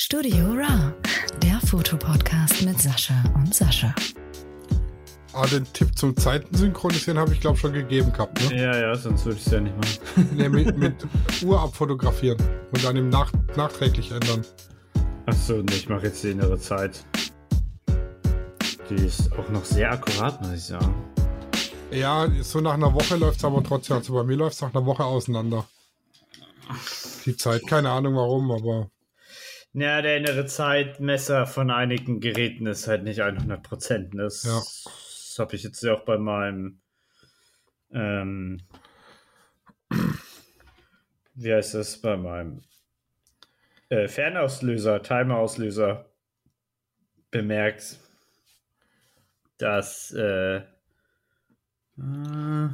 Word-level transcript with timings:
Studio 0.00 0.52
Ra, 0.52 0.94
der 1.42 1.58
Fotopodcast 1.66 2.62
mit 2.62 2.80
Sascha 2.80 3.20
und 3.34 3.52
Sascha. 3.52 3.92
Ah, 5.32 5.44
den 5.48 5.64
Tipp 5.72 5.98
zum 5.98 6.16
Zeitensynchronisieren 6.16 7.18
habe 7.18 7.32
ich, 7.32 7.40
glaube 7.40 7.58
schon 7.58 7.72
gegeben 7.72 8.12
gehabt. 8.12 8.40
Ne? 8.48 8.62
Ja, 8.62 8.78
ja, 8.78 8.94
sonst 8.94 9.24
würde 9.24 9.38
ich 9.38 9.46
es 9.46 9.52
ja 9.52 9.60
nicht 9.60 9.76
machen. 9.76 10.28
nee, 10.36 10.48
mit, 10.48 10.78
mit 10.78 10.94
Uhr 11.42 11.60
abfotografieren 11.60 12.38
und 12.70 12.84
dann 12.84 12.94
im 12.94 13.08
Nach 13.08 13.32
nachträglich 13.56 14.12
ändern. 14.12 14.46
Achso, 15.26 15.54
nee, 15.54 15.74
ich 15.74 15.88
mache 15.88 16.06
jetzt 16.06 16.22
die 16.22 16.30
innere 16.30 16.60
Zeit. 16.60 17.04
Die 18.88 19.04
ist 19.04 19.32
auch 19.32 19.48
noch 19.48 19.64
sehr 19.64 19.90
akkurat, 19.90 20.40
muss 20.42 20.52
ich 20.52 20.62
sagen. 20.62 20.94
Ja, 21.90 22.28
so 22.42 22.60
nach 22.60 22.74
einer 22.74 22.94
Woche 22.94 23.16
läuft 23.16 23.38
es 23.38 23.44
aber 23.44 23.64
trotzdem. 23.64 23.96
Also 23.96 24.14
bei 24.14 24.22
mir 24.22 24.36
läuft 24.36 24.54
es 24.54 24.60
nach 24.60 24.72
einer 24.72 24.86
Woche 24.86 25.04
auseinander. 25.04 25.66
Die 27.26 27.36
Zeit, 27.36 27.66
keine 27.66 27.90
Ahnung 27.90 28.14
warum, 28.14 28.52
aber. 28.52 28.90
Ja, 29.80 30.02
der 30.02 30.16
innere 30.16 30.46
Zeitmesser 30.46 31.46
von 31.46 31.70
einigen 31.70 32.20
Geräten 32.20 32.66
ist 32.66 32.88
halt 32.88 33.04
nicht 33.04 33.20
100%. 33.20 34.16
Das, 34.16 34.42
Ja. 34.44 34.58
das 34.58 35.36
habe 35.38 35.54
ich 35.56 35.62
jetzt 35.62 35.82
ja 35.82 35.94
auch 35.94 36.04
bei 36.04 36.18
meinem. 36.18 36.80
Ähm, 37.92 38.60
wie 41.34 41.54
heißt 41.54 41.74
das? 41.74 42.00
Bei 42.00 42.16
meinem 42.16 42.62
äh, 43.88 44.08
Fernauslöser, 44.08 45.02
Timerauslöser 45.02 46.10
bemerkt, 47.30 47.98
dass. 49.58 50.12
Äh, 50.12 50.56
äh, 51.98 52.68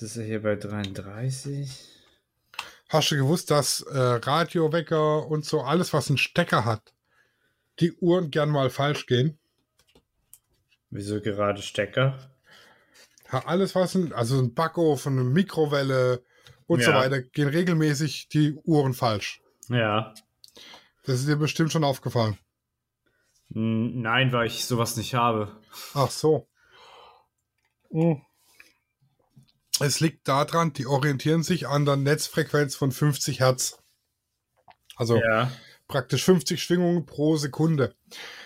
ist 0.00 0.16
er 0.16 0.24
hier 0.24 0.42
bei 0.42 0.56
33. 0.56 1.91
Hast 2.92 3.10
du 3.10 3.16
gewusst, 3.16 3.50
dass 3.50 3.80
äh, 3.80 3.98
Radiowecker 3.98 5.26
und 5.26 5.46
so 5.46 5.62
alles, 5.62 5.94
was 5.94 6.08
einen 6.10 6.18
Stecker 6.18 6.66
hat, 6.66 6.92
die 7.80 7.90
Uhren 7.92 8.30
gern 8.30 8.50
mal 8.50 8.68
falsch 8.68 9.06
gehen? 9.06 9.38
Wieso 10.90 11.22
gerade 11.22 11.62
Stecker? 11.62 12.18
Ja, 13.32 13.46
alles, 13.46 13.74
was 13.74 13.94
ein, 13.94 14.12
also 14.12 14.38
ein 14.38 14.52
Backofen, 14.52 15.18
eine 15.18 15.24
Mikrowelle 15.24 16.22
und 16.66 16.82
so 16.82 16.90
Ja. 16.90 16.98
weiter, 16.98 17.22
gehen 17.22 17.48
regelmäßig 17.48 18.28
die 18.28 18.52
Uhren 18.64 18.92
falsch. 18.92 19.40
Ja. 19.70 20.12
Das 21.04 21.20
ist 21.20 21.28
dir 21.28 21.36
bestimmt 21.36 21.72
schon 21.72 21.84
aufgefallen. 21.84 22.36
Nein, 23.48 24.32
weil 24.32 24.48
ich 24.48 24.66
sowas 24.66 24.98
nicht 24.98 25.14
habe. 25.14 25.56
Ach 25.94 26.10
so. 26.10 26.46
Hm. 27.90 28.20
Es 29.80 30.00
liegt 30.00 30.28
daran, 30.28 30.72
die 30.72 30.86
orientieren 30.86 31.42
sich 31.42 31.66
an 31.66 31.84
der 31.84 31.96
Netzfrequenz 31.96 32.74
von 32.74 32.92
50 32.92 33.40
Hertz. 33.40 33.78
Also 34.96 35.16
Ja. 35.16 35.50
praktisch 35.88 36.24
50 36.24 36.62
Schwingungen 36.62 37.06
pro 37.06 37.36
Sekunde. 37.36 37.94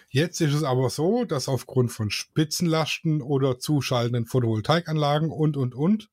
Jetzt 0.08 0.40
ist 0.40 0.54
es 0.54 0.62
aber 0.62 0.88
so, 0.88 1.24
dass 1.24 1.48
aufgrund 1.48 1.92
von 1.92 2.10
Spitzenlasten 2.10 3.20
oder 3.20 3.58
zuschaltenden 3.58 4.26
Photovoltaikanlagen 4.26 5.30
und, 5.30 5.56
und, 5.56 5.74
und, 5.74 6.08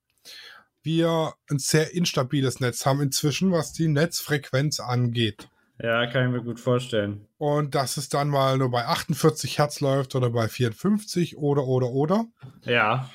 wir 0.81 1.33
ein 1.49 1.59
sehr 1.59 1.93
instabiles 1.93 2.59
Netz 2.59 2.85
haben 2.85 3.01
inzwischen, 3.01 3.51
was 3.51 3.71
die 3.71 3.87
Netzfrequenz 3.87 4.79
angeht. 4.81 5.47
Ja, 5.81 6.05
kann 6.07 6.25
ich 6.25 6.31
mir 6.31 6.43
gut 6.43 6.59
vorstellen. 6.59 7.25
Und 7.37 7.73
dass 7.75 7.97
es 7.97 8.09
dann 8.09 8.29
mal 8.29 8.57
nur 8.57 8.69
bei 8.69 8.85
48 8.85 9.57
Hertz 9.57 9.79
läuft 9.79 10.15
oder 10.15 10.29
bei 10.29 10.47
54 10.47 11.37
oder, 11.37 11.65
oder, 11.65 11.89
oder. 11.89 12.25
Ja. 12.63 13.09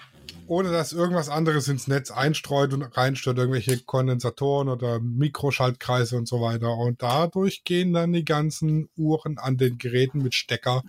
Ohne 0.47 0.71
dass 0.71 0.93
irgendwas 0.93 1.29
anderes 1.29 1.69
ins 1.69 1.89
Netz 1.89 2.11
einstreut 2.11 2.73
und 2.73 2.83
reinstört, 2.83 3.39
irgendwelche 3.39 3.79
Kondensatoren 3.81 4.69
oder 4.69 4.99
Mikroschaltkreise 5.01 6.17
und 6.17 6.27
so 6.27 6.41
weiter. 6.41 6.75
Und 6.77 7.03
dadurch 7.03 7.65
gehen 7.65 7.93
dann 7.93 8.13
die 8.13 8.25
ganzen 8.25 8.89
Uhren 8.97 9.39
an 9.39 9.57
den 9.57 9.79
Geräten 9.79 10.23
mit 10.23 10.35
Stecker 10.35 10.83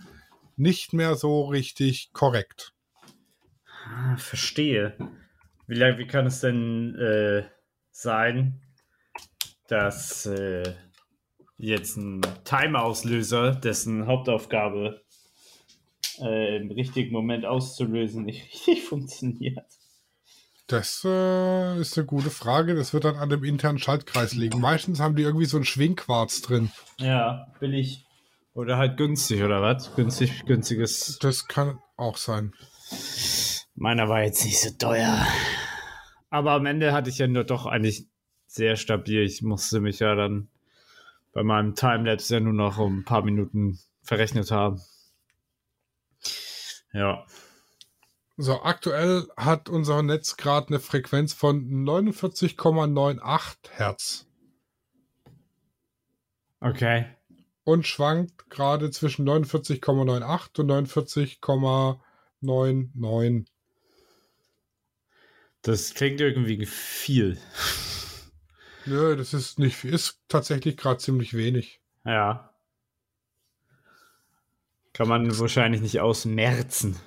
nicht 0.56 0.92
mehr 0.92 1.14
so 1.14 1.46
richtig 1.46 2.10
korrekt. 2.12 2.72
Ah, 3.86 4.16
verstehe. 4.16 4.96
Wie 5.66 5.74
lange, 5.74 5.98
wie 5.98 6.06
kann 6.06 6.26
es 6.26 6.40
denn 6.40 6.94
äh, 6.96 7.44
sein, 7.90 8.60
dass 9.68 10.26
äh, 10.26 10.74
jetzt 11.56 11.96
ein 11.96 12.20
Timer-Auslöser, 12.44 13.54
dessen 13.54 14.06
Hauptaufgabe 14.06 15.02
äh, 16.22 16.56
im 16.56 16.70
richtigen 16.70 17.12
Moment 17.12 17.44
auszulösen, 17.44 18.24
nicht 18.24 18.44
richtig 18.52 18.84
funktioniert? 18.84 19.66
Das 20.66 21.02
äh, 21.04 21.80
ist 21.80 21.98
eine 21.98 22.06
gute 22.06 22.30
Frage. 22.30 22.76
Das 22.76 22.94
wird 22.94 23.04
dann 23.04 23.16
an 23.16 23.28
dem 23.28 23.42
internen 23.42 23.78
Schaltkreis 23.78 24.34
liegen. 24.34 24.60
Meistens 24.60 25.00
haben 25.00 25.16
die 25.16 25.22
irgendwie 25.22 25.46
so 25.46 25.56
einen 25.56 25.64
Schwingquarz 25.64 26.42
drin. 26.42 26.70
Ja, 26.98 27.48
billig. 27.58 28.06
Oder 28.54 28.76
halt 28.76 28.96
günstig, 28.96 29.42
oder 29.42 29.62
was? 29.62 29.94
Günstig, 29.96 30.44
günstiges. 30.46 31.18
Das 31.20 31.48
kann 31.48 31.80
auch 31.96 32.16
sein. 32.16 32.52
Meiner 33.74 34.08
war 34.08 34.22
jetzt 34.22 34.44
nicht 34.44 34.60
so 34.60 34.70
teuer. 34.78 35.26
Aber 36.30 36.52
am 36.52 36.66
Ende 36.66 36.92
hatte 36.92 37.10
ich 37.10 37.18
ja 37.18 37.26
nur 37.26 37.44
doch 37.44 37.66
eigentlich 37.66 38.06
sehr 38.46 38.76
stabil. 38.76 39.22
Ich 39.22 39.42
musste 39.42 39.80
mich 39.80 39.98
ja 39.98 40.14
dann 40.14 40.48
bei 41.32 41.42
meinem 41.42 41.74
Timelapse 41.74 42.34
ja 42.34 42.40
nur 42.40 42.52
noch 42.52 42.78
um 42.78 43.00
ein 43.00 43.04
paar 43.04 43.24
Minuten 43.24 43.78
verrechnet 44.02 44.50
haben. 44.50 44.80
Ja. 46.92 47.24
So, 48.36 48.62
aktuell 48.62 49.28
hat 49.36 49.68
unser 49.68 50.02
Netz 50.02 50.36
gerade 50.36 50.68
eine 50.68 50.80
Frequenz 50.80 51.34
von 51.34 51.84
49,98 51.84 53.70
Hertz 53.72 54.26
Okay. 56.60 57.06
und 57.64 57.86
schwankt 57.86 58.48
gerade 58.50 58.90
zwischen 58.90 59.28
49,98 59.28 60.58
und 60.58 60.70
49,99. 62.42 63.46
Das 65.62 65.92
klingt 65.92 66.20
irgendwie 66.20 66.64
viel. 66.64 67.38
Nö, 68.86 69.16
das 69.16 69.34
ist 69.34 69.58
nicht 69.58 69.76
viel. 69.76 69.92
Ist 69.92 70.18
tatsächlich 70.28 70.78
gerade 70.78 70.98
ziemlich 70.98 71.34
wenig. 71.34 71.82
Ja. 72.04 72.49
Kann 75.00 75.08
man 75.08 75.38
wahrscheinlich 75.38 75.80
nicht 75.80 75.98
ausmerzen. 75.98 77.00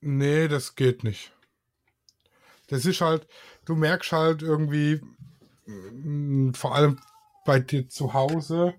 Nee, 0.00 0.46
das 0.46 0.76
geht 0.76 1.02
nicht. 1.02 1.32
Das 2.68 2.86
ist 2.86 3.00
halt, 3.00 3.26
du 3.64 3.74
merkst 3.74 4.12
halt 4.12 4.42
irgendwie, 4.42 5.00
mm, 5.66 6.52
vor 6.52 6.76
allem 6.76 7.00
bei 7.44 7.58
dir 7.58 7.88
zu 7.88 8.14
Hause, 8.14 8.74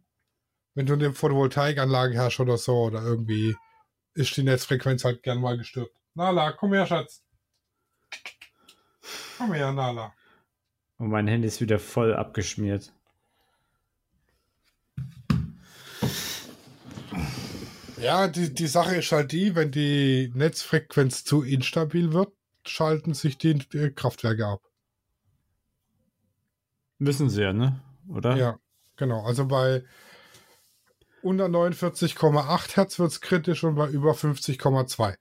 wenn 0.75 0.85
du 0.85 0.93
eine 0.93 1.11
Photovoltaikanlage 1.11 2.17
hast 2.17 2.39
oder 2.39 2.57
so, 2.57 2.83
oder 2.83 3.01
irgendwie 3.03 3.57
ist 4.13 4.37
die 4.37 4.43
Netzfrequenz 4.43 5.03
halt 5.03 5.21
gern 5.21 5.41
mal 5.41 5.57
gestört. 5.57 5.91
Nala, 6.13 6.53
komm 6.53 6.71
her, 6.71 6.85
Schatz. 6.85 7.21
Komm 9.37 9.51
her, 9.51 9.73
Nala. 9.73 10.13
Und 10.99 11.09
mein 11.09 11.27
Handy 11.27 11.49
ist 11.49 11.59
wieder 11.59 11.79
voll 11.79 12.15
abgeschmiert. 12.15 12.93
Ja, 18.01 18.27
die, 18.29 18.53
die 18.53 18.67
Sache 18.67 18.95
ist 18.95 19.11
halt 19.11 19.31
die, 19.33 19.55
wenn 19.55 19.71
die 19.71 20.31
Netzfrequenz 20.33 21.25
zu 21.25 21.43
instabil 21.43 22.13
wird, 22.13 22.31
schalten 22.65 23.13
sich 23.13 23.37
die 23.37 23.59
äh, 23.73 23.91
Kraftwerke 23.91 24.47
ab. 24.47 24.61
Müssen 26.97 27.29
sie 27.29 27.41
ja, 27.41 27.53
ne? 27.53 27.81
Oder? 28.07 28.35
Ja, 28.37 28.59
genau. 28.95 29.23
Also 29.25 29.47
bei 29.47 29.83
unter 31.21 31.45
49,8 31.45 32.75
Hertz 32.75 32.99
wird 32.99 33.11
es 33.11 33.21
kritisch 33.21 33.63
und 33.63 33.75
bei 33.75 33.89
über 33.89 34.13
50,2. 34.13 35.15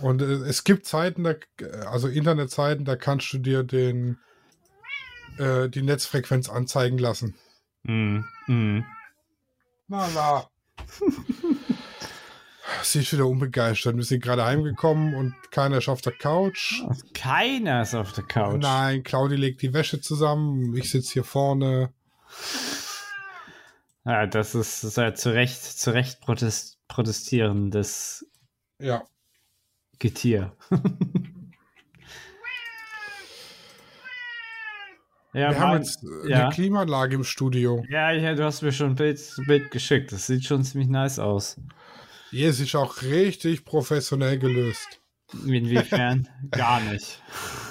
Und 0.00 0.22
äh, 0.22 0.24
es 0.24 0.64
gibt 0.64 0.86
Zeiten, 0.86 1.24
da, 1.24 1.34
also 1.86 2.08
Internetseiten, 2.08 2.84
da 2.84 2.96
kannst 2.96 3.32
du 3.32 3.38
dir 3.38 3.62
den, 3.62 4.18
äh, 5.38 5.68
die 5.68 5.82
Netzfrequenz 5.82 6.48
anzeigen 6.48 6.98
lassen. 6.98 7.34
Mhm. 7.84 8.24
Mhm. 8.46 8.84
Na, 9.88 10.08
na. 10.14 10.48
Sie 12.82 13.00
ist 13.00 13.12
wieder 13.12 13.26
unbegeistert. 13.26 13.96
Wir 13.96 14.02
sind 14.04 14.22
gerade 14.22 14.44
heimgekommen 14.44 15.14
und 15.14 15.34
keiner 15.50 15.78
ist 15.78 15.88
auf 15.88 16.00
der 16.00 16.12
Couch. 16.16 16.82
Keiner 17.12 17.82
ist 17.82 17.94
auf 17.94 18.12
der 18.12 18.24
Couch. 18.24 18.60
Nein, 18.62 19.02
Claudi 19.02 19.36
legt 19.36 19.62
die 19.62 19.72
Wäsche 19.72 20.00
zusammen. 20.00 20.74
Ich 20.76 20.90
sitze 20.90 21.12
hier 21.14 21.24
vorne. 21.24 21.92
Ja, 24.04 24.26
das 24.26 24.54
ist, 24.54 24.82
das 24.84 24.90
ist 24.90 24.96
ja 24.96 25.14
zu 25.14 25.30
Recht, 25.32 25.62
zu 25.62 25.92
Recht 25.92 26.20
protest, 26.20 26.78
protestierendes 26.88 28.26
Ja. 28.78 29.04
Getier. 29.98 30.56
ja, 35.34 35.50
Wir 35.50 35.58
haben 35.60 35.70
mein- 35.72 35.82
jetzt 35.82 36.02
äh, 36.02 36.30
ja. 36.30 36.44
eine 36.46 36.54
Klimaanlage 36.54 37.16
im 37.16 37.24
Studio. 37.24 37.84
ja, 37.88 38.10
ja, 38.12 38.34
du 38.34 38.44
hast 38.44 38.62
mir 38.62 38.72
schon 38.72 38.90
ein 38.90 38.94
Bild, 38.94 39.20
Bild 39.46 39.70
geschickt. 39.70 40.12
Das 40.12 40.26
sieht 40.26 40.44
schon 40.44 40.64
ziemlich 40.64 40.88
nice 40.88 41.18
aus. 41.18 41.60
Hier 42.30 42.48
ist 42.48 42.60
es 42.60 42.74
auch 42.74 43.02
richtig 43.02 43.64
professionell 43.64 44.38
gelöst. 44.38 45.00
Inwiefern? 45.44 46.28
Gar 46.50 46.80
nicht. 46.80 47.20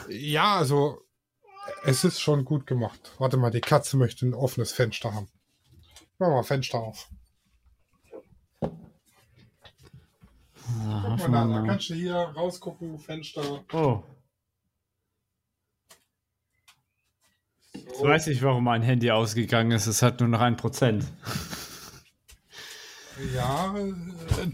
Ja, 0.09 0.57
also 0.57 0.99
Es 1.85 2.03
ist 2.03 2.19
schon 2.19 2.43
gut 2.45 2.67
gemacht. 2.67 3.13
Warte 3.17 3.37
mal, 3.37 3.51
die 3.51 3.61
Katze 3.61 3.97
möchte 3.97 4.25
ein 4.25 4.33
offenes 4.33 4.71
Fenster 4.73 5.13
haben. 5.13 5.27
Mach 6.19 6.29
mal 6.29 6.43
Fenster 6.43 6.79
auf. 6.79 7.09
Guck 8.59 8.71
mal, 11.29 11.47
da, 11.47 11.61
da 11.61 11.65
kannst 11.67 11.89
du 11.89 11.93
hier 11.95 12.15
rausgucken, 12.15 12.97
Fenster. 12.99 13.63
Oh. 13.73 14.03
Jetzt 17.93 18.03
weiß 18.03 18.27
ich, 18.27 18.41
warum 18.41 18.63
mein 18.63 18.81
Handy 18.81 19.11
ausgegangen 19.11 19.71
ist. 19.71 19.85
Es 19.85 20.01
hat 20.01 20.19
nur 20.19 20.27
noch 20.27 20.41
ein 20.41 20.57
Prozent. 20.57 21.05
Ja, 23.35 23.75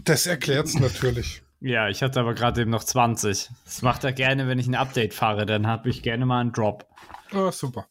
das 0.04 0.26
erklärt's 0.26 0.78
natürlich. 0.78 1.42
Ja, 1.60 1.88
ich 1.88 2.02
hatte 2.02 2.20
aber 2.20 2.34
gerade 2.34 2.60
eben 2.60 2.70
noch 2.70 2.84
20. 2.84 3.50
Das 3.64 3.80
macht 3.80 4.04
er 4.04 4.12
gerne, 4.12 4.46
wenn 4.46 4.58
ich 4.58 4.66
ein 4.66 4.74
Update 4.74 5.14
fahre. 5.14 5.46
Dann 5.46 5.66
habe 5.66 5.88
ich 5.88 6.02
gerne 6.02 6.26
mal 6.26 6.40
einen 6.40 6.52
Drop. 6.52 6.86
Ah, 7.32 7.50
super. 7.50 7.86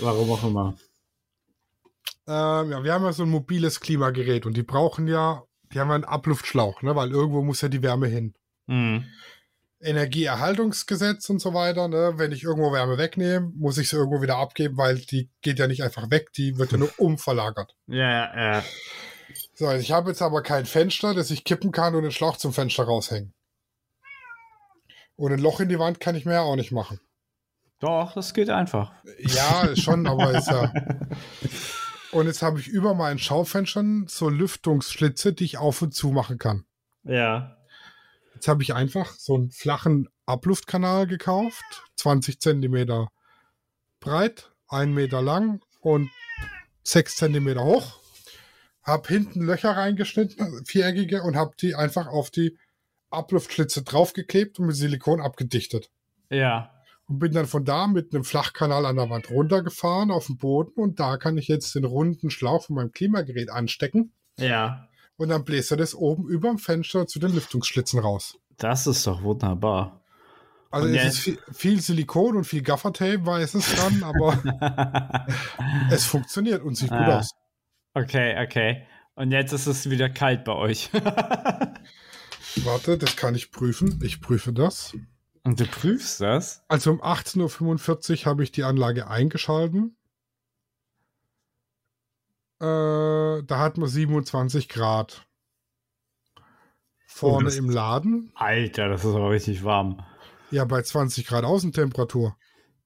Warum 0.00 0.30
auch 0.30 0.44
immer. 0.44 0.74
Ähm, 2.28 2.70
ja, 2.70 2.84
wir 2.84 2.92
haben 2.92 3.04
ja 3.04 3.12
so 3.12 3.24
ein 3.24 3.28
mobiles 3.30 3.80
Klimagerät 3.80 4.46
und 4.46 4.56
die 4.56 4.62
brauchen 4.62 5.08
ja, 5.08 5.42
die 5.72 5.80
haben 5.80 5.88
ja 5.88 5.96
einen 5.96 6.04
Abluftschlauch, 6.04 6.82
ne, 6.82 6.94
weil 6.94 7.10
irgendwo 7.10 7.42
muss 7.42 7.60
ja 7.60 7.68
die 7.68 7.82
Wärme 7.82 8.06
hin. 8.06 8.34
Mhm. 8.68 9.04
Energieerhaltungsgesetz 9.82 11.28
und 11.28 11.40
so 11.40 11.54
weiter, 11.54 11.88
ne, 11.88 12.14
wenn 12.16 12.32
ich 12.32 12.44
irgendwo 12.44 12.72
Wärme 12.72 12.98
wegnehme, 12.98 13.52
muss 13.56 13.78
ich 13.78 13.88
sie 13.88 13.96
irgendwo 13.96 14.22
wieder 14.22 14.36
abgeben, 14.36 14.76
weil 14.76 14.98
die 14.98 15.30
geht 15.42 15.58
ja 15.58 15.66
nicht 15.66 15.82
einfach 15.82 16.10
weg, 16.10 16.32
die 16.32 16.58
wird 16.58 16.72
ja 16.72 16.78
nur 16.78 16.90
umverlagert. 16.98 17.74
Ja, 17.86 18.54
ja. 18.56 18.64
So, 19.54 19.70
ich 19.72 19.92
habe 19.92 20.10
jetzt 20.10 20.22
aber 20.22 20.42
kein 20.42 20.66
Fenster, 20.66 21.14
das 21.14 21.30
ich 21.30 21.44
kippen 21.44 21.72
kann 21.72 21.94
und 21.94 22.02
den 22.02 22.12
Schlauch 22.12 22.36
zum 22.36 22.52
Fenster 22.52 22.84
raushängen. 22.84 23.34
Und 25.16 25.32
ein 25.32 25.38
Loch 25.38 25.60
in 25.60 25.68
die 25.68 25.78
Wand 25.78 26.00
kann 26.00 26.14
ich 26.14 26.24
mir 26.24 26.34
ja 26.34 26.40
auch 26.40 26.56
nicht 26.56 26.72
machen. 26.72 27.00
Doch, 27.78 28.12
das 28.14 28.32
geht 28.32 28.48
einfach. 28.48 28.92
Ja, 29.18 29.74
schon, 29.76 30.06
aber 30.06 30.32
ist 30.32 30.48
ja. 30.48 30.72
Und 32.12 32.26
jetzt 32.26 32.42
habe 32.42 32.60
ich 32.60 32.68
über 32.68 32.94
meinen 32.94 33.18
Schaufenstern 33.18 34.04
so 34.06 34.28
Lüftungsschlitze, 34.28 35.32
die 35.32 35.44
ich 35.44 35.58
auf 35.58 35.80
und 35.80 35.94
zu 35.94 36.08
machen 36.10 36.36
kann. 36.36 36.66
Ja. 37.04 37.56
Jetzt 38.42 38.48
habe 38.48 38.64
ich 38.64 38.74
einfach 38.74 39.14
so 39.20 39.36
einen 39.36 39.52
flachen 39.52 40.08
Abluftkanal 40.26 41.06
gekauft, 41.06 41.62
20 41.94 42.40
Zentimeter 42.40 43.06
breit, 44.00 44.50
1 44.66 44.92
Meter 44.92 45.22
lang 45.22 45.62
und 45.80 46.10
6 46.82 47.14
Zentimeter 47.14 47.62
hoch. 47.62 48.00
Hab 48.82 49.06
hinten 49.06 49.42
Löcher 49.42 49.76
reingeschnitten, 49.76 50.64
viereckige, 50.64 51.22
und 51.22 51.36
habe 51.36 51.52
die 51.60 51.76
einfach 51.76 52.08
auf 52.08 52.30
die 52.30 52.58
Abluftschlitze 53.10 53.84
draufgeklebt 53.84 54.58
und 54.58 54.66
mit 54.66 54.74
Silikon 54.74 55.20
abgedichtet. 55.20 55.92
Ja. 56.28 56.74
Und 57.06 57.20
bin 57.20 57.30
dann 57.30 57.46
von 57.46 57.64
da 57.64 57.86
mit 57.86 58.12
einem 58.12 58.24
Flachkanal 58.24 58.86
an 58.86 58.96
der 58.96 59.08
Wand 59.08 59.30
runtergefahren 59.30 60.10
auf 60.10 60.26
den 60.26 60.38
Boden 60.38 60.80
und 60.80 60.98
da 60.98 61.16
kann 61.16 61.38
ich 61.38 61.46
jetzt 61.46 61.76
den 61.76 61.84
runden 61.84 62.28
Schlauch 62.28 62.64
von 62.64 62.74
meinem 62.74 62.90
Klimagerät 62.90 63.50
anstecken 63.50 64.12
Ja. 64.36 64.88
Und 65.16 65.28
dann 65.28 65.44
bläst 65.44 65.70
er 65.70 65.76
das 65.76 65.94
oben 65.94 66.28
über 66.28 66.48
dem 66.48 66.58
Fenster 66.58 67.06
zu 67.06 67.18
den 67.18 67.32
Lüftungsschlitzen 67.34 68.00
raus. 68.00 68.38
Das 68.58 68.86
ist 68.86 69.06
doch 69.06 69.22
wunderbar. 69.22 70.00
Also 70.70 70.86
Und 70.88 70.94
es 70.94 71.02
ja- 71.02 71.08
ist 71.08 71.18
viel, 71.18 71.38
viel 71.52 71.80
Silikon 71.80 72.36
und 72.36 72.44
viel 72.44 72.62
Gaffertape, 72.62 73.24
weiß 73.26 73.54
es 73.54 73.74
dran, 73.74 74.02
aber 74.04 75.26
es 75.90 76.04
funktioniert 76.06 76.62
und 76.62 76.76
sieht 76.76 76.90
gut 76.90 76.98
Ah. 76.98 77.18
aus. 77.18 77.30
okay, 77.94 78.42
okay. 78.42 78.86
Und 79.14 79.30
jetzt 79.32 79.52
ist 79.52 79.66
es 79.66 79.90
wieder 79.90 80.08
kalt 80.08 80.44
bei 80.44 80.52
euch. 80.54 80.90
Warte, 82.64 82.98
das 82.98 83.16
kann 83.16 83.34
ich 83.34 83.50
prüfen. 83.50 84.00
Ich 84.02 84.20
prüfe 84.20 84.52
das. 84.52 84.94
Und 85.44 85.58
du 85.60 85.66
prüfst 85.66 86.20
das? 86.20 86.62
Also 86.68 86.92
um 86.92 87.02
18.45 87.02 88.20
Uhr 88.20 88.30
habe 88.30 88.42
ich 88.42 88.52
die 88.52 88.62
Anlage 88.64 89.08
eingeschalten. 89.08 89.96
Äh, 92.62 93.42
da 93.44 93.58
hat 93.58 93.76
man 93.76 93.88
27 93.88 94.68
Grad. 94.68 95.26
Vorne 97.06 97.46
das- 97.46 97.56
im 97.56 97.68
Laden. 97.68 98.30
Alter, 98.34 98.88
das 98.88 99.04
ist 99.04 99.14
aber 99.14 99.30
richtig 99.30 99.64
warm. 99.64 100.02
Ja, 100.50 100.64
bei 100.64 100.82
20 100.82 101.26
Grad 101.26 101.44
Außentemperatur. 101.44 102.36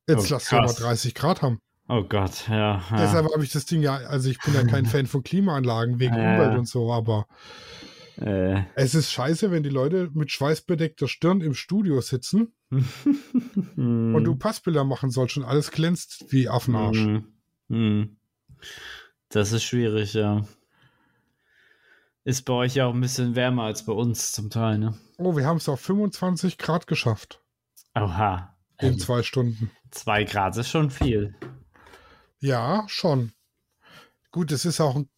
Jetzt 0.08 0.30
Oh, 0.30 0.34
lass 0.34 0.52
aber 0.52 0.66
krass. 0.66 0.76
30 0.76 1.14
Grad 1.14 1.42
haben. 1.42 1.58
Oh 1.88 2.02
Gott, 2.02 2.48
ja. 2.48 2.82
ja. 2.90 2.96
Deshalb 2.96 3.32
habe 3.32 3.44
ich 3.44 3.52
das 3.52 3.66
Ding 3.66 3.82
ja, 3.82 3.94
also 3.96 4.28
ich 4.30 4.38
bin 4.40 4.54
ja 4.54 4.64
kein 4.64 4.86
Fan 4.86 5.06
von 5.06 5.22
Klimaanlagen 5.22 5.98
wegen 6.00 6.14
Ja. 6.16 6.32
Umwelt 6.34 6.58
und 6.58 6.66
so, 6.68 6.92
aber 6.92 7.26
Äh. 8.20 8.62
es 8.74 8.94
ist 8.94 9.12
scheiße, 9.12 9.50
wenn 9.50 9.62
die 9.62 9.68
Leute 9.68 10.10
mit 10.14 10.32
schweißbedeckter 10.32 11.06
Stirn 11.06 11.40
im 11.42 11.54
Studio 11.54 12.00
sitzen 12.00 12.52
und 13.76 14.24
du 14.24 14.34
Passbilder 14.36 14.84
machen 14.84 15.10
sollst 15.10 15.36
und 15.36 15.44
alles 15.44 15.70
glänzt 15.70 16.24
wie 16.30 16.48
Affenarsch. 16.48 16.98
Mhm. 16.98 17.24
Mhm. 17.68 18.16
Das 19.28 19.52
ist 19.52 19.64
schwierig, 19.64 20.14
ja. 20.14 20.42
Ist 22.24 22.44
bei 22.44 22.52
euch 22.54 22.74
ja 22.74 22.86
auch 22.86 22.94
ein 22.94 23.00
bisschen 23.00 23.36
wärmer 23.36 23.64
als 23.64 23.84
bei 23.84 23.92
uns 23.92 24.32
zum 24.32 24.50
Teil, 24.50 24.78
ne? 24.78 24.98
Oh, 25.18 25.36
wir 25.36 25.46
haben 25.46 25.58
es 25.58 25.68
auf 25.68 25.80
25 25.80 26.58
Grad 26.58 26.86
geschafft 26.86 27.40
Oha. 27.94 28.56
in 28.80 28.94
Ähm, 28.94 28.98
zwei 28.98 29.22
Stunden. 29.22 29.70
zwei 29.90 30.24
Grad 30.24 30.56
ist 30.56 30.68
schon 30.68 30.90
viel. 30.90 31.34
Ja, 32.40 32.84
schon. 32.88 33.32
Gut, 34.32 34.50
es 34.52 34.64
ist 34.64 34.80
auch 34.80 34.96
ein, 34.96 35.08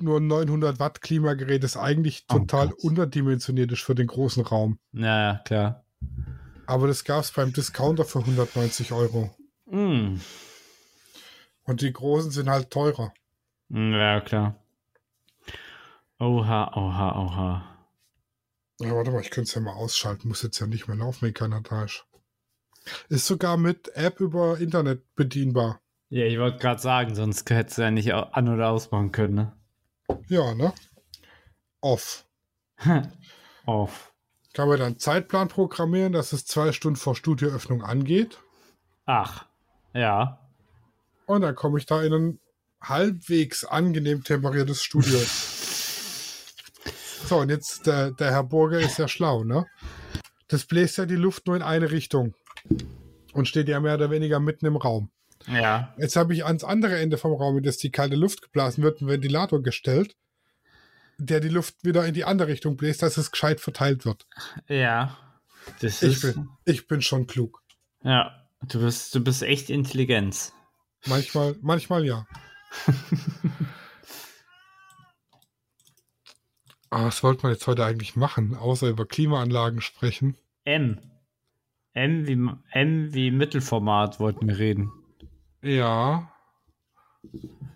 nur 0.00 0.18
ein 0.20 0.26
900 0.26 0.78
Watt 0.80 1.00
Klimagerät, 1.00 1.62
das 1.62 1.76
eigentlich 1.76 2.24
Oh 2.30 2.38
total 2.38 2.68
Gott. 2.68 2.78
unterdimensioniert 2.84 3.72
ist 3.72 3.82
für 3.82 3.94
den 3.94 4.08
großen 4.08 4.44
Raum. 4.44 4.78
Ja, 4.92 5.32
ja, 5.32 5.38
klar. 5.44 5.84
Aber 6.66 6.88
das 6.88 7.04
gab 7.04 7.22
es 7.22 7.30
beim 7.30 7.52
Discounter 7.52 8.04
für 8.04 8.18
190 8.18 8.92
Euro. 8.92 9.34
Mm. 9.66 10.16
Und 11.66 11.80
die 11.80 11.92
großen 11.92 12.30
sind 12.30 12.48
halt 12.48 12.70
teurer. 12.70 13.12
Ja, 13.68 14.20
klar. 14.20 14.54
Oha, 16.18 16.72
oha, 16.74 17.18
oha. 17.18 17.76
Ja, 18.80 18.94
warte 18.94 19.10
mal, 19.10 19.20
ich 19.20 19.30
könnte 19.30 19.48
es 19.48 19.54
ja 19.54 19.60
mal 19.60 19.74
ausschalten. 19.74 20.28
Muss 20.28 20.42
jetzt 20.42 20.58
ja 20.60 20.66
nicht 20.66 20.86
mehr 20.86 20.96
laufen, 20.96 21.26
wenn 21.26 21.34
keiner 21.34 21.60
da 21.60 21.84
ist. 21.84 22.04
Ist 23.08 23.26
sogar 23.26 23.56
mit 23.56 23.88
App 23.96 24.20
über 24.20 24.58
Internet 24.58 25.14
bedienbar. 25.14 25.80
Ja, 26.08 26.24
ich 26.24 26.38
wollte 26.38 26.58
gerade 26.58 26.80
sagen, 26.80 27.14
sonst 27.14 27.50
hättest 27.50 27.78
du 27.78 27.82
ja 27.82 27.90
nicht 27.90 28.14
an- 28.14 28.48
oder 28.48 28.70
ausmachen 28.70 29.10
können, 29.10 29.34
ne? 29.34 29.52
Ja, 30.28 30.54
ne? 30.54 30.72
Off. 31.80 32.24
Auf. 33.66 34.12
Kann 34.52 34.68
man 34.68 34.78
dann 34.78 34.98
Zeitplan 34.98 35.48
programmieren, 35.48 36.12
dass 36.12 36.32
es 36.32 36.46
zwei 36.46 36.70
Stunden 36.72 36.96
vor 36.96 37.16
Studioöffnung 37.16 37.82
angeht. 37.82 38.38
Ach, 39.04 39.46
ja. 39.92 40.45
Und 41.26 41.42
dann 41.42 41.54
komme 41.54 41.78
ich 41.78 41.86
da 41.86 42.02
in 42.02 42.12
ein 42.12 42.40
halbwegs 42.80 43.64
angenehm 43.64 44.24
temperiertes 44.24 44.82
Studio. 44.82 45.18
so, 47.26 47.38
und 47.38 47.50
jetzt, 47.50 47.86
der, 47.86 48.12
der 48.12 48.30
Herr 48.30 48.44
Burger 48.44 48.80
ist 48.80 48.98
ja 48.98 49.08
schlau, 49.08 49.44
ne? 49.44 49.66
Das 50.48 50.64
bläst 50.64 50.98
ja 50.98 51.06
die 51.06 51.16
Luft 51.16 51.46
nur 51.46 51.56
in 51.56 51.62
eine 51.62 51.90
Richtung. 51.90 52.34
Und 53.32 53.48
steht 53.48 53.68
ja 53.68 53.80
mehr 53.80 53.94
oder 53.94 54.10
weniger 54.10 54.40
mitten 54.40 54.66
im 54.66 54.76
Raum. 54.76 55.10
Ja. 55.46 55.94
Jetzt 55.98 56.16
habe 56.16 56.32
ich 56.32 56.44
ans 56.44 56.64
andere 56.64 56.98
Ende 56.98 57.18
vom 57.18 57.32
Raum, 57.32 57.58
in 57.58 57.64
das 57.64 57.76
die 57.76 57.90
kalte 57.90 58.16
Luft 58.16 58.42
geblasen 58.42 58.82
wird, 58.82 59.00
einen 59.00 59.10
Ventilator 59.10 59.62
gestellt, 59.62 60.16
der 61.18 61.40
die 61.40 61.48
Luft 61.48 61.84
wieder 61.84 62.06
in 62.06 62.14
die 62.14 62.24
andere 62.24 62.48
Richtung 62.48 62.76
bläst, 62.76 63.02
dass 63.02 63.16
es 63.16 63.30
gescheit 63.30 63.60
verteilt 63.60 64.04
wird. 64.04 64.26
Ja. 64.68 65.16
Das 65.80 66.02
Ich 66.02 66.24
ist. 66.24 66.34
bin, 66.34 66.48
ich 66.64 66.86
bin 66.86 67.02
schon 67.02 67.26
klug. 67.26 67.62
Ja. 68.02 68.42
Du 68.68 68.80
bist, 68.80 69.14
du 69.14 69.22
bist 69.22 69.42
echt 69.42 69.68
Intelligenz. 69.68 70.52
Manchmal, 71.06 71.56
manchmal 71.62 72.04
ja. 72.04 72.26
Aber 76.90 77.04
was 77.06 77.22
wollte 77.22 77.44
man 77.44 77.52
jetzt 77.52 77.66
heute 77.66 77.84
eigentlich 77.84 78.16
machen, 78.16 78.54
außer 78.56 78.88
über 78.88 79.06
Klimaanlagen 79.06 79.80
sprechen? 79.80 80.36
M. 80.64 81.00
M 81.94 82.26
wie, 82.26 82.50
M 82.72 83.14
wie 83.14 83.30
Mittelformat 83.30 84.20
wollten 84.20 84.48
wir 84.48 84.58
reden. 84.58 84.92
Ja. 85.62 86.30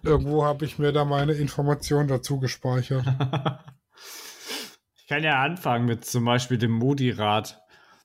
Irgendwo 0.02 0.44
habe 0.44 0.64
ich 0.64 0.78
mir 0.78 0.92
da 0.92 1.04
meine 1.04 1.32
Informationen 1.32 2.08
dazu 2.08 2.38
gespeichert. 2.38 3.06
Ich 5.02 5.12
kann 5.12 5.24
ja 5.24 5.42
anfangen 5.42 5.86
mit 5.86 6.04
zum 6.04 6.24
Beispiel 6.24 6.56
dem 6.56 6.70
Modi-Rad, 6.70 7.60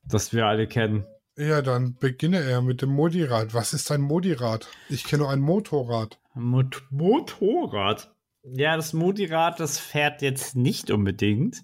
das 0.05 0.33
wir 0.33 0.47
alle 0.47 0.65
kennen. 0.65 1.05
Ja, 1.37 1.61
dann 1.61 1.95
beginne 1.95 2.39
er 2.39 2.61
mit 2.61 2.81
dem 2.81 2.89
Modirad. 2.89 3.53
Was 3.53 3.73
ist 3.73 3.91
ein 3.91 4.01
Modirad? 4.01 4.67
Ich 4.89 5.03
kenne 5.03 5.23
nur 5.23 5.31
ein 5.31 5.41
Motorrad. 5.41 6.19
Mot 6.33 6.83
Motorrad. 6.89 8.15
Ja, 8.43 8.75
das 8.75 8.93
Modi-Rad, 8.93 9.59
das 9.59 9.79
fährt 9.79 10.21
jetzt 10.21 10.55
nicht 10.55 10.91
unbedingt. 10.91 11.63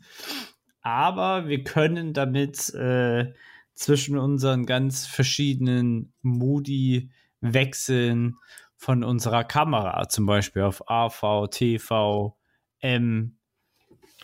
Aber 0.82 1.48
wir 1.48 1.63
können 1.63 2.13
damit 2.13 2.74
äh, 2.74 3.34
zwischen 3.75 4.18
unseren 4.18 4.66
ganz 4.66 5.06
verschiedenen 5.06 6.13
Modi 6.22 7.12
wechseln 7.40 8.36
von 8.78 9.04
unserer 9.04 9.44
Kamera. 9.44 10.10
Zum 10.10 10.25
Beispiel 10.25 10.63
auf 10.63 10.90
AV, 10.90 11.48
TV, 11.51 12.36
M, 12.80 13.38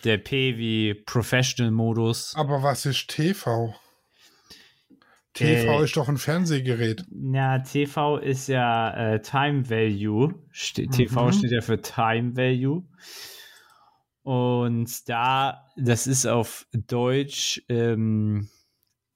der 0.02 0.18
P 0.18 0.58
wie 0.58 0.94
Professional-Modus. 0.94 2.34
Aber 2.34 2.62
was 2.64 2.86
ist 2.86 3.08
TV? 3.08 3.74
TV 5.38 5.80
Äh, 5.80 5.84
ist 5.84 5.96
doch 5.96 6.08
ein 6.08 6.16
Fernsehgerät. 6.18 7.04
Na, 7.10 7.58
TV 7.60 8.18
ist 8.18 8.48
ja 8.48 9.14
äh, 9.14 9.22
Time 9.22 9.68
Value. 9.70 10.34
Ste 10.52 10.86
TV 10.88 11.26
Mhm. 11.26 11.32
steht 11.32 11.50
ja 11.52 11.60
für 11.60 11.80
Time 11.80 12.36
Value. 12.36 12.84
Und 14.22 15.08
da, 15.08 15.64
das 15.76 16.06
ist 16.06 16.26
auf 16.26 16.66
Deutsch 16.72 17.62
ähm, 17.68 18.48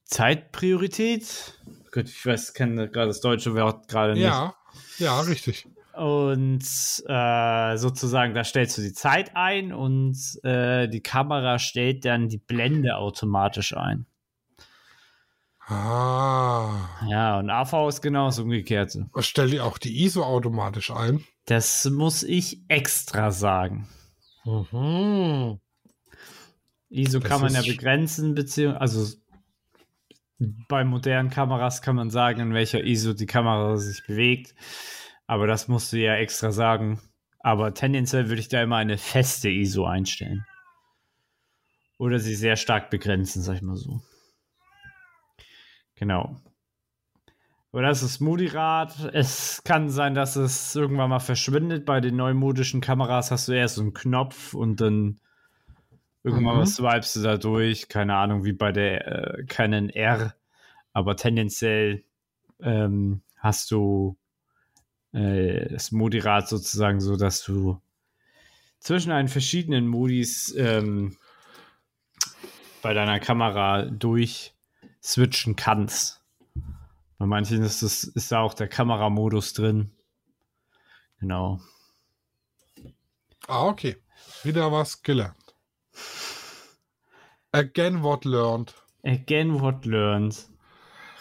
Zeitpriorität. 0.05 1.59
Gott, 1.91 2.09
ich 2.09 2.25
weiß, 2.25 2.55
kenne 2.55 2.88
gerade 2.88 3.09
das 3.09 3.21
deutsche 3.21 3.55
Wort 3.55 3.88
gerade 3.88 4.14
nicht. 4.14 4.23
Ja, 4.23 4.55
ja, 4.99 5.21
richtig. 5.21 5.67
Und 5.95 6.64
äh, 7.07 7.76
sozusagen, 7.76 8.33
da 8.33 8.45
stellst 8.45 8.79
du 8.79 8.83
die 8.83 8.95
Zeit 8.95 9.33
ein 9.35 9.75
und 9.75 10.17
äh, 10.43 10.88
die 10.88 11.02
Kamera 11.02 11.59
stellt 11.59 12.07
dann 12.07 12.29
die 12.31 12.38
Blende 12.38 12.97
automatisch 12.97 13.76
ein. 13.76 14.07
Ah. 15.66 16.88
Ja, 17.07 17.38
und 17.38 17.50
AV 17.50 17.88
ist 17.88 18.02
genau 18.02 18.26
das 18.26 18.38
Umgekehrte. 18.38 19.09
Stell 19.21 19.50
dir 19.50 19.64
auch 19.64 19.78
die 19.78 20.04
ISO 20.04 20.23
automatisch 20.25 20.90
ein. 20.90 21.25
Das 21.47 21.85
muss 21.85 22.23
ich 22.23 22.62
extra 22.69 23.31
sagen. 23.31 23.88
Mhm. 24.45 25.61
ISO 26.90 27.21
Das 27.21 27.28
kann 27.28 27.40
man 27.40 27.54
ja 27.54 27.62
begrenzen, 27.62 28.35
beziehungsweise, 28.35 28.81
also 28.81 29.16
bei 30.69 30.85
modernen 30.85 31.31
Kameras 31.31 31.83
kann 31.83 31.97
man 31.97 32.11
sagen, 32.11 32.40
in 32.40 32.54
welcher 32.54 32.83
ISO 32.83 33.12
die 33.12 33.26
Kamera 33.26 33.76
sich 33.76 34.04
bewegt. 34.07 34.54
Aber 35.26 35.47
das 35.47 35.69
musst 35.69 35.92
du 35.92 35.99
ja 35.99 36.16
extra 36.16 36.50
sagen. 36.50 37.00
Aber 37.38 37.75
tendenziell 37.75 38.28
würde 38.28 38.40
ich 38.40 38.49
da 38.49 38.62
immer 38.62 38.76
eine 38.76 38.99
feste 38.99 39.49
ISO 39.49 39.85
einstellen. 39.87 40.45
Oder 41.99 42.19
sie 42.19 42.35
sehr 42.35 42.57
stark 42.57 42.90
begrenzen, 42.90 43.42
sag 43.42 43.57
ich 43.57 43.62
mal 43.62 43.76
so. 43.76 44.02
Genau. 46.02 46.35
Aber 47.71 47.82
das 47.82 48.02
ist 48.02 48.18
Moody-Rad. 48.18 49.11
Es 49.12 49.62
kann 49.62 49.88
sein, 49.88 50.14
dass 50.14 50.35
es 50.35 50.75
irgendwann 50.75 51.11
mal 51.11 51.21
verschwindet. 51.21 51.87
Bei 51.87 52.00
den 52.00 52.16
neumodischen 52.16 52.80
Kameras 52.80 53.30
hast 53.30 53.47
du 53.47 53.52
erst 53.52 53.76
so 53.76 53.82
einen 53.82 53.94
Knopf 53.94 54.52
und 54.52 54.80
dann 54.80 55.21
irgendwann 56.25 56.56
Mhm. 56.56 56.61
was 56.62 56.75
swipest 56.75 57.14
du 57.14 57.23
da 57.23 57.37
durch. 57.37 57.88
Keine 57.88 58.16
Ahnung, 58.16 58.44
wie 58.44 58.52
bei 58.52 58.73
der 58.73 59.06
äh, 59.38 59.44
Canon 59.44 59.90
R. 59.90 60.35
Aber 60.92 61.14
tendenziell 61.14 62.02
ähm, 62.61 63.23
hast 63.37 63.71
du 63.71 64.18
äh, 65.12 65.68
das 65.68 65.92
Modi-Rad 65.92 66.49
sozusagen 66.49 67.00
so, 67.00 67.14
dass 67.16 67.44
du 67.44 67.80
zwischen 68.80 69.12
einen 69.12 69.28
verschiedenen 69.28 69.87
Modis 69.87 70.52
ähm, 70.59 71.16
bei 72.82 72.92
deiner 72.92 73.21
Kamera 73.21 73.82
durch 73.85 74.51
switchen 75.02 75.56
kannst. 75.56 76.23
Bei 77.18 77.26
manchen 77.26 77.62
ist, 77.62 77.82
das, 77.82 78.04
ist 78.04 78.32
da 78.32 78.40
auch 78.40 78.54
der 78.54 78.68
Kameramodus 78.68 79.52
drin. 79.52 79.92
Genau. 81.21 81.61
Ah, 83.47 83.66
okay. 83.66 83.97
Wieder 84.42 84.73
was 84.73 85.02
gelernt. 85.02 85.37
Again 87.52 88.02
what 88.02 88.25
learned. 88.25 88.75
Again 89.04 89.61
what 89.61 89.85
learned. 89.85 90.49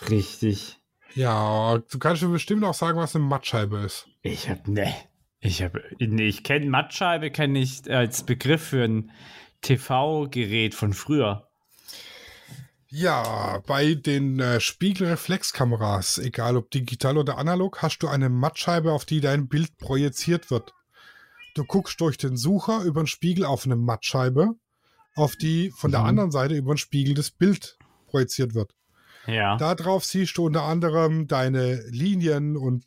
Richtig. 0.10 0.80
Ja, 1.14 1.78
du 1.78 2.00
kannst 2.00 2.24
mir 2.24 2.30
bestimmt 2.30 2.64
auch 2.64 2.74
sagen, 2.74 2.98
was 2.98 3.16
eine 3.16 3.26
Mattscheibe 3.26 3.80
ist. 3.80 4.08
Ich 4.22 4.50
hab, 4.50 4.68
ne. 4.68 4.94
Ich 5.40 5.62
hab, 5.62 5.78
nee, 6.00 6.28
ich 6.28 6.44
kenne 6.44 6.68
Mattscheibe, 6.68 7.32
kenne 7.32 7.60
ich 7.60 7.92
als 7.92 8.24
Begriff 8.26 8.70
für 8.70 8.84
ein 8.84 9.12
TV-Gerät 9.62 10.74
von 10.74 10.94
früher. 10.94 11.51
Ja, 12.94 13.64
bei 13.66 13.94
den 13.96 14.42
äh, 14.42 14.60
Spiegelreflexkameras, 14.60 16.18
egal 16.18 16.58
ob 16.58 16.70
digital 16.72 17.18
oder 17.18 17.38
analog, 17.38 17.82
hast 17.82 18.00
du 18.00 18.10
eine 18.10 18.28
Mattscheibe, 18.28 18.92
auf 18.92 19.06
die 19.06 19.22
dein 19.22 19.48
Bild 19.48 19.78
projiziert 19.78 20.52
wird. 20.52 20.74
Du 21.56 21.64
guckst 21.64 22.02
durch 22.02 22.18
den 22.18 22.36
Sucher 22.36 22.84
über 22.84 23.02
den 23.02 23.08
Spiegel 23.08 23.46
auf 23.46 23.66
eine 23.66 23.78
Mattscheibe, 23.78 24.56
auf 25.16 25.38
die 25.38 25.72
von 25.72 25.92
der 25.92 26.02
Mhm. 26.02 26.06
anderen 26.08 26.32
Seite 26.32 26.56
über 26.56 26.74
den 26.74 26.78
Spiegel 26.78 27.14
das 27.14 27.32
Bild 27.32 27.78
projiziert 28.08 28.56
wird. 28.56 28.76
Ja. 29.26 29.56
Darauf 29.56 30.04
siehst 30.04 30.38
du 30.38 30.48
unter 30.48 30.64
anderem 30.64 31.28
deine 31.28 31.82
Linien 31.92 32.58
und 32.58 32.84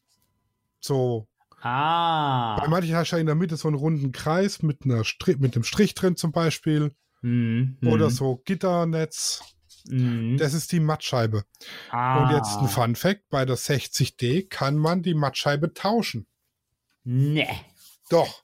so. 0.81 1.29
Bei 1.63 1.71
ah. 1.71 2.67
manchen 2.69 2.95
hast 2.95 3.13
du 3.13 3.17
ja 3.17 3.21
in 3.21 3.27
der 3.27 3.37
Mitte 3.37 3.57
so 3.57 3.69
einen 3.69 3.77
runden 3.79 4.13
Kreis 4.13 4.63
mit, 4.63 4.85
einer 4.85 5.03
Strich, 5.05 5.39
mit 5.39 5.55
einem 5.55 5.65
Strich 5.65 5.95
drin 5.95 6.17
zum 6.17 6.31
Beispiel 6.31 6.95
Mhm, 7.23 7.79
oder 7.87 8.11
mhm, 8.11 8.15
so 8.15 8.43
Gitternetz. 8.45 9.41
Mhm. 9.87 10.37
Das 10.39 10.55
ist 10.55 10.73
die 10.73 10.81
Mattscheibe. 10.81 11.45
ah. 11.91 12.23
Und 12.23 12.37
jetzt 12.37 12.57
ein 12.59 12.69
Fun 12.69 12.97
Fact: 12.97 13.29
Bei 13.31 13.45
der 13.45 13.57
60D 13.57 14.49
kann 14.49 14.77
man 14.77 15.03
die 15.03 15.15
Mattscheibe 15.15 15.73
tauschen. 15.73 16.27
Ne. 17.05 17.49
Doch. 18.11 18.43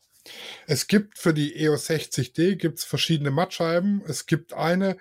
Es 0.66 0.86
gibt 0.86 1.18
für 1.18 1.32
die 1.32 1.56
EOS 1.56 1.88
60D 1.88 2.56
gibt's 2.56 2.84
verschiedene 2.84 3.30
Mattscheiben. 3.30 4.02
Es 4.06 4.26
gibt 4.26 4.52
eine, 4.52 4.98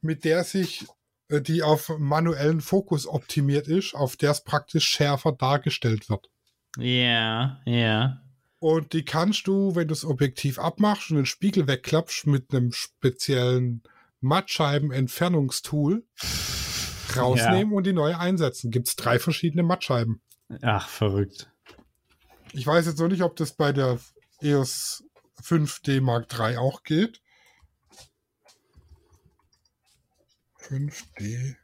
mit 0.00 0.24
der 0.24 0.44
sich 0.44 0.86
äh, 1.30 1.40
die 1.40 1.62
auf 1.62 1.90
manuellen 1.98 2.60
Fokus 2.60 3.06
optimiert 3.06 3.68
ist, 3.68 3.94
auf 3.94 4.16
der 4.16 4.32
es 4.32 4.42
praktisch 4.42 4.86
schärfer 4.86 5.32
dargestellt 5.32 6.08
wird. 6.08 6.28
Ja, 6.76 7.60
ja. 7.64 8.20
Und 8.58 8.92
die 8.92 9.04
kannst 9.04 9.46
du, 9.46 9.74
wenn 9.74 9.88
du 9.88 9.94
das 9.94 10.04
Objektiv 10.04 10.58
abmachst 10.58 11.10
und 11.10 11.16
den 11.16 11.26
Spiegel 11.26 11.66
wegklappst, 11.66 12.26
mit 12.26 12.52
einem 12.52 12.72
speziellen 12.72 13.82
Mattscheiben-Entfernungstool 14.20 16.04
rausnehmen 17.16 17.72
und 17.74 17.84
die 17.86 17.92
neue 17.92 18.18
einsetzen. 18.18 18.70
Gibt's 18.70 18.96
drei 18.96 19.18
verschiedene 19.18 19.62
Mattscheiben. 19.62 20.20
Ach, 20.62 20.88
verrückt. 20.88 21.50
Ich 22.52 22.66
weiß 22.66 22.86
jetzt 22.86 22.98
noch 22.98 23.08
nicht, 23.08 23.22
ob 23.22 23.36
das 23.36 23.52
bei 23.52 23.72
der 23.72 23.98
EOS 24.40 25.04
5D 25.42 26.00
Mark 26.00 26.32
III 26.32 26.56
auch 26.58 26.82
geht. 26.82 27.20
5D 30.60 31.56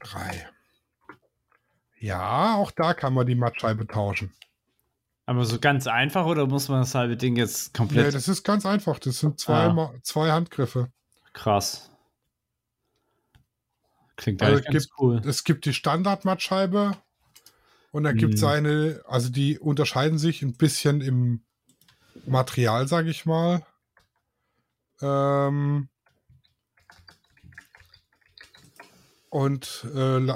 3. 0.00 0.48
Ja, 1.98 2.54
auch 2.56 2.70
da 2.70 2.94
kann 2.94 3.14
man 3.14 3.26
die 3.26 3.34
Mattscheibe 3.34 3.86
tauschen. 3.86 4.32
Aber 5.24 5.44
so 5.44 5.58
ganz 5.58 5.86
einfach 5.88 6.26
oder 6.26 6.46
muss 6.46 6.68
man 6.68 6.80
das 6.80 6.94
halbe 6.94 7.16
Ding 7.16 7.34
jetzt 7.36 7.72
Nee, 7.72 7.78
komplett 7.78 8.14
das 8.14 8.28
ist 8.28 8.44
ganz 8.44 8.64
einfach. 8.64 8.98
Das 9.00 9.18
sind 9.18 9.40
zwei, 9.40 9.66
Ah. 9.66 9.92
Zwei 10.02 10.30
Handgriffe. 10.30 10.92
Krass? 11.36 11.90
Klingt 14.16 14.42
Also 14.42 14.62
ganz 14.62 14.72
gibt- 14.72 14.88
cool. 14.98 15.20
Es 15.26 15.44
gibt 15.44 15.66
die 15.66 15.74
Standard-Mattscheibe 15.74 16.96
und 17.92 18.04
dann 18.04 18.16
gibt 18.16 18.34
es 18.34 18.42
Mhm. 18.42 18.48
eine, 18.48 19.02
also 19.06 19.28
die 19.28 19.58
unterscheiden 19.58 20.18
sich 20.18 20.42
ein 20.42 20.56
bisschen 20.56 21.00
im 21.02 21.44
Material, 22.26 22.88
sage 22.88 23.10
ich 23.10 23.26
mal. 23.26 23.64
Ähm, 25.02 25.88
und 29.28 29.86
äh, 29.94 30.26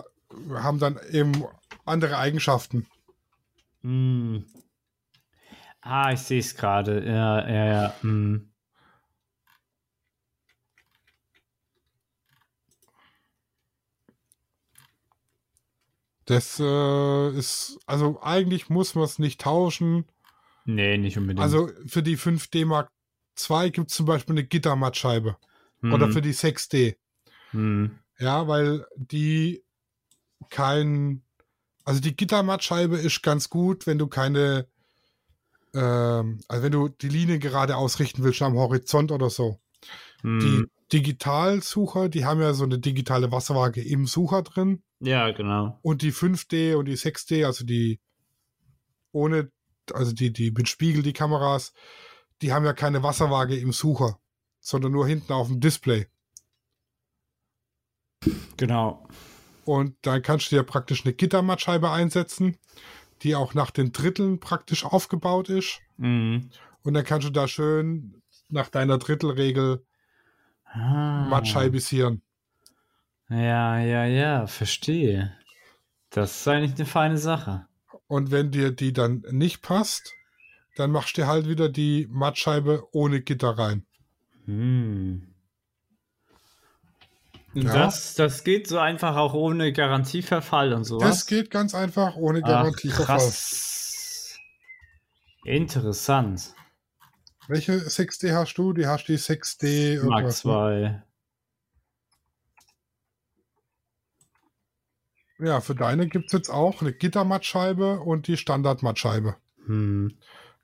haben 0.54 0.78
dann 0.78 1.00
eben 1.10 1.44
andere 1.86 2.18
Eigenschaften. 2.18 2.86
Mm. 3.82 4.40
Ah, 5.80 6.12
ich 6.12 6.20
sehe 6.20 6.40
es 6.40 6.54
gerade. 6.54 7.02
Ja, 7.06 7.48
ja, 7.48 7.64
ja. 7.66 7.94
Mm. 8.02 8.49
Das 16.30 16.60
äh, 16.60 17.38
ist, 17.38 17.78
also 17.86 18.20
eigentlich 18.22 18.68
muss 18.68 18.94
man 18.94 19.04
es 19.04 19.18
nicht 19.18 19.40
tauschen. 19.40 20.04
Nee, 20.64 20.98
nicht 20.98 21.18
unbedingt. 21.18 21.40
Also 21.40 21.70
für 21.86 22.02
die 22.02 22.16
5D 22.16 22.66
Mark 22.66 22.90
II 23.50 23.70
gibt 23.70 23.90
es 23.90 23.96
zum 23.96 24.06
Beispiel 24.06 24.34
eine 24.34 24.44
Gittermattscheibe 24.44 25.36
Mm. 25.80 25.92
oder 25.92 26.10
für 26.10 26.20
die 26.20 26.34
6D. 26.34 26.96
Mm. 27.52 27.86
Ja, 28.18 28.48
weil 28.48 28.86
die 28.96 29.64
kein, 30.50 31.22
also 31.84 32.00
die 32.00 32.16
Gittermattscheibe 32.16 32.98
ist 32.98 33.22
ganz 33.22 33.48
gut, 33.48 33.86
wenn 33.86 33.98
du 33.98 34.06
keine, 34.06 34.66
ähm, 35.74 36.40
also 36.48 36.62
wenn 36.62 36.72
du 36.72 36.88
die 36.88 37.08
Linie 37.08 37.38
gerade 37.38 37.76
ausrichten 37.76 38.22
willst 38.22 38.42
am 38.42 38.54
Horizont 38.54 39.12
oder 39.12 39.30
so. 39.30 39.58
Mm. 40.22 40.40
Die 40.40 40.64
Digitalsucher, 40.92 42.08
die 42.08 42.24
haben 42.24 42.40
ja 42.40 42.52
so 42.52 42.64
eine 42.64 42.78
digitale 42.78 43.30
Wasserwaage 43.30 43.82
im 43.82 44.06
Sucher 44.06 44.42
drin 44.42 44.82
Ja, 45.00 45.30
genau. 45.30 45.78
und 45.82 46.02
die 46.02 46.12
5D 46.12 46.74
und 46.74 46.86
die 46.86 46.96
6D, 46.96 47.44
also 47.46 47.64
die 47.64 48.00
ohne, 49.12 49.50
also 49.92 50.12
die, 50.12 50.32
die 50.32 50.50
mit 50.50 50.68
Spiegel, 50.68 51.02
die 51.02 51.12
Kameras, 51.12 51.72
die 52.42 52.52
haben 52.52 52.64
ja 52.64 52.72
keine 52.72 53.02
Wasserwaage 53.02 53.56
im 53.56 53.72
Sucher, 53.72 54.18
sondern 54.60 54.92
nur 54.92 55.06
hinten 55.06 55.32
auf 55.32 55.48
dem 55.48 55.60
Display. 55.60 56.06
Genau. 58.56 59.06
Und 59.64 59.96
dann 60.02 60.22
kannst 60.22 60.52
du 60.52 60.56
ja 60.56 60.62
praktisch 60.62 61.04
eine 61.04 61.14
Gittermattscheibe 61.14 61.90
einsetzen, 61.90 62.56
die 63.22 63.34
auch 63.34 63.54
nach 63.54 63.70
den 63.70 63.92
Dritteln 63.92 64.38
praktisch 64.38 64.84
aufgebaut 64.84 65.48
ist. 65.48 65.80
Mm. 65.96 66.38
Und 66.82 66.94
dann 66.94 67.04
kannst 67.04 67.26
du 67.26 67.32
da 67.32 67.48
schön 67.48 68.22
nach 68.48 68.68
deiner 68.68 68.98
Drittelregel 68.98 69.84
Ah. 70.72 71.26
Mattscheibisieren. 71.28 72.22
Ja, 73.30 73.78
ja, 73.78 74.04
ja, 74.04 74.46
verstehe. 74.46 75.32
Das 76.10 76.40
ist 76.40 76.48
eigentlich 76.48 76.74
eine 76.74 76.86
feine 76.86 77.18
Sache. 77.18 77.66
Und 78.08 78.32
wenn 78.32 78.50
dir 78.50 78.72
die 78.72 78.92
dann 78.92 79.24
nicht 79.30 79.62
passt, 79.62 80.14
dann 80.76 80.90
machst 80.90 81.16
du 81.16 81.26
halt 81.26 81.48
wieder 81.48 81.68
die 81.68 82.08
Mattscheibe 82.10 82.88
ohne 82.92 83.20
Gitter 83.20 83.50
rein. 83.50 83.86
Hm. 84.46 85.32
Ja. 87.54 87.72
Das, 87.72 88.14
das 88.14 88.44
geht 88.44 88.66
so 88.68 88.78
einfach 88.78 89.16
auch 89.16 89.34
ohne 89.34 89.72
Garantieverfall 89.72 90.72
und 90.72 90.84
sowas. 90.84 91.08
Das 91.08 91.26
geht 91.26 91.50
ganz 91.50 91.74
einfach 91.74 92.16
ohne 92.16 92.40
Ach, 92.42 92.48
Garantieverfall. 92.48 93.18
krass. 93.18 94.38
Interessant. 95.44 96.54
Welche 97.48 97.72
6D 97.78 98.32
hast 98.32 98.54
du? 98.54 98.72
Die 98.72 98.86
hast 98.86 99.06
die 99.06 99.18
6D 99.18 100.04
Mark 100.04 100.22
irgendwas, 100.22 100.44
ne? 100.44 100.52
2. 100.52 101.02
Ja, 105.42 105.60
für 105.60 105.74
deine 105.74 106.06
gibt 106.08 106.26
es 106.26 106.32
jetzt 106.32 106.50
auch 106.50 106.80
eine 106.82 106.92
Gittermattscheibe 106.92 108.00
und 108.00 108.26
die 108.26 108.36
Standardmattscheibe. 108.36 109.36
Hm. 109.66 110.16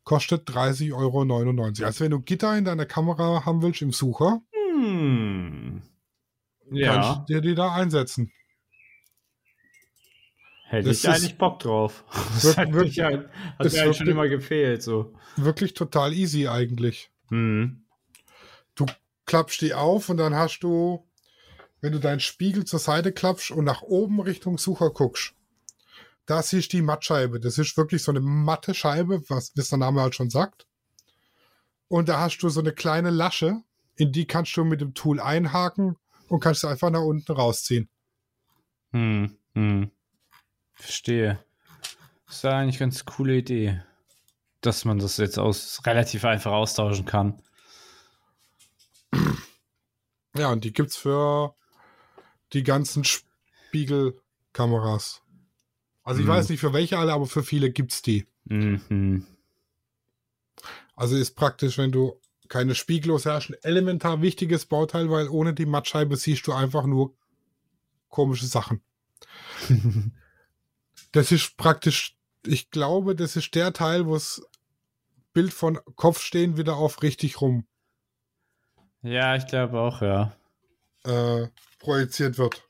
Kostet 0.05 0.49
30,99 0.49 0.95
Euro. 0.95 1.87
Also 1.87 2.05
wenn 2.05 2.11
du 2.11 2.21
Gitter 2.21 2.57
in 2.57 2.65
deiner 2.65 2.87
Kamera 2.87 3.45
haben 3.45 3.63
willst 3.63 3.83
im 3.83 3.93
Sucher, 3.93 4.43
Hm. 4.53 5.83
kannst 6.61 6.79
Ja, 6.81 7.25
du 7.27 7.35
dir 7.35 7.41
die 7.41 7.55
da 7.55 7.73
einsetzen. 7.75 8.31
hätte 10.69 10.89
das 10.89 10.99
ich 10.99 11.05
ist- 11.05 11.11
eigentlich 11.11 11.39
Bock 11.39 11.59
drauf. 11.61 12.05
Das 12.43 12.57
hat, 12.57 12.69
ja, 12.69 12.75
hat 12.79 13.67
ist 13.67 13.73
mir 13.75 13.83
eigentlich 13.83 13.97
schon 13.97 14.07
wirklich- 14.07 14.09
immer 14.09 14.29
gefehlt. 14.29 14.83
So. 14.83 15.15
Wirklich 15.37 15.75
total 15.75 16.13
easy 16.13 16.49
eigentlich. 16.49 17.11
Hm. 17.29 17.83
Klappst 19.25 19.61
die 19.61 19.75
auf 19.75 20.09
und 20.09 20.19
dann 20.19 20.35
hast 20.37 20.61
du, 20.61 21.05
wenn 21.87 21.93
du 21.93 22.01
deinen 22.01 22.19
Spiegel 22.19 22.65
zur 22.65 22.81
Seite 22.81 23.13
klappst 23.13 23.53
und 23.53 23.65
nach 23.65 23.83
oben 23.83 24.19
Richtung 24.19 24.59
Sucher 24.59 24.91
guckst, 24.91 25.35
da 26.27 26.43
siehst 26.43 26.73
du 26.73 26.79
die 26.79 26.83
Mattscheibe. 26.83 27.39
Das 27.39 27.59
ist 27.59 27.77
wirklich 27.77 28.03
so 28.03 28.11
eine 28.11 28.19
matte 28.19 28.75
Scheibe, 28.75 29.23
was, 29.29 29.53
was 29.55 29.69
der 29.69 29.79
Name 29.79 30.01
halt 30.01 30.17
schon 30.17 30.29
sagt. 30.29 30.67
Und 31.87 32.09
da 32.09 32.19
hast 32.19 32.39
du 32.39 32.49
so 32.49 32.59
eine 32.59 32.73
kleine 32.73 33.11
Lasche, 33.11 33.63
in 33.95 34.11
die 34.11 34.27
kannst 34.27 34.57
du 34.57 34.65
mit 34.65 34.81
dem 34.81 34.95
Tool 34.95 35.21
einhaken 35.21 35.97
und 36.27 36.41
kannst 36.41 36.63
sie 36.63 36.69
einfach 36.69 36.91
nach 36.91 37.03
unten 37.03 37.31
rausziehen. 37.31 37.89
Hm. 38.91 39.39
Hm. 39.55 39.93
Verstehe. 40.73 41.39
Das 42.27 42.39
ist 42.39 42.45
eigentlich 42.47 42.83
eine 42.83 42.91
ganz 42.91 43.05
coole 43.05 43.37
Idee. 43.37 43.81
Dass 44.61 44.85
man 44.85 44.99
das 44.99 45.19
jetzt 45.19 45.39
aus 45.39 45.81
relativ 45.87 46.25
einfach 46.25 46.51
austauschen 46.51 47.05
kann. 47.05 47.41
Ja, 50.37 50.51
und 50.51 50.65
die 50.65 50.73
gibt's 50.73 50.97
für 50.97 51.55
die 52.57 52.65
ganzen 52.65 53.05
Spiegelkameras. 53.05 55.23
Also 56.03 56.21
ich 56.21 56.27
Mhm. 56.27 56.31
weiß 56.31 56.49
nicht 56.49 56.61
für 56.61 56.73
welche 56.73 56.99
alle, 56.99 57.13
aber 57.13 57.27
für 57.27 57.43
viele 57.43 57.71
gibt's 57.71 58.03
die. 58.03 58.27
Mhm. 58.45 59.27
Also 60.95 61.17
ist 61.17 61.37
praktisch, 61.37 61.79
wenn 61.79 61.93
du 61.93 62.19
keine 62.49 62.75
Spiegellose 62.75 63.33
hast, 63.33 63.51
ein 63.51 63.57
elementar 63.63 64.23
wichtiges 64.23 64.67
Bauteil, 64.67 65.11
weil 65.11 65.29
ohne 65.29 65.53
die 65.53 65.67
Mattscheibe 65.67 66.17
siehst 66.17 66.47
du 66.47 66.53
einfach 66.53 66.87
nur 66.87 67.15
komische 68.09 68.47
Sachen. 68.47 68.81
Das 71.13 71.33
ist 71.33 71.57
praktisch, 71.57 72.17
ich 72.47 72.71
glaube, 72.71 73.15
das 73.15 73.37
ist 73.37 73.55
der 73.55 73.73
Teil, 73.73 74.07
wo 74.07 74.15
das 74.15 74.43
Bild 75.33 75.53
von 75.53 75.79
Kopf 75.95 76.21
stehen 76.21 76.57
wieder 76.59 76.77
auf 76.77 77.03
richtig 77.03 77.41
rum 77.41 77.67
ja, 79.03 79.37
ich 79.37 79.47
glaube 79.47 79.79
auch, 79.79 80.03
ja. 80.03 80.35
Äh, 81.07 81.49
projiziert 81.79 82.39
wird. 82.39 82.63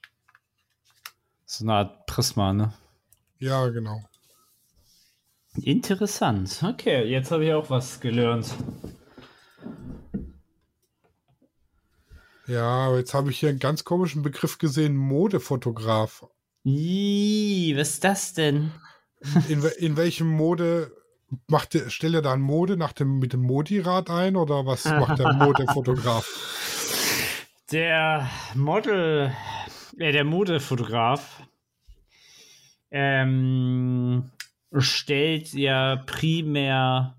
So 1.45 1.65
eine 1.65 1.75
Art 1.75 2.07
Prisma, 2.07 2.53
ne? 2.53 2.73
Ja, 3.39 3.69
genau. 3.69 4.03
Interessant. 5.63 6.63
Okay, 6.63 7.05
jetzt 7.05 7.31
habe 7.31 7.45
ich 7.45 7.53
auch 7.53 7.71
was 7.71 8.01
gelernt. 8.01 8.55
Ja, 12.47 12.65
aber 12.65 12.99
jetzt 12.99 13.15
habe 13.15 13.31
ich 13.31 13.41
hier 13.41 13.49
einen 13.49 13.59
ganz 13.59 13.85
komischen 13.85 14.23
Begriff 14.23 14.59
gesehen, 14.59 14.97
Modefotograf. 14.97 16.27
Ih, 16.65 17.75
was 17.77 17.91
ist 17.91 18.05
das 18.05 18.35
denn? 18.35 18.71
In, 19.49 19.63
in 19.79 19.97
welchem 19.97 20.29
Mode 20.29 20.93
macht 21.49 21.75
der, 21.75 21.91
stellt 21.91 22.15
er 22.15 22.23
dann 22.23 22.41
Mode 22.41 22.77
nach 22.77 22.93
dem, 22.93 23.19
mit 23.19 23.33
dem 23.33 23.41
Modirad 23.41 24.11
ein 24.11 24.37
oder 24.37 24.67
was 24.67 24.85
macht 24.85 25.19
der 25.19 25.33
Modefotograf? 25.35 26.76
Der 27.73 28.31
Model, 28.55 29.33
äh, 29.99 30.13
der 30.13 30.25
Modefotograf 30.25 31.43
ähm, 32.93 34.31
stellt 34.79 35.53
ja 35.53 35.97
primär 36.07 37.17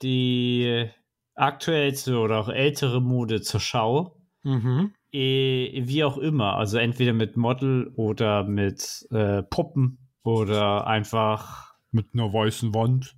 die 0.00 0.88
aktuellste 1.34 2.18
oder 2.18 2.38
auch 2.38 2.48
ältere 2.48 3.00
Mode 3.00 3.40
zur 3.42 3.58
Schau. 3.58 4.16
Mhm. 4.44 4.94
Eh, 5.12 5.82
wie 5.86 6.04
auch 6.04 6.18
immer. 6.18 6.54
Also 6.54 6.78
entweder 6.78 7.12
mit 7.12 7.36
Model 7.36 7.92
oder 7.96 8.44
mit 8.44 9.08
äh, 9.10 9.42
Puppen 9.42 9.98
oder 10.22 10.86
einfach 10.86 11.74
mit 11.90 12.14
einer 12.14 12.32
weißen 12.32 12.72
Wand. 12.74 13.16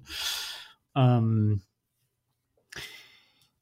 Ähm, 0.97 1.61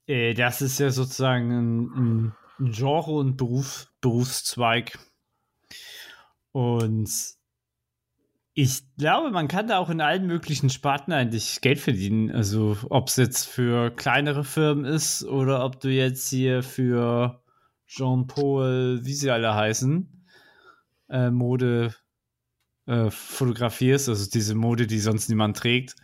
äh, 0.07 0.33
das 0.35 0.63
ist 0.63 0.79
ja 0.79 0.91
sozusagen 0.91 1.51
ein, 1.51 1.81
ein 1.97 2.33
Genre 2.61 3.13
und 3.13 3.37
Beruf, 3.37 3.89
Berufszweig. 4.01 4.99
Und 6.53 7.11
ich 8.55 8.83
glaube, 8.97 9.31
man 9.31 9.49
kann 9.49 9.69
da 9.69 9.79
auch 9.79 9.91
in 9.91 10.01
allen 10.01 10.27
möglichen 10.27 10.71
Sparten 10.71 11.13
eigentlich 11.13 11.61
Geld 11.61 11.79
verdienen. 11.79 12.31
Also 12.31 12.77
ob 12.91 13.09
es 13.09 13.17
jetzt 13.17 13.47
für 13.47 13.91
kleinere 13.91 14.45
Firmen 14.45 14.85
ist 14.85 15.25
oder 15.25 15.65
ob 15.65 15.81
du 15.81 15.89
jetzt 15.89 16.29
hier 16.29 16.63
für 16.63 17.43
Jean-Paul, 17.87 19.01
wie 19.03 19.15
sie 19.15 19.31
alle 19.31 19.55
heißen, 19.55 20.27
äh, 21.09 21.31
Mode 21.31 21.95
äh, 22.87 23.11
fotografierst, 23.11 24.09
also 24.09 24.29
diese 24.29 24.55
Mode, 24.55 24.87
die 24.87 24.99
sonst 24.99 25.29
niemand 25.29 25.57
trägt. 25.57 25.97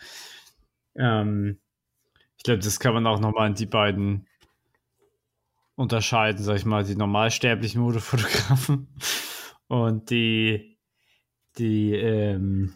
Ähm, 0.94 1.58
ich 2.36 2.44
glaube, 2.44 2.60
das 2.60 2.80
kann 2.80 2.94
man 2.94 3.06
auch 3.06 3.20
nochmal 3.20 3.48
in 3.48 3.54
die 3.54 3.66
beiden 3.66 4.25
unterscheiden, 5.76 6.42
sag 6.42 6.56
ich 6.56 6.64
mal, 6.64 6.84
die 6.84 6.96
normalsterblichen 6.96 7.80
Modefotografen 7.80 8.88
und 9.68 10.10
die, 10.10 10.78
die, 11.58 11.92
ähm, 11.94 12.74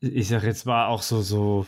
ich 0.00 0.28
sag 0.28 0.44
jetzt 0.44 0.66
mal 0.66 0.86
auch 0.86 1.02
so, 1.02 1.22
so 1.22 1.66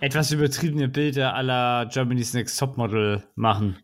etwas 0.00 0.30
übertriebene 0.30 0.88
Bilder 0.88 1.34
aller 1.34 1.86
Germany's 1.86 2.34
Next 2.34 2.58
Topmodel 2.58 3.26
machen, 3.34 3.76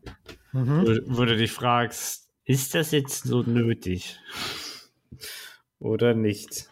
Mhm. 0.53 0.83
wo, 0.83 1.17
wo 1.19 1.25
du 1.25 1.35
dich 1.37 1.51
fragst, 1.51 2.29
ist 2.45 2.75
das 2.75 2.91
jetzt 2.91 3.25
so 3.25 3.43
nötig? 3.43 4.21
Oder 5.79 6.13
nicht? 6.15 6.69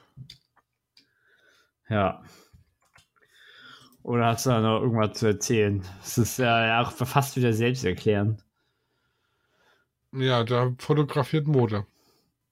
Ja. 1.88 2.22
Oder 4.10 4.26
hast 4.26 4.44
du 4.44 4.50
da 4.50 4.60
noch 4.60 4.80
irgendwas 4.82 5.16
zu 5.20 5.26
erzählen? 5.26 5.84
Es 6.02 6.18
ist 6.18 6.38
ja 6.40 6.82
auch 6.82 6.90
fast 6.90 7.36
wieder 7.36 7.52
selbsterklärend. 7.52 8.44
Ja, 10.12 10.42
der 10.42 10.74
fotografiert 10.78 11.46
Mode. 11.46 11.86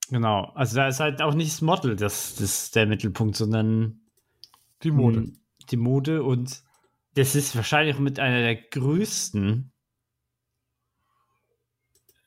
Genau. 0.09 0.53
Also 0.55 0.77
da 0.77 0.87
ist 0.87 1.01
halt 1.01 1.21
auch 1.21 1.35
nicht 1.35 1.51
das 1.53 1.61
Model 1.61 1.97
das, 1.97 2.37
das 2.37 2.71
der 2.71 2.87
Mittelpunkt, 2.87 3.35
sondern 3.35 4.01
Die 4.85 4.93
Mode. 4.93 5.19
Hm, 5.21 5.37
Die 5.71 5.77
Mode 5.77 6.23
und 6.23 6.63
das 7.15 7.35
ist 7.35 7.57
wahrscheinlich 7.57 7.99
mit 7.99 8.21
einer 8.21 8.41
der 8.41 8.55
größten 8.55 9.73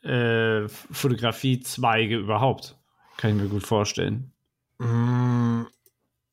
äh, 0.04 0.68
Fotografie-Zweige 0.68 2.18
überhaupt. 2.18 2.78
Kann 3.18 3.32
ich 3.38 3.42
mir 3.44 3.50
gut 3.50 3.64
vorstellen. 3.64 4.34
Mm, 4.80 5.64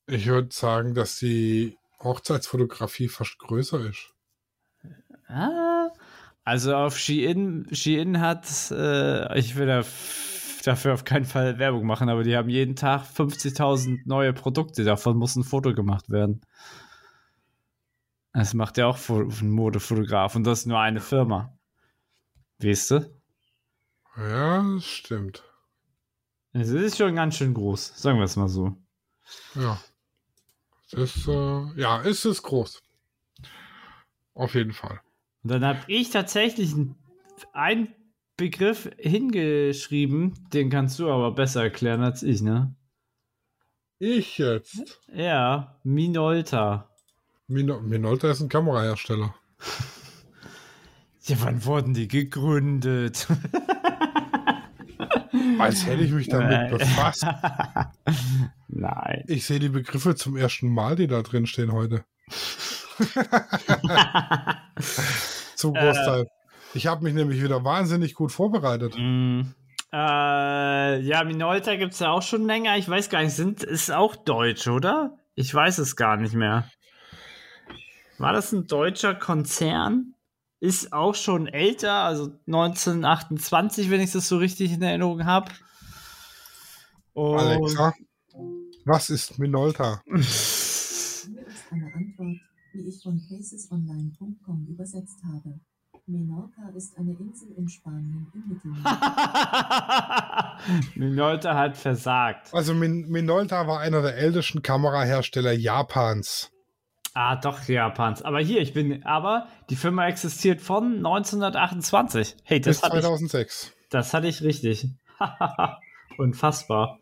Ich 0.08 0.26
würde 0.26 0.48
sagen, 0.52 0.94
dass 0.94 1.18
die 1.20 1.77
Hochzeitsfotografie 2.00 3.08
fast 3.08 3.38
größer 3.38 3.88
ist. 3.88 4.14
Ah, 5.26 5.88
also 6.44 6.74
auf 6.74 6.98
Shein, 6.98 7.66
Shein 7.72 8.20
hat, 8.20 8.46
äh, 8.70 9.38
ich 9.38 9.56
will 9.56 9.66
da 9.66 9.84
dafür 10.64 10.94
auf 10.94 11.04
keinen 11.04 11.24
Fall 11.24 11.58
Werbung 11.58 11.86
machen, 11.86 12.08
aber 12.08 12.22
die 12.22 12.36
haben 12.36 12.48
jeden 12.48 12.76
Tag 12.76 13.04
50.000 13.04 14.00
neue 14.06 14.32
Produkte, 14.32 14.84
davon 14.84 15.16
muss 15.16 15.36
ein 15.36 15.44
Foto 15.44 15.74
gemacht 15.74 16.10
werden. 16.10 16.40
Das 18.32 18.54
macht 18.54 18.78
ja 18.78 18.86
auch 18.86 18.98
ein 19.08 19.50
Modefotograf 19.50 20.36
und 20.36 20.44
das 20.44 20.60
ist 20.60 20.66
nur 20.66 20.78
eine 20.78 21.00
Firma. 21.00 21.58
Weißt 22.58 22.90
du? 22.92 23.18
Ja, 24.16 24.62
das 24.74 24.84
stimmt. 24.84 25.44
Es 26.52 26.70
ist 26.70 26.98
schon 26.98 27.14
ganz 27.14 27.36
schön 27.36 27.54
groß, 27.54 28.00
sagen 28.00 28.18
wir 28.18 28.24
es 28.24 28.36
mal 28.36 28.48
so. 28.48 28.76
Ja. 29.54 29.78
Das, 30.90 31.26
äh, 31.26 31.80
ja, 31.80 32.00
ist 32.00 32.24
es 32.24 32.42
groß. 32.42 32.82
Auf 34.34 34.54
jeden 34.54 34.72
Fall. 34.72 35.00
Und 35.42 35.50
dann 35.50 35.64
habe 35.64 35.80
ich 35.86 36.10
tatsächlich 36.10 36.72
ein, 36.74 36.94
ein 37.52 37.94
Begriff 38.36 38.88
hingeschrieben, 38.98 40.34
den 40.52 40.70
kannst 40.70 40.98
du 40.98 41.10
aber 41.10 41.32
besser 41.32 41.64
erklären 41.64 42.02
als 42.02 42.22
ich, 42.22 42.40
ne? 42.40 42.74
Ich 43.98 44.38
jetzt. 44.38 45.00
Ja, 45.12 45.80
Minolta. 45.82 46.88
Mino 47.48 47.80
Minolta 47.80 48.30
ist 48.30 48.40
ein 48.40 48.48
Kamerahersteller. 48.48 49.34
Ja, 51.22 51.36
wann 51.40 51.64
wurden 51.64 51.94
die 51.94 52.06
gegründet? 52.06 53.26
Als 55.58 55.84
hätte 55.84 56.04
ich 56.04 56.12
mich 56.12 56.28
damit 56.28 56.70
befasst. 56.70 57.26
Nein. 58.78 59.24
Ich 59.26 59.44
sehe 59.44 59.58
die 59.58 59.70
Begriffe 59.70 60.14
zum 60.14 60.36
ersten 60.36 60.68
Mal, 60.68 60.94
die 60.94 61.08
da 61.08 61.22
drin 61.22 61.46
stehen 61.46 61.72
heute. 61.72 62.04
Zum 65.56 65.74
Großteil. 65.74 66.28
Ich 66.74 66.86
habe 66.86 67.02
mich 67.02 67.14
nämlich 67.14 67.42
wieder 67.42 67.64
wahnsinnig 67.64 68.14
gut 68.14 68.30
vorbereitet. 68.30 68.94
Mm, 68.96 69.40
äh, 69.92 71.00
ja, 71.00 71.24
Minolta 71.24 71.74
gibt 71.74 71.94
es 71.94 71.98
ja 71.98 72.12
auch 72.12 72.22
schon 72.22 72.46
länger. 72.46 72.76
Ich 72.76 72.88
weiß 72.88 73.10
gar 73.10 73.24
nicht, 73.24 73.34
sind, 73.34 73.64
ist 73.64 73.90
auch 73.90 74.14
deutsch, 74.14 74.68
oder? 74.68 75.18
Ich 75.34 75.52
weiß 75.52 75.78
es 75.78 75.96
gar 75.96 76.16
nicht 76.16 76.34
mehr. 76.34 76.70
War 78.18 78.32
das 78.32 78.52
ein 78.52 78.68
deutscher 78.68 79.16
Konzern? 79.16 80.14
Ist 80.60 80.92
auch 80.92 81.16
schon 81.16 81.48
älter, 81.48 81.94
also 81.94 82.26
1928, 82.46 83.90
wenn 83.90 84.00
ich 84.00 84.12
das 84.12 84.28
so 84.28 84.36
richtig 84.36 84.72
in 84.72 84.82
Erinnerung 84.82 85.24
habe. 85.24 85.50
Alexa, 87.16 87.92
was 88.88 89.10
ist 89.10 89.38
Minolta? 89.38 90.02
ist 90.12 91.28
eine 91.70 91.92
Antwort, 91.94 92.40
die 92.72 92.88
ich 92.88 93.02
von 93.02 93.20
casesonline.com 93.28 94.66
übersetzt 94.68 95.18
habe. 95.24 95.60
Menorca 96.06 96.70
ist 96.74 96.96
eine 96.96 97.12
Insel 97.20 97.48
in 97.58 97.68
Spanien 97.68 98.26
im 98.32 98.48
Mittelmeer. 98.48 98.82
Minolta 100.94 101.54
hat 101.54 101.76
versagt. 101.76 102.48
Also 102.54 102.72
Min 102.72 103.08
Minolta 103.08 103.66
war 103.66 103.80
einer 103.80 104.00
der 104.00 104.16
ältesten 104.16 104.62
Kamerahersteller 104.62 105.52
Japans. 105.52 106.50
Ah, 107.12 107.36
doch, 107.36 107.62
Japans. 107.68 108.22
Aber 108.22 108.40
hier, 108.40 108.62
ich 108.62 108.72
bin, 108.72 109.04
aber 109.04 109.48
die 109.68 109.76
Firma 109.76 110.06
existiert 110.06 110.62
von 110.62 110.96
1928. 110.96 112.36
Hey, 112.42 112.60
das 112.60 112.78
Bis 112.78 112.82
hatte 112.84 112.96
ich 112.96 113.02
2006. 113.02 113.72
Das 113.90 114.14
hatte 114.14 114.28
ich 114.28 114.40
richtig. 114.42 114.88
Unfassbar. 116.18 116.98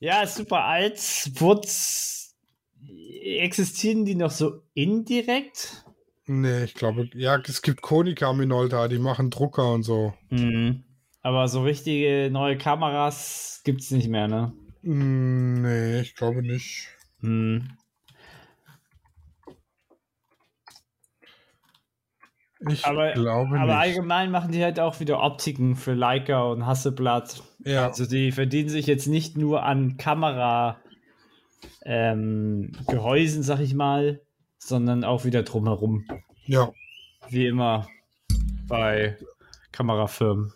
Ja, 0.00 0.22
ist 0.22 0.36
super 0.36 0.64
alt. 0.64 0.98
Wurz, 1.34 2.36
existieren 3.22 4.04
die 4.04 4.14
noch 4.14 4.30
so 4.30 4.62
indirekt? 4.74 5.84
Nee, 6.26 6.64
ich 6.64 6.74
glaube, 6.74 7.08
ja, 7.14 7.36
es 7.38 7.62
gibt 7.62 7.80
Konica 7.82 8.32
Minolta, 8.32 8.86
die 8.88 8.98
machen 8.98 9.30
Drucker 9.30 9.72
und 9.72 9.82
so. 9.82 10.14
Mhm. 10.30 10.84
Aber 11.22 11.48
so 11.48 11.62
richtige 11.62 12.28
neue 12.30 12.56
Kameras 12.58 13.62
gibt 13.64 13.80
es 13.80 13.90
nicht 13.90 14.08
mehr, 14.08 14.28
ne? 14.28 14.52
Mm, 14.82 15.62
Nee, 15.62 16.00
ich 16.00 16.14
glaube 16.14 16.42
nicht. 16.42 16.88
Mhm. 17.20 17.70
Ich 22.68 22.84
Aber, 22.84 23.12
glaube 23.12 23.56
aber 23.56 23.66
nicht. 23.66 23.74
allgemein 23.76 24.30
machen 24.32 24.50
die 24.50 24.62
halt 24.64 24.80
auch 24.80 24.98
wieder 24.98 25.22
Optiken 25.22 25.76
für 25.76 25.94
Leica 25.94 26.42
und 26.42 26.66
Hasselblatt. 26.66 27.42
Ja, 27.64 27.86
Also 27.86 28.04
die 28.06 28.32
verdienen 28.32 28.68
sich 28.68 28.86
jetzt 28.86 29.06
nicht 29.06 29.36
nur 29.36 29.62
an 29.62 29.96
Kamera 29.96 30.78
ähm, 31.84 32.72
Gehäusen, 32.88 33.42
sag 33.44 33.60
ich 33.60 33.74
mal, 33.74 34.20
sondern 34.58 35.04
auch 35.04 35.24
wieder 35.24 35.42
drumherum. 35.44 36.04
ja. 36.46 36.72
Wie 37.30 37.46
immer 37.46 37.86
bei 38.66 39.18
Kamerafirmen. 39.70 40.52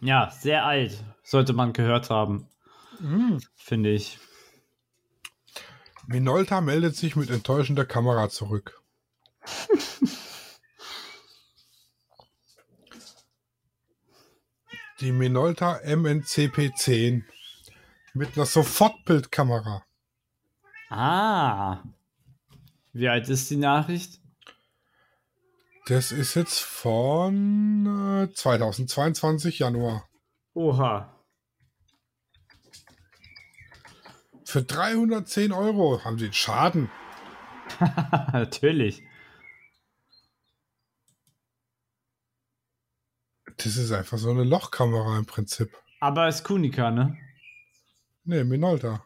Ja, 0.00 0.30
sehr 0.30 0.66
alt. 0.66 1.02
Sollte 1.22 1.52
man 1.54 1.72
gehört 1.72 2.10
haben, 2.10 2.46
Mm. 3.00 3.38
finde 3.56 3.90
ich. 3.90 4.18
Minolta 6.06 6.60
meldet 6.60 6.94
sich 6.96 7.16
mit 7.16 7.30
enttäuschender 7.30 7.84
Kamera 7.84 8.28
zurück. 8.28 8.80
Die 15.00 15.12
Minolta 15.12 15.76
MNCP10 15.84 17.22
mit 18.14 18.36
einer 18.36 18.46
Sofortbildkamera. 18.46 19.84
Ah. 20.88 21.82
Wie 22.92 23.08
alt 23.08 23.28
ist 23.28 23.50
die 23.50 23.58
Nachricht? 23.58 24.20
Das 25.86 26.12
ist 26.12 26.34
jetzt 26.34 26.60
von 26.60 28.24
äh, 28.24 28.32
2022 28.32 29.58
Januar. 29.58 30.08
Oha. 30.54 31.14
Für 34.44 34.62
310 34.62 35.52
Euro 35.52 36.02
haben 36.02 36.18
sie 36.18 36.24
einen 36.24 36.32
Schaden. 36.32 36.90
Natürlich. 38.32 39.05
Das 43.58 43.76
ist 43.76 43.92
einfach 43.92 44.18
so 44.18 44.30
eine 44.30 44.44
Lochkamera 44.44 45.18
im 45.18 45.26
Prinzip. 45.26 45.70
Aber 46.00 46.28
ist 46.28 46.44
Kunika, 46.44 46.90
ne? 46.90 47.16
Nee, 48.24 48.44
Minolta. 48.44 49.02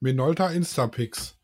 Minolta 0.00 0.48
Instapix. 0.50 1.36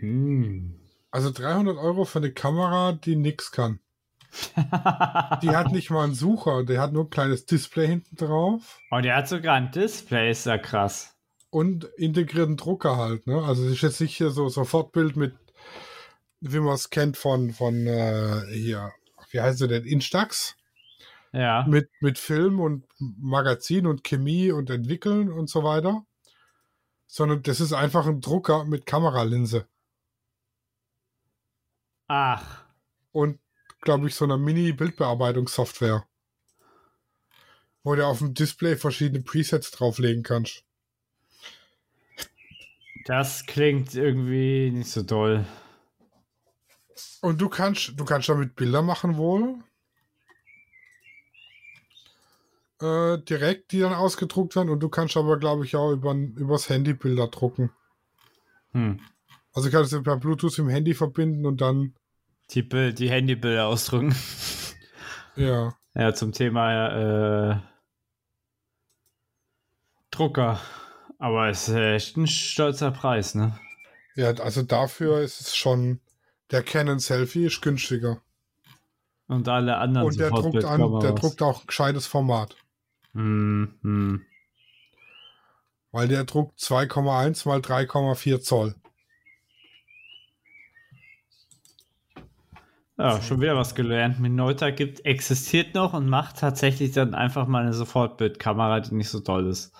Hm. 0.00 0.80
Also 1.10 1.30
300 1.30 1.76
Euro 1.76 2.04
für 2.04 2.18
eine 2.18 2.32
Kamera, 2.32 2.92
die 2.92 3.16
nix 3.16 3.52
kann. 3.52 3.80
Die 5.42 5.50
hat 5.54 5.70
nicht 5.70 5.90
mal 5.90 6.02
einen 6.02 6.14
Sucher, 6.14 6.64
der 6.64 6.80
hat 6.80 6.92
nur 6.92 7.04
ein 7.04 7.10
kleines 7.10 7.46
Display 7.46 7.86
hinten 7.86 8.16
drauf 8.16 8.80
Und 8.90 9.04
der 9.04 9.14
hat 9.14 9.28
sogar 9.28 9.54
ein 9.54 9.70
Display, 9.70 10.28
ist 10.32 10.46
ja 10.46 10.58
krass. 10.58 11.14
und 11.50 11.84
integrierten 11.96 12.56
Drucker 12.56 12.96
halt. 12.96 13.28
Ne? 13.28 13.40
Also 13.44 13.64
es 13.64 13.74
ist 13.74 13.82
jetzt 13.82 14.00
nicht 14.00 14.16
hier 14.16 14.30
so 14.30 14.48
Sofortbild 14.48 15.14
mit, 15.14 15.36
wie 16.52 16.60
man 16.60 16.74
es 16.74 16.90
kennt 16.90 17.16
von, 17.16 17.52
von 17.52 17.86
äh, 17.86 18.42
hier, 18.52 18.92
wie 19.30 19.40
heißt 19.40 19.58
sie 19.58 19.68
denn, 19.68 19.84
Instax? 19.84 20.56
Ja. 21.32 21.64
Mit, 21.66 21.90
mit 22.00 22.18
Film 22.18 22.60
und 22.60 22.86
Magazin 22.98 23.86
und 23.86 24.04
Chemie 24.04 24.52
und 24.52 24.70
Entwickeln 24.70 25.32
und 25.32 25.48
so 25.48 25.64
weiter. 25.64 26.04
Sondern 27.06 27.42
das 27.42 27.60
ist 27.60 27.72
einfach 27.72 28.06
ein 28.06 28.20
Drucker 28.20 28.64
mit 28.64 28.86
Kameralinse. 28.86 29.66
Ach. 32.06 32.64
und, 33.12 33.40
glaube 33.80 34.08
ich, 34.08 34.14
so 34.14 34.26
einer 34.26 34.36
Mini-Bildbearbeitungssoftware. 34.36 36.06
Wo 37.82 37.94
du 37.94 38.06
auf 38.06 38.18
dem 38.18 38.34
Display 38.34 38.76
verschiedene 38.76 39.22
Presets 39.22 39.70
drauflegen 39.70 40.22
kannst. 40.22 40.64
Das 43.06 43.46
klingt 43.46 43.94
irgendwie 43.94 44.70
nicht 44.70 44.90
so 44.90 45.02
doll. 45.02 45.46
Und 47.20 47.40
du 47.40 47.48
kannst, 47.48 47.92
du 47.96 48.04
kannst 48.04 48.28
damit 48.28 48.54
Bilder 48.54 48.82
machen 48.82 49.16
wohl. 49.16 49.58
Äh, 52.80 53.18
direkt, 53.18 53.72
die 53.72 53.80
dann 53.80 53.94
ausgedruckt 53.94 54.56
werden. 54.56 54.68
Und 54.68 54.80
du 54.80 54.88
kannst 54.88 55.16
aber, 55.16 55.38
glaube 55.38 55.64
ich, 55.64 55.76
auch 55.76 55.92
über, 55.92 56.12
übers 56.12 56.68
Handy 56.68 56.94
Bilder 56.94 57.28
drucken. 57.28 57.70
Hm. 58.72 59.00
Also 59.52 59.70
kannst 59.70 59.92
du 59.92 60.02
per 60.02 60.16
Bluetooth 60.16 60.58
im 60.58 60.68
Handy 60.68 60.94
verbinden 60.94 61.46
und 61.46 61.60
dann, 61.60 61.94
Die, 62.50 62.62
Bild, 62.62 62.98
die 62.98 63.08
Handybilder 63.10 63.66
ausdrücken. 63.66 64.14
ja. 65.36 65.74
Ja, 65.94 66.12
zum 66.12 66.32
Thema 66.32 67.52
äh, 67.52 67.60
Drucker. 70.10 70.60
Aber 71.18 71.48
es 71.48 71.68
ist 71.68 71.76
echt 71.76 72.16
ein 72.16 72.26
stolzer 72.26 72.90
Preis, 72.90 73.34
ne? 73.34 73.58
Ja, 74.16 74.30
also 74.34 74.62
dafür 74.62 75.20
ist 75.20 75.40
es 75.40 75.56
schon, 75.56 76.00
der 76.50 76.62
Canon 76.62 76.98
Selfie 76.98 77.46
ist 77.46 77.62
günstiger. 77.62 78.20
Und 79.26 79.48
alle 79.48 79.78
anderen 79.78 80.08
Und 80.08 80.18
der 80.18 80.30
druckt 80.30 80.64
an, 80.64 81.00
der 81.00 81.12
druckt 81.12 81.42
auch 81.42 81.60
ein 81.60 81.66
gescheites 81.66 82.06
Format. 82.06 82.56
Hm. 83.12 84.24
Weil 85.92 86.08
der 86.08 86.24
druckt 86.24 86.58
2,1 86.58 87.48
mal 87.48 87.60
3,4 87.60 88.40
Zoll. 88.40 88.74
Ja, 92.96 93.20
schon 93.22 93.40
wieder 93.40 93.56
was 93.56 93.74
gelernt. 93.74 94.20
Minolta 94.20 94.70
gibt, 94.70 95.04
existiert 95.04 95.74
noch 95.74 95.94
und 95.94 96.08
macht 96.08 96.38
tatsächlich 96.38 96.92
dann 96.92 97.14
einfach 97.14 97.48
mal 97.48 97.62
eine 97.62 97.72
Sofortbildkamera, 97.72 98.80
die 98.80 98.94
nicht 98.94 99.08
so 99.08 99.20
toll 99.20 99.48
ist. 99.48 99.72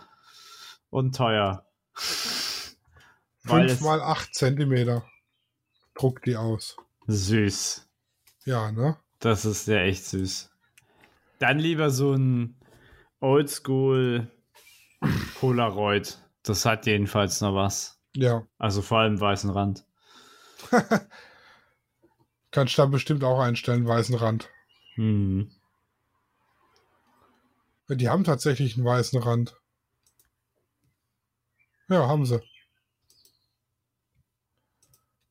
Und 0.90 1.14
teuer. 1.14 1.64
Weil 3.44 3.68
5 3.68 3.72
es 3.72 3.80
mal 3.82 4.00
8 4.00 4.34
Zentimeter 4.34 5.04
druckt 5.94 6.26
die 6.26 6.36
aus. 6.36 6.76
süß. 7.06 7.88
Ja, 8.44 8.72
ne? 8.72 8.96
Das 9.20 9.44
ist 9.44 9.66
ja 9.68 9.78
echt 9.78 10.04
süß. 10.04 10.50
Dann 11.38 11.58
lieber 11.58 11.90
so 11.90 12.12
ein 12.12 12.56
Oldschool 13.20 14.30
Polaroid. 15.40 16.18
Das 16.42 16.66
hat 16.66 16.86
jedenfalls 16.86 17.40
noch 17.40 17.54
was. 17.54 18.00
Ja. 18.14 18.46
Also 18.58 18.82
vor 18.82 18.98
allem 18.98 19.20
weißen 19.20 19.50
Rand. 19.50 19.84
Kannst 22.50 22.78
da 22.78 22.86
bestimmt 22.86 23.24
auch 23.24 23.40
einstellen, 23.40 23.86
weißen 23.86 24.14
Rand. 24.14 24.48
Hm. 24.94 25.50
Die 27.88 28.08
haben 28.08 28.24
tatsächlich 28.24 28.76
einen 28.76 28.86
weißen 28.86 29.20
Rand. 29.20 29.56
Ja, 31.88 32.06
haben 32.08 32.24
sie. 32.24 32.40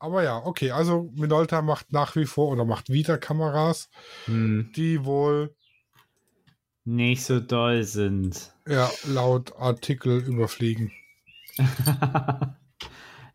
Aber 0.04 0.22
ja, 0.22 0.46
okay, 0.46 0.72
also 0.72 1.10
Minolta 1.16 1.62
macht 1.62 1.94
nach 1.94 2.18
wie 2.18 2.26
vor 2.26 2.50
oder 2.50 2.66
macht 2.66 2.90
wieder 2.90 3.18
Kameras, 3.18 3.90
Hm. 4.26 4.70
die 4.76 5.06
wohl 5.06 5.56
Nicht 6.84 7.24
so 7.24 7.40
doll 7.40 7.84
sind. 7.86 8.54
ja, 8.68 8.92
laut 9.06 9.56
Artikel 9.56 10.20
überfliegen. 10.28 10.92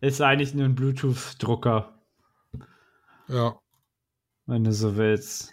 Ist 0.02 0.20
eigentlich 0.20 0.52
nur 0.52 0.66
ein 0.66 0.74
Bluetooth-Drucker, 0.74 1.98
Ja, 3.28 3.58
wenn 4.44 4.64
du 4.64 4.72
so 4.74 4.94
willst. 4.98 5.50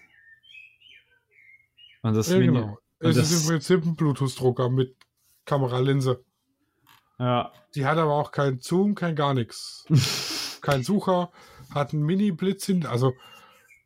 Und 2.01 2.13
das 2.15 2.29
ja 2.29 2.39
Mini- 2.39 2.47
genau. 2.59 2.77
und 2.99 3.09
Es 3.09 3.15
das- 3.15 3.31
ist 3.31 3.43
im 3.43 3.47
Prinzip 3.51 3.85
ein 3.85 3.95
Bluetooth-Drucker 3.95 4.69
mit 4.69 4.97
Kameralinse. 5.45 6.25
Ja. 7.19 7.53
Die 7.73 7.85
hat 7.85 7.97
aber 7.97 8.15
auch 8.15 8.31
keinen 8.33 8.59
Zoom, 8.59 8.95
kein 8.95 9.15
gar 9.15 9.33
nichts. 9.33 9.85
kein 10.65 10.83
Sucher, 10.83 11.31
hat 11.73 11.93
einen 11.93 12.03
Mini-Blitz 12.03 12.65
hin, 12.65 12.85
also 12.85 13.13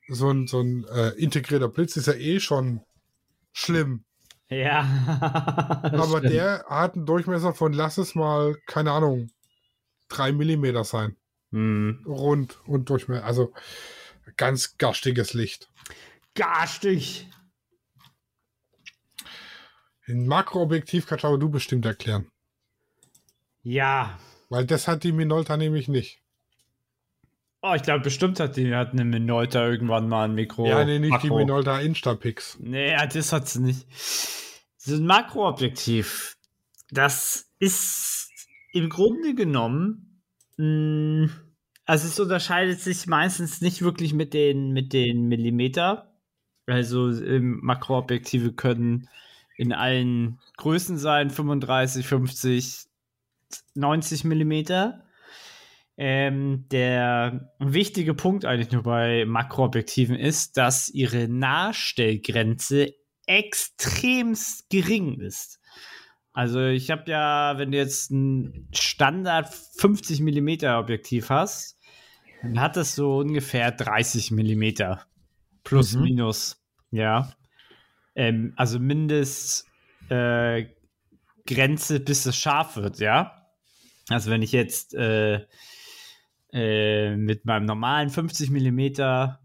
so 0.07 0.29
ein, 0.29 0.47
so 0.47 0.61
ein 0.61 0.85
äh, 0.85 1.09
integrierter 1.09 1.67
Blitz 1.67 1.97
ist 1.97 2.07
ja 2.07 2.13
eh 2.13 2.39
schon 2.39 2.81
schlimm. 3.51 4.05
Ja. 4.47 4.81
aber 5.83 6.19
Stimmt. 6.19 6.33
der 6.33 6.65
hat 6.67 6.95
einen 6.95 7.05
Durchmesser 7.05 7.53
von, 7.53 7.73
lass 7.73 7.97
es 7.97 8.15
mal, 8.15 8.55
keine 8.65 8.91
Ahnung, 8.93 9.29
drei 10.07 10.31
Millimeter 10.31 10.83
sein. 10.83 11.17
Hm. 11.51 12.03
Rund 12.07 12.57
und 12.65 12.89
Durchmesser. 12.89 13.25
Also 13.25 13.53
ganz 14.37 14.77
garstiges 14.77 15.33
Licht. 15.33 15.69
Garstig. 16.33 17.27
Ein 20.07 20.27
Makroobjektiv 20.27 21.05
kannst 21.05 21.25
aber 21.25 21.37
du 21.37 21.49
bestimmt 21.49 21.85
erklären. 21.85 22.31
Ja. 23.61 24.17
Weil 24.49 24.65
das 24.65 24.87
hat 24.87 25.03
die 25.03 25.11
Minolta 25.11 25.57
nämlich 25.57 25.87
nicht. 25.87 26.23
Oh, 27.61 27.73
ich 27.75 27.83
glaube, 27.83 28.01
bestimmt 28.01 28.39
hat 28.39 28.55
die 28.55 28.73
hat 28.73 28.93
eine 28.93 29.03
Minolta 29.03 29.67
irgendwann 29.67 30.07
mal 30.07 30.25
ein 30.25 30.35
Mikro. 30.35 30.65
ja, 30.67 30.85
nee, 30.85 30.99
nicht 30.99 31.23
die 31.23 31.27
Makro. 31.27 31.37
Minolta 31.37 31.79
Instapix. 31.79 32.57
Nee, 32.61 32.95
das 33.13 33.33
hat 33.33 33.49
sie 33.49 33.61
nicht. 33.61 33.85
So 34.77 34.95
ein 34.95 35.05
Makroobjektiv, 35.05 36.37
das 36.89 37.51
ist 37.59 38.29
im 38.71 38.89
Grunde 38.89 39.35
genommen, 39.35 40.21
mh, 40.57 41.29
also 41.85 42.07
es 42.07 42.19
unterscheidet 42.19 42.79
sich 42.79 43.07
meistens 43.07 43.61
nicht 43.61 43.81
wirklich 43.81 44.13
mit 44.13 44.33
den, 44.33 44.71
mit 44.71 44.93
den 44.93 45.27
Millimeter. 45.27 46.13
Also 46.65 47.09
ähm, 47.09 47.59
Makroobjektive 47.61 48.53
können 48.53 49.09
in 49.57 49.73
allen 49.73 50.39
Größen 50.57 50.97
sein, 50.97 51.29
35, 51.29 52.07
50, 52.07 52.85
90 53.73 54.23
Millimeter. 54.23 55.03
Ähm, 56.01 56.65
der 56.71 57.51
wichtige 57.59 58.13
Punkt 58.13 58.45
eigentlich 58.45 58.71
nur 58.71 58.83
bei 58.83 59.25
Makroobjektiven 59.25 60.15
ist, 60.15 60.55
dass 60.55 60.87
ihre 60.87 61.27
Nahstellgrenze 61.27 62.93
extremst 63.27 64.69
gering 64.69 65.19
ist. 65.19 65.59
Also 66.31 66.67
ich 66.67 66.89
habe 66.89 67.11
ja, 67.11 67.57
wenn 67.57 67.73
du 67.73 67.77
jetzt 67.77 68.11
ein 68.11 68.69
Standard 68.73 69.53
50 69.53 70.21
Millimeter 70.21 70.79
Objektiv 70.79 71.29
hast, 71.29 71.77
dann 72.43 72.61
hat 72.61 72.77
das 72.77 72.95
so 72.95 73.17
ungefähr 73.17 73.69
30 73.71 74.31
Millimeter 74.31 75.05
plus 75.65 75.95
Mhm. 75.95 76.03
minus, 76.03 76.63
ja. 76.91 77.29
Ähm, 78.15 78.53
also 78.55 78.79
Mindest 78.79 79.65
äh, 80.09 80.67
Grenze, 81.45 81.99
bis 81.99 82.25
es 82.25 82.37
scharf 82.37 82.77
wird, 82.77 82.99
ja. 82.99 83.49
Also 84.07 84.31
wenn 84.31 84.41
ich 84.41 84.53
jetzt 84.53 84.93
äh, 84.93 85.45
äh, 86.51 87.15
mit 87.15 87.45
meinem 87.45 87.65
normalen 87.65 88.09
50 88.09 88.49
Millimeter 88.49 89.39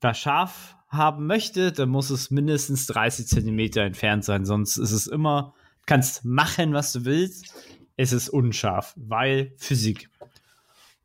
was 0.00 0.18
scharf 0.18 0.76
haben 0.88 1.26
möchte, 1.26 1.72
dann 1.72 1.88
muss 1.88 2.10
es 2.10 2.30
mindestens 2.30 2.86
30 2.86 3.26
Zentimeter 3.26 3.82
entfernt 3.82 4.24
sein. 4.24 4.44
Sonst 4.44 4.76
ist 4.76 4.92
es 4.92 5.06
immer, 5.06 5.54
kannst 5.86 6.24
machen, 6.24 6.72
was 6.74 6.92
du 6.92 7.04
willst, 7.04 7.54
es 7.96 8.12
ist 8.12 8.28
unscharf, 8.28 8.94
weil 8.96 9.54
Physik. 9.56 10.10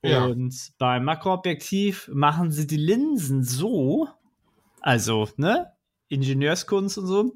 Ja. 0.03 0.25
Und 0.25 0.73
beim 0.77 1.05
Makroobjektiv 1.05 2.09
machen 2.13 2.51
sie 2.51 2.67
die 2.67 2.77
Linsen 2.77 3.43
so, 3.43 4.07
also, 4.81 5.29
ne, 5.37 5.71
Ingenieurskunst 6.09 6.97
und 6.97 7.07
so, 7.07 7.33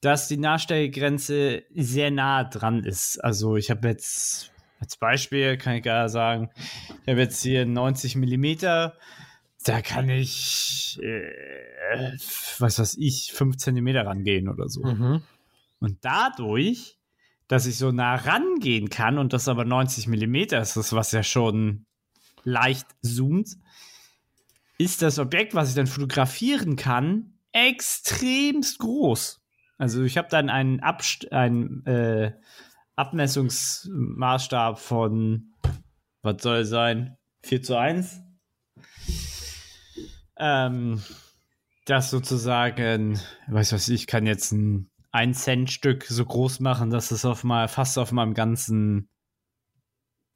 dass 0.00 0.28
die 0.28 0.38
Nahstellgrenze 0.38 1.64
sehr 1.74 2.10
nah 2.10 2.44
dran 2.44 2.84
ist. 2.84 3.22
Also, 3.22 3.56
ich 3.56 3.70
habe 3.70 3.88
jetzt 3.88 4.50
als 4.78 4.96
Beispiel, 4.96 5.56
kann 5.56 5.76
ich 5.76 5.82
gerade 5.82 6.08
sagen, 6.08 6.50
ich 7.02 7.08
habe 7.08 7.20
jetzt 7.20 7.42
hier 7.42 7.66
90 7.66 8.16
Millimeter, 8.16 8.94
da 9.64 9.82
kann 9.82 10.08
ich, 10.08 10.98
äh, 11.02 12.16
was 12.58 12.78
weiß 12.78 12.96
ich, 12.98 13.32
5 13.32 13.56
Zentimeter 13.56 14.06
rangehen 14.06 14.48
oder 14.48 14.68
so. 14.68 14.84
Mhm. 14.84 15.22
Und 15.80 15.98
dadurch, 16.02 16.98
dass 17.48 17.66
ich 17.66 17.76
so 17.76 17.92
nah 17.92 18.14
rangehen 18.14 18.88
kann 18.90 19.18
und 19.18 19.32
das 19.32 19.48
aber 19.48 19.64
90 19.64 20.06
Millimeter 20.06 20.60
ist, 20.60 20.76
das 20.76 20.92
was 20.92 21.12
ja 21.12 21.22
schon 21.22 21.86
leicht 22.44 22.86
zoomt, 23.02 23.56
ist 24.78 25.02
das 25.02 25.18
Objekt, 25.18 25.54
was 25.54 25.70
ich 25.70 25.74
dann 25.74 25.86
fotografieren 25.86 26.76
kann, 26.76 27.34
extremst 27.52 28.78
groß. 28.78 29.42
Also 29.76 30.02
ich 30.02 30.18
habe 30.18 30.28
dann 30.28 30.50
einen, 30.50 30.80
Abst 30.80 31.32
einen 31.32 31.84
äh, 31.86 32.32
Abmessungsmaßstab 32.98 34.78
von, 34.80 35.54
was 36.22 36.42
soll 36.42 36.64
sein, 36.64 37.16
4 37.44 37.62
zu 37.62 37.76
1. 37.76 38.20
Ähm, 40.36 41.00
das 41.84 42.10
sozusagen, 42.10 43.20
weiß 43.46 43.72
was 43.72 43.88
ich, 43.88 44.08
kann 44.08 44.26
jetzt 44.26 44.50
ein 44.52 44.90
1 45.12 45.42
Cent 45.42 45.70
Stück 45.70 46.04
so 46.04 46.24
groß 46.24 46.58
machen, 46.58 46.90
dass 46.90 47.12
es 47.12 47.24
auf 47.24 47.44
mal 47.44 47.68
fast 47.68 47.98
auf 47.98 48.10
meinem 48.10 48.34
ganzen 48.34 49.08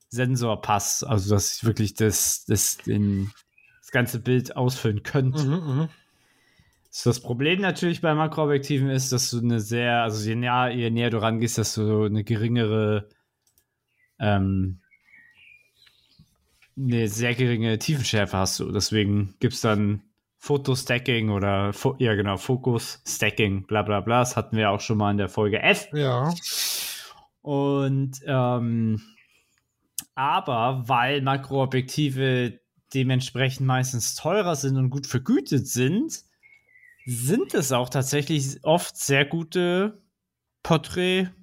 Sensor 0.08 0.60
passt. 0.60 1.04
Also 1.04 1.34
dass 1.34 1.56
ich 1.56 1.64
wirklich 1.64 1.94
das, 1.94 2.44
das, 2.46 2.78
den, 2.78 3.32
das 3.80 3.90
ganze 3.90 4.20
Bild 4.20 4.54
ausfüllen 4.56 5.02
könnte. 5.02 5.44
Mhm, 5.44 5.78
mhm. 5.78 5.88
Das 6.92 7.20
Problem 7.20 7.60
natürlich 7.62 8.02
bei 8.02 8.14
Makroobjektiven 8.14 8.90
ist, 8.90 9.12
dass 9.12 9.30
du 9.30 9.38
eine 9.38 9.60
sehr, 9.60 10.02
also 10.02 10.28
je 10.28 10.36
näher, 10.36 10.70
je 10.70 10.90
näher 10.90 11.08
du 11.08 11.22
rangehst, 11.22 11.56
dass 11.56 11.74
du 11.74 12.04
eine 12.04 12.22
geringere, 12.22 13.08
ähm, 14.18 14.80
eine 16.76 17.08
sehr 17.08 17.34
geringe 17.34 17.78
Tiefenschärfe 17.78 18.36
hast 18.36 18.60
du. 18.60 18.70
Deswegen 18.70 19.34
gibt 19.40 19.54
es 19.54 19.62
dann 19.62 20.02
Fotostacking 20.36 21.30
oder, 21.30 21.72
Fo 21.72 21.96
ja 21.98 22.14
genau, 22.14 22.36
Fokus-Stacking, 22.36 23.66
bla 23.66 23.82
bla 23.82 24.00
bla. 24.00 24.18
Das 24.18 24.36
hatten 24.36 24.56
wir 24.56 24.70
auch 24.70 24.80
schon 24.80 24.98
mal 24.98 25.12
in 25.12 25.18
der 25.18 25.30
Folge 25.30 25.62
F. 25.62 25.88
Ja. 25.94 26.34
Und 27.40 28.20
ähm, 28.26 29.00
aber 30.14 30.84
weil 30.88 31.22
Makroobjektive 31.22 32.60
dementsprechend 32.92 33.66
meistens 33.66 34.14
teurer 34.14 34.56
sind 34.56 34.76
und 34.76 34.90
gut 34.90 35.06
vergütet 35.06 35.66
sind, 35.66 36.24
sind 37.04 37.54
es 37.54 37.72
auch 37.72 37.88
tatsächlich 37.88 38.62
oft 38.62 38.96
sehr 38.96 39.24
gute 39.24 40.02
Porträtlinsen. 40.62 41.36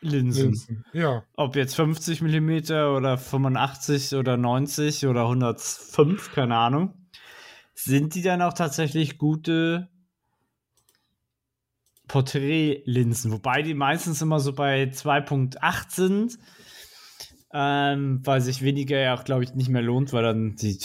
Linsen. 0.00 0.84
Ja. 0.92 1.24
Ob 1.36 1.56
jetzt 1.56 1.74
50 1.74 2.22
mm 2.22 2.70
oder 2.96 3.18
85 3.18 4.14
oder 4.14 4.36
90 4.36 5.06
oder 5.06 5.22
105, 5.22 6.32
keine 6.32 6.56
Ahnung, 6.56 6.94
sind 7.74 8.14
die 8.14 8.22
dann 8.22 8.42
auch 8.42 8.52
tatsächlich 8.52 9.18
gute 9.18 9.88
Porträtlinsen, 12.08 13.32
wobei 13.32 13.62
die 13.62 13.74
meistens 13.74 14.22
immer 14.22 14.40
so 14.40 14.52
bei 14.52 14.84
2.8 14.84 15.84
sind, 15.90 16.38
ähm, 17.52 18.20
weil 18.24 18.40
sich 18.40 18.62
weniger 18.62 18.98
ja 18.98 19.14
auch, 19.14 19.24
glaube 19.24 19.44
ich, 19.44 19.54
nicht 19.54 19.68
mehr 19.68 19.82
lohnt, 19.82 20.12
weil 20.12 20.22
dann, 20.22 20.54
die, 20.56 20.78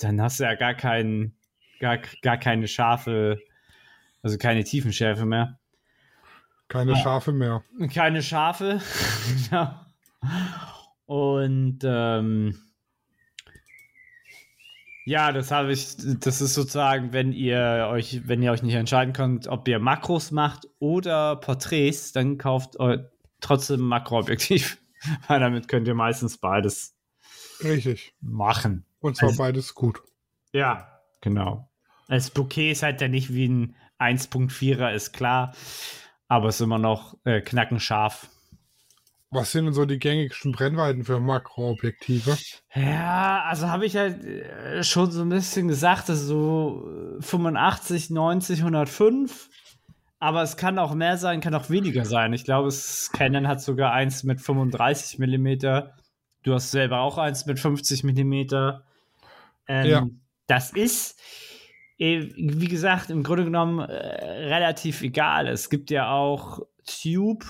dann 0.00 0.20
hast 0.20 0.40
du 0.40 0.44
ja 0.44 0.54
gar 0.54 0.74
keinen, 0.74 1.36
gar, 1.82 1.98
gar 2.22 2.38
keine 2.38 2.68
scharfe, 2.68 3.40
also 4.22 4.38
keine 4.38 4.62
Tiefenschärfe 4.64 5.26
mehr. 5.26 5.58
Keine 6.68 6.96
Schafe 6.96 7.32
mehr. 7.32 7.62
Keine 7.92 8.22
Schafe. 8.22 8.80
Genau. 9.50 9.74
Und 11.06 11.80
ähm, 11.82 12.56
ja, 15.04 15.32
das 15.32 15.50
habe 15.50 15.72
ich, 15.72 15.96
das 16.20 16.40
ist 16.40 16.54
sozusagen, 16.54 17.12
wenn 17.12 17.32
ihr 17.32 17.88
euch, 17.90 18.26
wenn 18.28 18.40
ihr 18.40 18.52
euch 18.52 18.62
nicht 18.62 18.74
entscheiden 18.76 19.12
könnt, 19.12 19.48
ob 19.48 19.66
ihr 19.66 19.80
Makros 19.80 20.30
macht 20.30 20.66
oder 20.78 21.36
Porträts, 21.36 22.12
dann 22.12 22.38
kauft 22.38 22.78
euch 22.78 23.00
trotzdem 23.40 23.80
Makroobjektiv. 23.80 24.78
Weil 25.28 25.40
damit 25.40 25.66
könnt 25.66 25.88
ihr 25.88 25.94
meistens 25.96 26.38
beides 26.38 26.96
Richtig. 27.64 28.14
machen. 28.20 28.86
Und 29.00 29.16
zwar 29.16 29.30
Also- 29.30 29.42
beides 29.42 29.74
gut. 29.74 30.00
Ja, 30.52 31.00
genau. 31.20 31.68
Das 32.12 32.30
Bouquet 32.30 32.72
ist 32.72 32.82
halt 32.82 33.00
ja 33.00 33.08
nicht 33.08 33.32
wie 33.32 33.48
ein 33.48 33.74
1.4er, 33.98 34.92
ist 34.92 35.12
klar. 35.12 35.54
Aber 36.28 36.48
es 36.48 36.56
ist 36.56 36.60
immer 36.60 36.78
noch 36.78 37.16
äh, 37.24 37.40
knackenscharf. 37.40 38.28
Was 39.30 39.52
sind 39.52 39.64
denn 39.64 39.72
so 39.72 39.86
die 39.86 39.98
gängigsten 39.98 40.52
Brennweiten 40.52 41.04
für 41.04 41.20
Makroobjektive? 41.20 42.36
Ja, 42.74 43.44
also 43.48 43.68
habe 43.68 43.86
ich 43.86 43.96
halt 43.96 44.22
äh, 44.24 44.84
schon 44.84 45.10
so 45.10 45.22
ein 45.22 45.30
bisschen 45.30 45.68
gesagt, 45.68 46.10
dass 46.10 46.20
so 46.20 46.86
äh, 47.18 47.22
85, 47.22 48.10
90, 48.10 48.58
105. 48.60 49.48
Aber 50.18 50.42
es 50.42 50.58
kann 50.58 50.78
auch 50.78 50.94
mehr 50.94 51.16
sein, 51.16 51.40
kann 51.40 51.54
auch 51.54 51.70
weniger 51.70 52.04
sein. 52.04 52.34
Ich 52.34 52.44
glaube, 52.44 52.68
Canon 53.14 53.48
hat 53.48 53.62
sogar 53.62 53.92
eins 53.92 54.22
mit 54.22 54.40
35 54.40 55.18
Millimeter. 55.18 55.94
Du 56.42 56.52
hast 56.52 56.70
selber 56.72 57.00
auch 57.00 57.16
eins 57.16 57.46
mit 57.46 57.58
50 57.58 58.04
Millimeter. 58.04 58.84
Ähm, 59.66 59.86
Ja. 59.86 60.06
Das 60.46 60.72
ist, 60.72 61.18
wie 61.98 62.68
gesagt, 62.68 63.10
im 63.10 63.22
Grunde 63.22 63.44
genommen 63.44 63.78
äh, 63.80 63.92
relativ 63.92 65.02
egal. 65.02 65.46
Es 65.46 65.70
gibt 65.70 65.90
ja 65.90 66.10
auch 66.10 66.60
Tube 66.84 67.44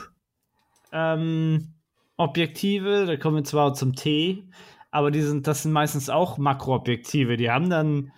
ähm, 0.92 1.74
Objektive, 2.16 3.06
da 3.06 3.16
kommen 3.16 3.36
wir 3.36 3.44
zwar 3.44 3.74
zum 3.74 3.94
T, 3.94 4.44
aber 4.90 5.10
die 5.10 5.22
sind, 5.22 5.46
das 5.46 5.62
sind 5.62 5.72
meistens 5.72 6.10
auch 6.10 6.36
Makroobjektive. 6.38 7.36
Die 7.36 7.50
haben 7.50 7.70
dann 7.70 8.12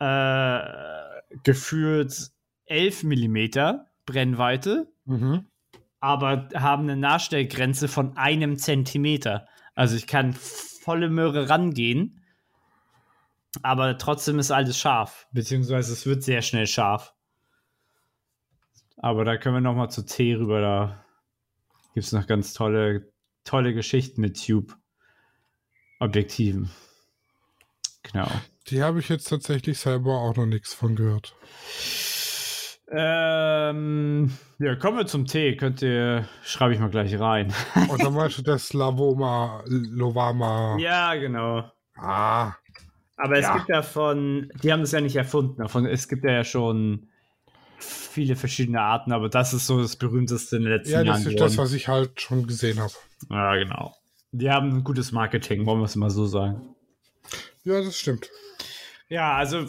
äh, 0.00 0.60
gefühlt 1.44 2.30
11 2.66 3.04
Millimeter 3.04 3.86
Brennweite, 4.06 4.88
Mhm. 5.04 5.46
aber 6.00 6.48
haben 6.54 6.84
eine 6.84 6.96
Nachstellgrenze 6.96 7.88
von 7.88 8.16
einem 8.16 8.56
Zentimeter. 8.56 9.46
Also 9.74 9.96
ich 9.96 10.06
kann 10.06 10.32
volle 10.32 11.10
Möhre 11.10 11.48
rangehen, 11.48 12.21
aber 13.60 13.98
trotzdem 13.98 14.38
ist 14.38 14.50
alles 14.50 14.78
scharf, 14.78 15.26
beziehungsweise 15.32 15.92
es 15.92 16.06
wird 16.06 16.22
sehr 16.22 16.40
schnell 16.42 16.66
scharf. 16.66 17.12
Aber 18.96 19.24
da 19.24 19.36
können 19.36 19.56
wir 19.56 19.60
noch 19.60 19.74
mal 19.74 19.90
zu 19.90 20.06
T 20.06 20.34
rüber, 20.34 20.60
da 20.60 21.04
gibt 21.94 22.06
es 22.06 22.12
noch 22.12 22.26
ganz 22.26 22.54
tolle, 22.54 23.12
tolle 23.44 23.74
Geschichten 23.74 24.20
mit 24.20 24.46
Tube-Objektiven. 24.46 26.70
Genau. 28.04 28.28
Die 28.68 28.82
habe 28.82 29.00
ich 29.00 29.08
jetzt 29.08 29.28
tatsächlich 29.28 29.78
selber 29.78 30.18
auch 30.18 30.36
noch 30.36 30.46
nichts 30.46 30.72
von 30.72 30.96
gehört. 30.96 31.34
Ähm, 32.94 34.30
ja, 34.58 34.76
kommen 34.76 34.98
wir 34.98 35.06
zum 35.06 35.26
T. 35.26 35.56
Könnt 35.56 35.80
ihr, 35.82 36.28
schreibe 36.44 36.74
ich 36.74 36.80
mal 36.80 36.90
gleich 36.90 37.18
rein. 37.18 37.52
Und 37.88 38.02
dann 38.02 38.12
meinst 38.12 38.38
du 38.38 38.42
das 38.42 38.72
Lavoma, 38.74 39.64
Lovama. 39.66 40.76
ja, 40.78 41.14
genau. 41.14 41.70
Ah, 41.96 42.52
Aber 43.16 43.36
es 43.36 43.42
Ja. 43.46 43.56
gibt 43.56 43.70
davon, 43.70 44.50
die 44.62 44.72
haben 44.72 44.80
das 44.80 44.92
ja 44.92 45.00
nicht 45.00 45.16
erfunden, 45.16 45.58
davon, 45.58 45.86
es 45.86 46.08
gibt 46.08 46.24
ja 46.24 46.44
schon 46.44 47.08
viele 47.78 48.36
verschiedene 48.36 48.80
Arten, 48.80 49.12
aber 49.12 49.28
das 49.28 49.52
ist 49.52 49.66
so 49.66 49.80
das 49.80 49.96
berühmteste 49.96 50.56
in 50.56 50.62
den 50.62 50.72
letzten 50.72 50.92
ja, 50.92 51.04
das 51.04 51.24
Jahren 51.24 51.32
ist 51.32 51.40
das, 51.40 51.58
was 51.58 51.72
ich 51.72 51.88
halt 51.88 52.20
schon 52.20 52.46
gesehen 52.46 52.80
habe. 52.80 52.92
Ja, 53.30 53.56
genau. 53.56 53.94
Die 54.32 54.50
haben 54.50 54.70
ein 54.70 54.84
gutes 54.84 55.12
Marketing, 55.12 55.66
wollen 55.66 55.80
wir 55.80 55.84
es 55.84 55.96
mal 55.96 56.10
so 56.10 56.26
sagen. 56.26 56.74
Ja, 57.64 57.80
das 57.82 57.98
stimmt. 57.98 58.30
Ja, 59.08 59.36
also 59.36 59.58
äh, 59.58 59.66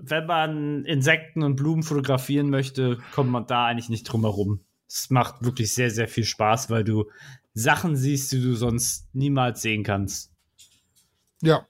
wenn 0.00 0.26
man 0.26 0.84
Insekten 0.86 1.42
und 1.42 1.56
Blumen 1.56 1.82
fotografieren 1.82 2.48
möchte, 2.48 2.98
kommt 3.12 3.30
man 3.30 3.46
da 3.46 3.66
eigentlich 3.66 3.90
nicht 3.90 4.04
drum 4.04 4.22
herum. 4.22 4.64
Es 4.88 5.10
macht 5.10 5.44
wirklich 5.44 5.72
sehr, 5.74 5.90
sehr 5.90 6.08
viel 6.08 6.24
Spaß, 6.24 6.70
weil 6.70 6.84
du 6.84 7.10
Sachen 7.52 7.96
siehst, 7.96 8.32
die 8.32 8.40
du 8.40 8.54
sonst 8.54 9.08
niemals 9.12 9.60
sehen 9.62 9.82
kannst. 9.82 10.32
Ja. 11.42 11.66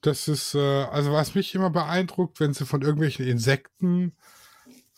Das 0.00 0.28
ist, 0.28 0.54
äh, 0.54 0.84
also 0.84 1.12
was 1.12 1.34
mich 1.34 1.54
immer 1.54 1.70
beeindruckt, 1.70 2.40
wenn 2.40 2.52
sie 2.52 2.66
von 2.66 2.82
irgendwelchen 2.82 3.26
Insekten 3.26 4.14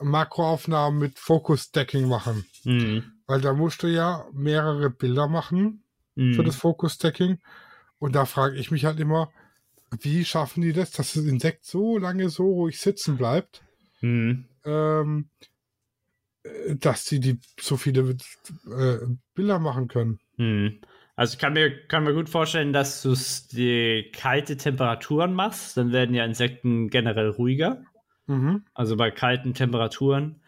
Makroaufnahmen 0.00 0.98
mit 0.98 1.18
Focus-Stacking 1.18 2.08
machen. 2.08 2.44
Mhm. 2.64 3.12
Weil 3.26 3.40
da 3.40 3.52
musst 3.54 3.82
du 3.82 3.86
ja 3.86 4.26
mehrere 4.32 4.90
Bilder 4.90 5.28
machen 5.28 5.82
für 6.14 6.22
Mhm. 6.42 6.44
das 6.44 6.56
Focus-Stacking. 6.56 7.38
Und 7.98 8.14
da 8.14 8.26
frage 8.26 8.56
ich 8.56 8.70
mich 8.70 8.84
halt 8.84 9.00
immer, 9.00 9.32
wie 10.00 10.24
schaffen 10.24 10.62
die 10.62 10.72
das, 10.72 10.90
dass 10.90 11.14
das 11.14 11.24
Insekt 11.24 11.64
so 11.64 11.98
lange 11.98 12.28
so 12.28 12.44
ruhig 12.44 12.80
sitzen 12.80 13.16
bleibt, 13.16 13.62
Mhm. 14.00 14.44
ähm, 14.64 15.30
äh, 16.42 16.76
dass 16.76 17.06
sie 17.06 17.20
die 17.20 17.38
so 17.60 17.76
viele 17.76 18.16
äh, 18.70 18.98
Bilder 19.34 19.58
machen 19.58 19.88
können. 19.88 20.18
Hm. 20.36 20.80
Also 21.16 21.32
ich 21.32 21.38
kann 21.38 21.54
mir, 21.54 21.86
kann 21.86 22.04
mir 22.04 22.12
gut 22.12 22.28
vorstellen, 22.28 22.74
dass 22.74 23.00
du 23.00 23.16
die 23.50 24.12
kalte 24.12 24.58
Temperaturen 24.58 25.32
machst, 25.32 25.78
dann 25.78 25.90
werden 25.90 26.14
ja 26.14 26.26
Insekten 26.26 26.90
generell 26.90 27.30
ruhiger. 27.30 27.82
Mhm. 28.26 28.66
Also 28.74 28.96
bei 28.96 29.10
kalten 29.10 29.54
Temperaturen. 29.54 30.42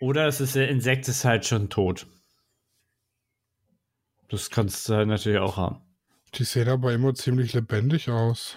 Oder 0.00 0.26
es 0.26 0.40
ist 0.42 0.56
der 0.56 0.68
Insekt 0.68 1.08
ist 1.08 1.24
halt 1.24 1.46
schon 1.46 1.70
tot. 1.70 2.06
Das 4.28 4.50
kannst 4.50 4.88
du 4.88 4.94
halt 4.94 5.08
natürlich 5.08 5.38
auch 5.38 5.56
haben. 5.56 5.80
Die 6.34 6.44
sehen 6.44 6.68
aber 6.68 6.92
immer 6.92 7.14
ziemlich 7.14 7.54
lebendig 7.54 8.10
aus. 8.10 8.56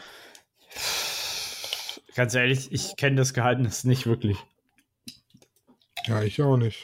Ganz 2.16 2.34
ehrlich, 2.34 2.72
ich 2.74 2.98
kenne 2.98 3.16
das 3.16 3.34
Geheimnis 3.34 3.84
nicht 3.84 4.06
wirklich. 4.06 4.38
Ja, 6.08 6.24
ich 6.24 6.42
auch 6.42 6.58
nicht. 6.58 6.84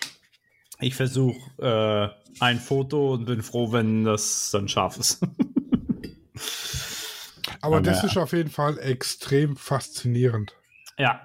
Ich 0.79 0.95
versuche 0.95 1.37
äh, 1.61 2.09
ein 2.39 2.59
Foto 2.59 3.13
und 3.13 3.25
bin 3.25 3.41
froh, 3.41 3.71
wenn 3.71 4.03
das 4.03 4.49
dann 4.51 4.67
scharf 4.67 4.97
ist. 4.97 5.21
Aber 7.61 7.77
Aber 7.77 7.81
das 7.81 8.01
ja. 8.01 8.09
ist 8.09 8.17
auf 8.17 8.33
jeden 8.33 8.49
Fall 8.49 8.77
extrem 8.79 9.55
faszinierend. 9.55 10.53
Ja. 10.97 11.21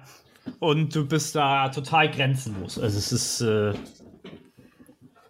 Und 0.59 0.95
du 0.95 1.05
bist 1.05 1.35
da 1.35 1.69
total 1.69 2.09
grenzenlos. 2.09 2.79
Also 2.79 2.97
es 2.97 3.11
ist, 3.11 3.41
äh, 3.41 3.73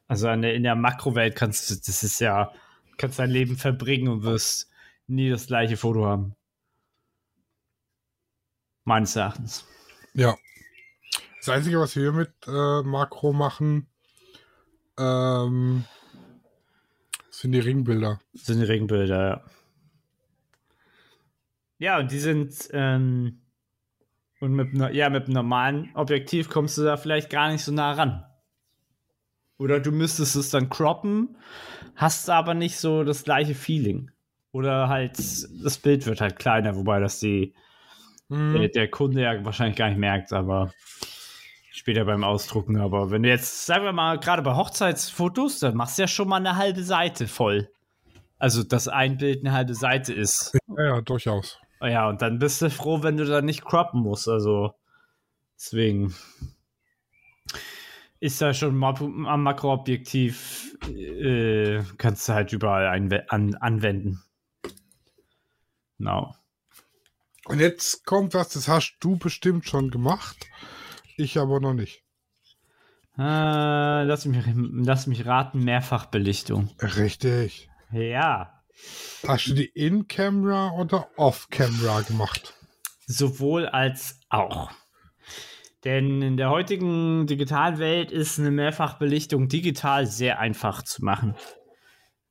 also 0.07 0.29
in 0.29 0.43
der, 0.43 0.53
in 0.53 0.63
der 0.63 0.75
Makrowelt 0.75 1.35
kannst 1.35 1.69
du, 1.69 1.75
das 1.75 2.03
ist 2.03 2.19
ja, 2.19 2.51
kannst 2.97 3.19
dein 3.19 3.31
Leben 3.31 3.57
verbringen 3.57 4.07
und 4.07 4.23
wirst 4.23 4.69
nie 5.07 5.29
das 5.29 5.47
gleiche 5.47 5.77
Foto 5.77 6.05
haben. 6.05 6.35
Meines 8.85 9.15
Erachtens. 9.15 9.65
Ja. 10.13 10.35
Das 11.39 11.49
Einzige, 11.49 11.79
was 11.79 11.95
wir 11.95 12.11
mit 12.11 12.33
äh, 12.47 12.81
Makro 12.83 13.33
machen, 13.33 13.88
ähm, 14.99 15.85
sind 17.29 17.53
die 17.53 17.59
Ringbilder. 17.59 18.19
Das 18.33 18.45
sind 18.45 18.59
die 18.59 18.65
Regenbilder, 18.65 19.27
ja. 19.27 19.43
Ja, 21.77 21.99
und 21.99 22.11
die 22.11 22.19
sind, 22.19 22.53
ähm, 22.73 23.41
und 24.41 24.53
mit, 24.53 24.73
ja, 24.93 25.09
mit 25.09 25.25
einem 25.25 25.33
normalen 25.33 25.89
Objektiv 25.95 26.49
kommst 26.49 26.77
du 26.77 26.83
da 26.83 26.97
vielleicht 26.97 27.29
gar 27.29 27.49
nicht 27.51 27.63
so 27.63 27.71
nah 27.71 27.93
ran. 27.93 28.25
Oder 29.57 29.79
du 29.79 29.91
müsstest 29.91 30.35
es 30.35 30.49
dann 30.49 30.69
croppen, 30.69 31.37
hast 31.95 32.29
aber 32.29 32.53
nicht 32.53 32.77
so 32.77 33.03
das 33.03 33.23
gleiche 33.23 33.55
Feeling. 33.55 34.11
Oder 34.51 34.89
halt, 34.89 35.17
das 35.17 35.77
Bild 35.77 36.05
wird 36.05 36.21
halt 36.21 36.37
kleiner, 36.39 36.75
wobei 36.75 36.99
das 36.99 37.19
die, 37.19 37.53
Hm. 38.29 38.53
der, 38.53 38.69
der 38.69 38.87
Kunde 38.89 39.21
ja 39.21 39.43
wahrscheinlich 39.43 39.75
gar 39.77 39.89
nicht 39.89 39.97
merkt, 39.97 40.33
aber 40.33 40.71
später 41.79 42.05
beim 42.05 42.23
Ausdrucken. 42.23 42.77
Aber 42.77 43.09
wenn 43.09 43.23
du 43.23 43.29
jetzt, 43.29 43.65
sagen 43.65 43.85
wir 43.85 43.93
mal, 43.93 44.19
gerade 44.19 44.41
bei 44.41 44.55
Hochzeitsfotos, 44.55 45.59
dann 45.59 45.75
machst 45.75 45.97
du 45.97 46.03
ja 46.03 46.07
schon 46.07 46.27
mal 46.27 46.35
eine 46.35 46.57
halbe 46.57 46.83
Seite 46.83 47.27
voll. 47.27 47.71
Also, 48.37 48.63
dass 48.63 48.87
ein 48.87 49.17
Bild 49.17 49.39
eine 49.39 49.53
halbe 49.53 49.73
Seite 49.73 50.13
ist. 50.13 50.57
Ja, 50.67 50.83
ja, 50.95 51.01
durchaus. 51.01 51.59
Ja, 51.81 52.09
und 52.09 52.21
dann 52.21 52.39
bist 52.39 52.61
du 52.61 52.69
froh, 52.69 53.01
wenn 53.01 53.17
du 53.17 53.25
da 53.25 53.41
nicht 53.41 53.63
croppen 53.63 54.01
musst. 54.01 54.27
Also, 54.27 54.73
deswegen 55.55 56.13
ist 58.19 58.41
da 58.41 58.53
schon 58.53 58.83
am 58.83 59.43
Makroobjektiv, 59.43 60.77
äh, 60.89 61.81
kannst 61.97 62.27
du 62.27 62.33
halt 62.33 62.51
überall 62.51 62.87
an, 63.29 63.55
anwenden. 63.55 64.21
Genau. 65.97 66.35
Und 67.45 67.59
jetzt 67.59 68.05
kommt 68.05 68.33
was, 68.33 68.49
das 68.49 68.67
hast 68.67 68.97
du 68.99 69.17
bestimmt 69.17 69.65
schon 69.65 69.89
gemacht. 69.89 70.45
Ich 71.19 71.37
aber 71.37 71.59
noch 71.59 71.73
nicht. 71.73 72.03
Äh, 73.17 74.03
lass, 74.03 74.25
mich, 74.25 74.43
lass 74.55 75.07
mich 75.07 75.25
raten, 75.25 75.63
Mehrfachbelichtung. 75.63 76.69
Richtig. 76.79 77.69
Ja, 77.91 78.59
Hast 79.27 79.47
du 79.47 79.53
die 79.53 79.65
In-Camera 79.65 80.71
oder 80.71 81.09
Off-Camera 81.17 82.01
gemacht? 82.01 82.53
sowohl 83.11 83.65
als 83.65 84.19
auch. 84.29 84.69
Denn 85.83 86.21
in 86.21 86.37
der 86.37 86.51
heutigen 86.51 87.25
digitalen 87.25 87.79
Welt 87.79 88.11
ist 88.11 88.37
eine 88.37 88.51
Mehrfachbelichtung 88.51 89.47
digital 89.47 90.05
sehr 90.05 90.39
einfach 90.39 90.83
zu 90.83 91.03
machen. 91.03 91.35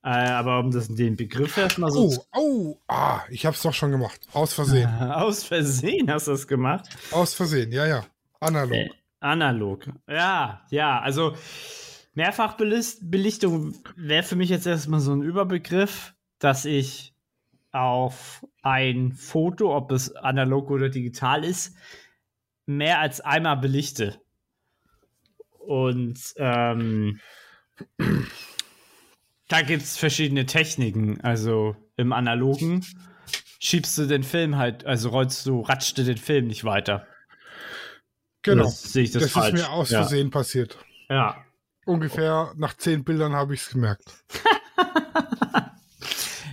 Äh, 0.04 0.10
aber 0.10 0.60
um 0.60 0.70
das, 0.70 0.86
den 0.88 1.16
Begriff 1.16 1.56
erstmal 1.56 1.90
so 1.90 2.04
Oh, 2.06 2.24
oh, 2.32 2.76
ah, 2.86 3.22
ich 3.30 3.44
hab's 3.44 3.62
doch 3.62 3.74
schon 3.74 3.90
gemacht. 3.90 4.20
Aus 4.32 4.54
Versehen. 4.54 4.88
aus 5.00 5.42
Versehen 5.42 6.10
hast 6.10 6.28
du 6.28 6.30
das 6.30 6.46
gemacht. 6.46 6.88
Aus 7.10 7.34
Versehen, 7.34 7.72
ja, 7.72 7.86
ja. 7.86 8.06
Analog. 8.40 8.76
Äh, 8.76 8.90
analog. 9.20 9.86
Ja, 10.08 10.66
ja, 10.70 11.00
also 11.00 11.34
Mehrfachbelichtung 12.14 13.74
wäre 13.96 14.22
für 14.22 14.36
mich 14.36 14.50
jetzt 14.50 14.66
erstmal 14.66 15.00
so 15.00 15.12
ein 15.12 15.22
Überbegriff, 15.22 16.14
dass 16.38 16.64
ich 16.64 17.14
auf 17.72 18.46
ein 18.62 19.12
Foto, 19.12 19.76
ob 19.76 19.92
es 19.92 20.14
analog 20.16 20.70
oder 20.70 20.88
digital 20.88 21.44
ist, 21.44 21.76
mehr 22.66 23.00
als 23.00 23.20
einmal 23.20 23.56
belichte. 23.56 24.20
Und 25.58 26.18
ähm, 26.36 27.20
da 29.48 29.62
gibt 29.62 29.82
es 29.82 29.96
verschiedene 29.96 30.46
Techniken. 30.46 31.20
Also 31.20 31.76
im 31.96 32.12
Analogen 32.12 32.84
schiebst 33.58 33.98
du 33.98 34.06
den 34.06 34.22
Film 34.22 34.56
halt, 34.56 34.86
also 34.86 35.10
rollst 35.10 35.44
du, 35.46 35.60
ratscht 35.60 35.98
du 35.98 36.04
den 36.04 36.16
Film 36.16 36.46
nicht 36.46 36.64
weiter. 36.64 37.06
Genau. 38.42 38.64
Das 38.64 38.82
sehe 38.92 39.04
ich 39.04 39.10
das, 39.12 39.24
Das, 39.24 39.32
falsch. 39.32 39.54
ist 39.54 39.60
mir 39.60 39.70
aus 39.70 39.90
ja. 39.90 40.00
Versehen 40.00 40.30
passiert. 40.30 40.78
Ja. 41.08 41.36
Ungefähr 41.84 42.52
nach 42.56 42.74
zehn 42.76 43.04
Bildern 43.04 43.32
habe 43.32 43.54
ich 43.54 43.62
es 43.62 43.70
gemerkt. 43.70 44.04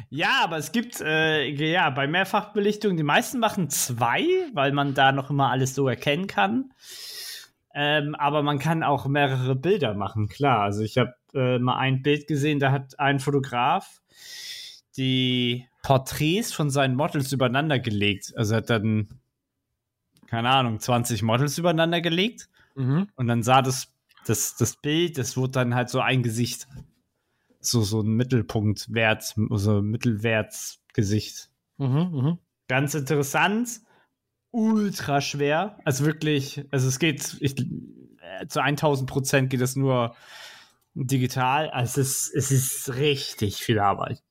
Ja, 0.09 0.41
aber 0.43 0.57
es 0.57 0.71
gibt, 0.71 1.01
äh, 1.01 1.45
ja, 1.49 1.89
bei 1.89 2.07
Mehrfachbelichtung, 2.07 2.95
die 2.95 3.03
meisten 3.03 3.39
machen 3.39 3.69
zwei, 3.69 4.23
weil 4.53 4.71
man 4.71 4.93
da 4.93 5.11
noch 5.11 5.29
immer 5.29 5.49
alles 5.51 5.75
so 5.75 5.89
erkennen 5.89 6.27
kann. 6.27 6.71
Ähm, 7.73 8.15
aber 8.15 8.41
man 8.41 8.57
kann 8.57 8.81
auch 8.81 9.07
mehrere 9.07 9.57
Bilder 9.57 9.93
machen, 9.93 10.29
klar. 10.29 10.61
Also 10.61 10.83
ich 10.83 10.97
habe 10.97 11.15
äh, 11.33 11.59
mal 11.59 11.77
ein 11.77 12.01
Bild 12.01 12.27
gesehen, 12.27 12.59
da 12.59 12.71
hat 12.71 12.97
ein 12.97 13.19
Fotograf 13.19 13.99
die 14.95 15.67
Porträts 15.83 16.53
von 16.53 16.69
seinen 16.69 16.95
Models 16.95 17.33
übereinander 17.33 17.79
gelegt. 17.79 18.31
Also 18.37 18.53
er 18.53 18.57
hat 18.59 18.69
dann, 18.69 19.19
keine 20.35 20.49
Ahnung, 20.49 20.79
20 20.79 21.23
Models 21.23 21.57
übereinander 21.57 22.01
gelegt 22.01 22.49
Mhm. 22.75 23.07
und 23.15 23.27
dann 23.27 23.41
sah 23.41 23.61
das, 23.61 23.93
das, 24.25 24.57
das 24.57 24.75
Bild, 24.75 25.17
das 25.17 25.37
wurde 25.37 25.51
dann 25.51 25.75
halt 25.75 25.89
so 25.89 26.01
ein 26.01 26.23
Gesicht. 26.23 26.67
So, 27.61 27.81
so 27.83 28.01
ein 28.01 28.09
Mittelpunktwert, 28.09 29.35
also 29.49 29.81
Mittelwertsgesicht. 29.81 31.49
Mhm. 31.77 31.87
Mhm. 31.87 32.37
Ganz 32.67 32.93
interessant, 32.95 33.79
ultra 34.51 35.21
schwer. 35.21 35.77
Also 35.85 36.05
wirklich, 36.05 36.65
also 36.69 36.89
es 36.89 36.99
geht, 36.99 37.37
ich, 37.39 37.57
äh, 37.59 38.47
zu 38.47 38.61
1000 38.61 39.09
Prozent 39.09 39.49
geht 39.49 39.61
es 39.61 39.77
nur 39.77 40.15
digital. 40.95 41.69
Also 41.69 42.01
es 42.01 42.27
ist, 42.27 42.35
es 42.35 42.51
ist 42.51 42.95
richtig 42.95 43.57
viel 43.63 43.79
Arbeit. 43.79 44.21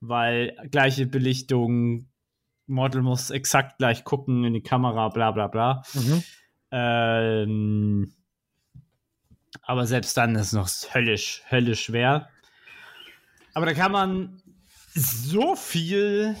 Weil 0.00 0.56
gleiche 0.70 1.06
Belichtung, 1.06 2.07
Model 2.68 3.02
muss 3.02 3.30
exakt 3.30 3.78
gleich 3.78 4.04
gucken 4.04 4.44
in 4.44 4.54
die 4.54 4.62
Kamera, 4.62 5.08
bla 5.08 5.30
bla 5.30 5.48
bla. 5.48 5.82
Mhm. 5.94 6.22
Ähm, 6.70 8.12
aber 9.62 9.86
selbst 9.86 10.16
dann 10.16 10.34
ist 10.34 10.48
es 10.48 10.52
noch 10.52 10.68
höllisch, 10.94 11.42
höllisch 11.50 11.84
schwer. 11.84 12.28
Aber 13.54 13.66
da 13.66 13.74
kann 13.74 13.92
man 13.92 14.42
so 14.94 15.56
viel 15.56 16.36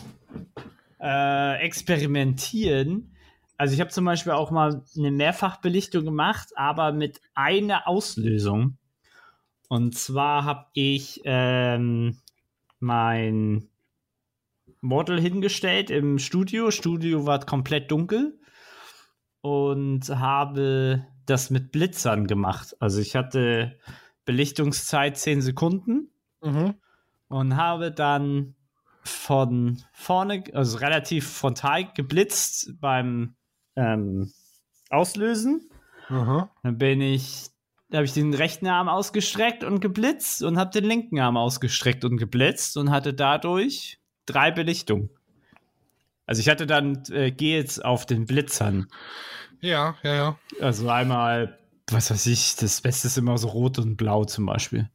äh, 1.00 1.56
experimentieren. 1.60 3.14
Also 3.56 3.74
ich 3.74 3.80
habe 3.80 3.90
zum 3.90 4.04
Beispiel 4.04 4.32
auch 4.32 4.50
mal 4.50 4.84
eine 4.96 5.10
Mehrfachbelichtung 5.10 6.04
gemacht, 6.04 6.48
aber 6.56 6.92
mit 6.92 7.20
einer 7.34 7.88
Auslösung. 7.88 8.78
Und 9.68 9.96
zwar 9.98 10.44
habe 10.44 10.66
ich 10.74 11.20
ähm, 11.24 12.18
mein 12.78 13.68
Model 14.80 15.20
hingestellt 15.20 15.90
im 15.90 16.18
Studio. 16.18 16.70
Studio 16.70 17.26
war 17.26 17.40
komplett 17.40 17.90
dunkel 17.90 18.38
und 19.40 20.08
habe 20.08 21.06
das 21.26 21.50
mit 21.50 21.72
Blitzern 21.72 22.26
gemacht. 22.26 22.76
Also 22.80 23.00
ich 23.00 23.14
hatte 23.14 23.78
Belichtungszeit 24.24 25.16
10 25.16 25.42
Sekunden 25.42 26.10
Mhm. 26.42 26.74
und 27.28 27.56
habe 27.56 27.90
dann 27.90 28.54
von 29.02 29.82
vorne, 29.92 30.44
also 30.52 30.78
relativ 30.78 31.28
frontal 31.28 31.92
geblitzt 31.94 32.74
beim 32.80 33.34
ähm, 33.74 34.30
Auslösen. 34.90 35.68
Aha. 36.08 36.50
Dann 36.62 36.78
bin 36.78 37.00
ich, 37.00 37.48
habe 37.92 38.04
ich 38.04 38.12
den 38.12 38.34
rechten 38.34 38.66
Arm 38.66 38.88
ausgestreckt 38.88 39.64
und 39.64 39.80
geblitzt 39.80 40.42
und 40.42 40.58
habe 40.58 40.70
den 40.70 40.84
linken 40.84 41.18
Arm 41.18 41.36
ausgestreckt 41.36 42.04
und 42.04 42.18
geblitzt 42.18 42.76
und 42.76 42.90
hatte 42.90 43.14
dadurch 43.14 43.97
drei 44.28 44.50
Belichtungen. 44.50 45.10
Also 46.26 46.40
ich 46.40 46.48
hatte 46.48 46.66
dann 46.66 47.02
äh, 47.10 47.30
Gels 47.30 47.80
auf 47.80 48.04
den 48.06 48.26
Blitzern. 48.26 48.88
Ja, 49.60 49.96
ja, 50.02 50.14
ja. 50.14 50.38
Also 50.60 50.88
einmal, 50.88 51.58
was 51.90 52.10
weiß 52.10 52.26
ich, 52.26 52.56
das 52.56 52.80
Beste 52.80 53.08
ist 53.08 53.18
immer 53.18 53.38
so 53.38 53.48
rot 53.48 53.78
und 53.78 53.96
blau 53.96 54.24
zum 54.24 54.46
Beispiel. 54.46 54.90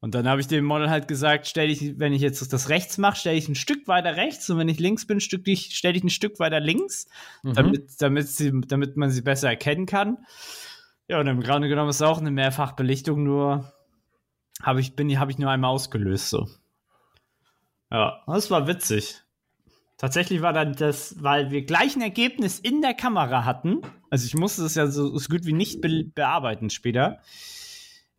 Und 0.00 0.14
dann 0.14 0.28
habe 0.28 0.40
ich 0.40 0.46
dem 0.46 0.64
Model 0.64 0.90
halt 0.90 1.08
gesagt, 1.08 1.46
stell 1.46 1.68
dich, 1.68 1.98
wenn 1.98 2.12
ich 2.12 2.20
jetzt 2.20 2.52
das 2.52 2.68
rechts 2.68 2.98
mache, 2.98 3.16
stelle 3.16 3.38
ich 3.38 3.48
ein 3.48 3.54
Stück 3.54 3.88
weiter 3.88 4.16
rechts 4.16 4.50
und 4.50 4.58
wenn 4.58 4.68
ich 4.68 4.78
links 4.78 5.06
bin, 5.06 5.20
stelle 5.20 5.42
ich 5.46 6.04
ein 6.04 6.10
Stück 6.10 6.38
weiter 6.40 6.60
links, 6.60 7.08
Mhm. 7.42 7.54
damit, 7.54 7.90
damit, 8.00 8.28
sie, 8.28 8.52
damit 8.66 8.96
man 8.98 9.10
sie 9.10 9.22
besser 9.22 9.48
erkennen 9.48 9.86
kann. 9.86 10.18
Ja, 11.08 11.20
und 11.20 11.26
im 11.26 11.40
Grunde 11.40 11.68
genommen 11.68 11.90
ist 11.90 11.96
es 11.96 12.02
auch 12.02 12.18
eine 12.18 12.30
Mehrfachbelichtung, 12.30 13.22
nur 13.22 13.72
habe 14.62 14.80
ich, 14.80 14.94
bin, 14.94 15.18
habe 15.18 15.30
ich 15.30 15.38
nur 15.38 15.50
einmal 15.50 15.70
ausgelöst. 15.70 16.28
So. 16.30 16.48
Ja, 17.94 18.24
das 18.26 18.50
war 18.50 18.66
witzig. 18.66 19.22
Tatsächlich 19.98 20.42
war 20.42 20.52
dann 20.52 20.74
das, 20.74 21.14
weil 21.22 21.52
wir 21.52 21.64
gleich 21.64 21.94
ein 21.94 22.02
Ergebnis 22.02 22.58
in 22.58 22.82
der 22.82 22.92
Kamera 22.92 23.44
hatten. 23.44 23.82
Also 24.10 24.26
ich 24.26 24.34
musste 24.34 24.64
es 24.64 24.74
ja 24.74 24.88
so, 24.88 25.16
so 25.16 25.28
gut 25.28 25.46
wie 25.46 25.52
nicht 25.52 25.80
be 25.80 26.02
bearbeiten 26.02 26.70
später. 26.70 27.20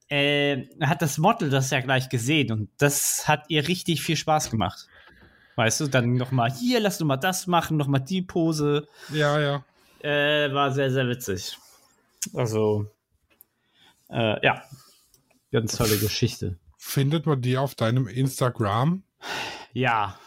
Äh, 0.07 0.67
hat 0.79 1.01
das 1.01 1.17
Model 1.17 1.49
das 1.49 1.71
ja 1.71 1.81
gleich 1.81 2.07
gesehen 2.07 2.53
und 2.53 2.69
das 2.77 3.27
hat 3.27 3.49
ihr 3.49 3.67
richtig 3.67 4.01
viel 4.01 4.15
Spaß 4.15 4.49
gemacht. 4.49 4.87
Weißt 5.57 5.81
du, 5.81 5.87
dann 5.87 6.13
nochmal 6.13 6.53
hier, 6.53 6.79
lass 6.79 6.97
du 6.97 7.03
mal 7.03 7.17
das 7.17 7.45
machen, 7.45 7.75
nochmal 7.75 7.99
die 7.99 8.21
Pose. 8.21 8.87
Ja, 9.11 9.41
ja. 9.41 9.65
Äh, 9.99 10.53
war 10.53 10.71
sehr, 10.71 10.89
sehr 10.89 11.09
witzig. 11.09 11.57
Also, 12.33 12.89
äh, 14.09 14.41
ja, 14.41 14.63
ganz 15.51 15.75
tolle 15.75 15.97
Geschichte. 15.97 16.57
Findet 16.77 17.25
man 17.25 17.41
die 17.41 17.57
auf 17.57 17.75
deinem 17.75 18.07
Instagram? 18.07 19.03
Ja, 19.75 20.17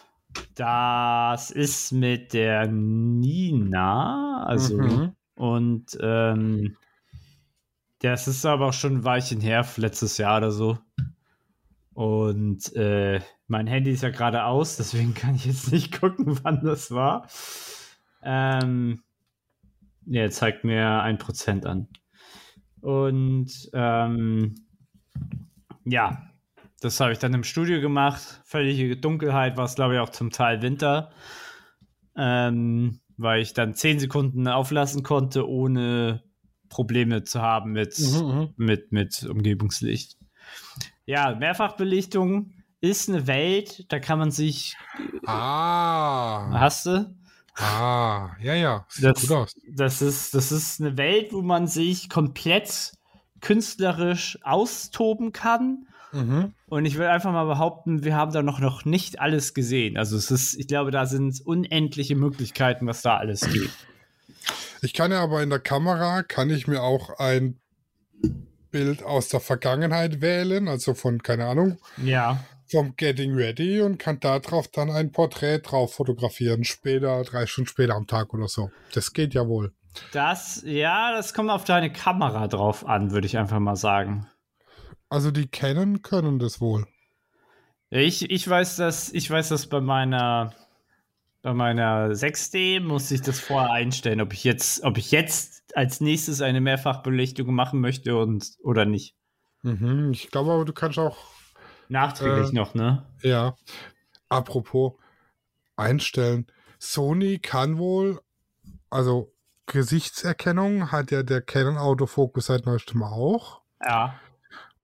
das 0.56 1.50
ist 1.50 1.92
mit 1.92 2.34
der 2.34 2.66
Nina, 2.66 4.44
also 4.44 4.76
Mhm. 4.76 5.12
und 5.36 5.96
ähm, 6.02 6.76
das 8.00 8.28
ist 8.28 8.44
aber 8.44 8.66
auch 8.66 8.72
schon 8.74 8.96
ein 8.96 9.04
Weilchen 9.04 9.40
her, 9.40 9.66
letztes 9.76 10.18
Jahr 10.18 10.36
oder 10.36 10.50
so. 10.50 10.78
Und 11.94 12.76
äh, 12.76 13.22
mein 13.46 13.66
Handy 13.66 13.90
ist 13.92 14.02
ja 14.02 14.10
gerade 14.10 14.44
aus, 14.44 14.76
deswegen 14.76 15.14
kann 15.14 15.34
ich 15.34 15.46
jetzt 15.46 15.72
nicht 15.72 15.98
gucken, 15.98 16.38
wann 16.44 16.62
das 16.62 16.90
war. 16.90 17.26
Ähm, 18.22 19.02
ja, 20.04 20.28
zeigt 20.28 20.64
mir 20.64 21.00
ein 21.00 21.16
Prozent 21.16 21.64
an. 21.64 21.88
Und 22.82 23.70
ähm, 23.72 24.66
ja, 25.86 26.27
das 26.80 27.00
habe 27.00 27.12
ich 27.12 27.18
dann 27.18 27.34
im 27.34 27.44
Studio 27.44 27.80
gemacht. 27.80 28.40
Völlige 28.44 28.96
Dunkelheit 28.96 29.56
war 29.56 29.64
es, 29.64 29.74
glaube 29.74 29.94
ich, 29.94 30.00
auch 30.00 30.10
zum 30.10 30.30
Teil 30.30 30.62
Winter. 30.62 31.10
Ähm, 32.16 33.00
weil 33.16 33.42
ich 33.42 33.52
dann 33.54 33.74
10 33.74 33.98
Sekunden 34.00 34.46
auflassen 34.48 35.02
konnte, 35.02 35.48
ohne 35.48 36.22
Probleme 36.68 37.24
zu 37.24 37.40
haben 37.42 37.72
mit, 37.72 37.98
Mhm, 37.98 38.50
mit, 38.56 38.92
mit 38.92 39.24
Umgebungslicht. 39.24 40.16
Ja, 41.06 41.34
Mehrfachbelichtung 41.34 42.52
ist 42.80 43.08
eine 43.08 43.26
Welt, 43.26 43.86
da 43.92 43.98
kann 43.98 44.18
man 44.18 44.30
sich. 44.30 44.76
Ah. 45.26 46.48
Hast 46.52 46.86
du? 46.86 47.14
Ah, 47.56 48.36
ja, 48.40 48.54
ja. 48.54 48.86
Sieht 48.88 49.04
Das- 49.04 49.20
gut 49.22 49.30
aus. 49.32 49.56
Das 49.68 50.00
ist, 50.00 50.34
das 50.34 50.52
ist 50.52 50.80
eine 50.80 50.96
Welt, 50.96 51.32
wo 51.32 51.42
man 51.42 51.66
sich 51.66 52.08
komplett 52.08 52.92
künstlerisch 53.40 54.38
austoben 54.42 55.32
kann. 55.32 55.87
Mhm. 56.12 56.54
Und 56.66 56.84
ich 56.86 56.96
will 56.98 57.06
einfach 57.06 57.32
mal 57.32 57.44
behaupten, 57.44 58.04
wir 58.04 58.14
haben 58.16 58.32
da 58.32 58.42
noch, 58.42 58.60
noch 58.60 58.84
nicht 58.84 59.20
alles 59.20 59.52
gesehen. 59.54 59.96
Also 59.96 60.16
es 60.16 60.30
ist, 60.30 60.54
ich 60.54 60.66
glaube, 60.68 60.90
da 60.90 61.06
sind 61.06 61.40
unendliche 61.44 62.16
Möglichkeiten, 62.16 62.86
was 62.86 63.02
da 63.02 63.16
alles 63.16 63.40
geht. 63.40 63.70
Ich 64.82 64.94
kann 64.94 65.10
ja 65.10 65.22
aber 65.22 65.42
in 65.42 65.50
der 65.50 65.58
Kamera, 65.58 66.22
kann 66.22 66.50
ich 66.50 66.66
mir 66.66 66.82
auch 66.82 67.18
ein 67.18 67.58
Bild 68.70 69.02
aus 69.02 69.28
der 69.28 69.40
Vergangenheit 69.40 70.20
wählen, 70.20 70.68
also 70.68 70.94
von, 70.94 71.22
keine 71.22 71.46
Ahnung, 71.46 71.78
Ja. 71.96 72.44
vom 72.70 72.94
Getting 72.96 73.34
Ready 73.34 73.80
und 73.80 73.98
kann 73.98 74.20
darauf 74.20 74.68
dann 74.68 74.90
ein 74.90 75.10
Porträt 75.10 75.60
drauf 75.60 75.94
fotografieren, 75.94 76.64
später, 76.64 77.22
drei 77.24 77.46
Stunden 77.46 77.68
später 77.68 77.94
am 77.94 78.06
Tag 78.06 78.32
oder 78.34 78.46
so. 78.48 78.70
Das 78.94 79.12
geht 79.12 79.34
ja 79.34 79.46
wohl. 79.48 79.72
Das, 80.12 80.62
ja, 80.64 81.12
das 81.12 81.34
kommt 81.34 81.50
auf 81.50 81.64
deine 81.64 81.90
Kamera 81.90 82.46
drauf 82.46 82.86
an, 82.86 83.10
würde 83.10 83.26
ich 83.26 83.36
einfach 83.38 83.58
mal 83.58 83.74
sagen. 83.74 84.26
Also 85.08 85.30
die 85.30 85.46
kennen, 85.48 86.02
können 86.02 86.38
das 86.38 86.60
wohl. 86.60 86.86
Ich, 87.90 88.30
ich 88.30 88.48
weiß, 88.48 88.76
dass, 88.76 89.12
ich 89.12 89.30
weiß, 89.30 89.48
dass 89.48 89.66
bei 89.66 89.80
meiner, 89.80 90.52
bei 91.42 91.54
meiner 91.54 92.10
6D 92.10 92.80
muss 92.80 93.10
ich 93.10 93.22
das 93.22 93.40
vorher 93.40 93.70
einstellen, 93.70 94.20
ob 94.20 94.32
ich 94.32 94.44
jetzt, 94.44 94.82
ob 94.84 94.98
ich 94.98 95.10
jetzt 95.10 95.74
als 95.76 96.00
nächstes 96.00 96.42
eine 96.42 96.60
Mehrfachbelichtung 96.60 97.54
machen 97.54 97.80
möchte 97.80 98.16
und 98.16 98.56
oder 98.62 98.84
nicht. 98.84 99.14
Mhm. 99.62 100.10
Ich 100.12 100.30
glaube 100.30 100.52
aber, 100.52 100.64
du 100.64 100.72
kannst 100.72 100.98
auch, 100.98 101.16
Nachträglich 101.88 102.50
Äh, 102.50 102.54
noch, 102.54 102.74
ne? 102.74 103.06
ja, 103.22 103.56
apropos, 104.28 104.92
einstellen. 105.76 106.46
Sony 106.78 107.38
kann 107.38 107.78
wohl, 107.78 108.20
also 108.90 109.32
Gesichtserkennung 109.66 110.92
hat 110.92 111.10
ja 111.10 111.22
der 111.22 111.40
Canon 111.40 111.78
Autofokus 111.78 112.46
seit 112.46 112.66
neuestem 112.66 113.02
auch. 113.02 113.62
Ja. 113.82 114.20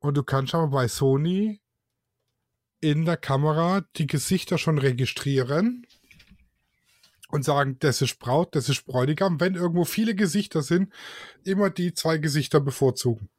Und 0.05 0.19
du 0.19 0.23
kannst 0.23 0.55
aber 0.55 0.69
bei 0.69 0.87
Sony 0.87 1.63
in 2.83 3.07
der 3.07 3.17
Kamera 3.17 3.87
die 3.97 4.07
Gesichter 4.07 4.59
schon 4.59 4.77
registrieren 4.77 5.87
und 7.31 7.43
sagen, 7.43 7.79
das 7.79 8.03
ist 8.03 8.19
Braut, 8.19 8.55
das 8.55 8.69
ist 8.69 8.85
Bräutigam. 8.85 9.41
Wenn 9.41 9.55
irgendwo 9.55 9.87
viele 9.87 10.15
Gesichter 10.15 10.61
sind, 10.61 10.93
immer 11.43 11.71
die 11.71 11.95
zwei 11.95 12.19
Gesichter 12.19 12.61
bevorzugen. 12.61 13.31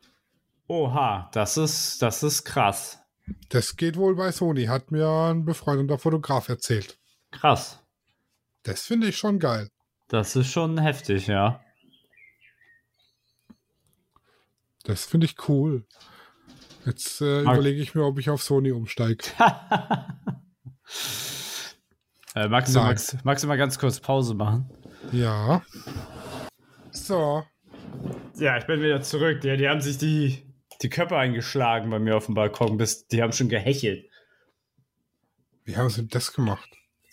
Oha, 0.68 1.30
das 1.34 1.58
ist, 1.58 2.02
das 2.02 2.24
ist 2.24 2.46
krass. 2.46 2.98
Das 3.50 3.76
geht 3.76 3.96
wohl 3.96 4.16
bei 4.16 4.32
Sony, 4.32 4.66
hat 4.66 4.90
mir 4.90 5.08
ein 5.08 5.46
befreundeter 5.46 6.00
Fotograf 6.00 6.50
erzählt. 6.50 6.98
Krass. 7.30 7.80
Das 8.64 8.82
finde 8.82 9.10
ich 9.10 9.18
schon 9.18 9.38
geil. 9.38 9.70
Das 10.08 10.36
ist 10.36 10.48
schon 10.48 10.80
heftig, 10.80 11.28
ja. 11.28 11.64
Das 14.84 15.06
finde 15.06 15.28
ich 15.28 15.48
cool. 15.48 15.86
Jetzt 16.86 17.22
äh, 17.22 17.42
überlege 17.42 17.82
ich 17.82 17.96
mir, 17.96 18.04
ob 18.04 18.20
ich 18.20 18.30
auf 18.30 18.44
Sony 18.44 18.72
umsteige. 18.72 19.24
Äh, 22.36 22.50
magst, 22.50 22.76
du, 22.76 22.80
magst, 22.80 23.24
magst 23.24 23.46
du 23.46 23.48
mal 23.48 23.56
ganz 23.56 23.80
kurz 23.80 24.02
Pause 24.02 24.34
machen? 24.34 24.70
Ja. 25.14 25.64
So. 26.92 27.46
Ja, 28.36 28.58
ich 28.58 28.66
bin 28.66 28.82
wieder 28.82 29.02
zurück. 29.02 29.40
Die, 29.40 29.56
die 29.56 29.70
haben 29.70 29.80
sich 29.80 29.98
die, 29.98 30.44
die 30.82 30.90
Köpfe 30.90 31.16
eingeschlagen 31.16 31.90
bei 31.90 31.98
mir 31.98 32.18
auf 32.18 32.26
dem 32.26 32.36
Balkon. 32.36 32.76
Bis, 32.76 33.08
die 33.08 33.24
haben 33.24 33.32
schon 33.32 33.48
gehechelt. 33.48 34.10
Wie 35.64 35.78
haben 35.78 35.90
sie 35.90 36.08
das 36.08 36.34
gemacht? 36.34 36.70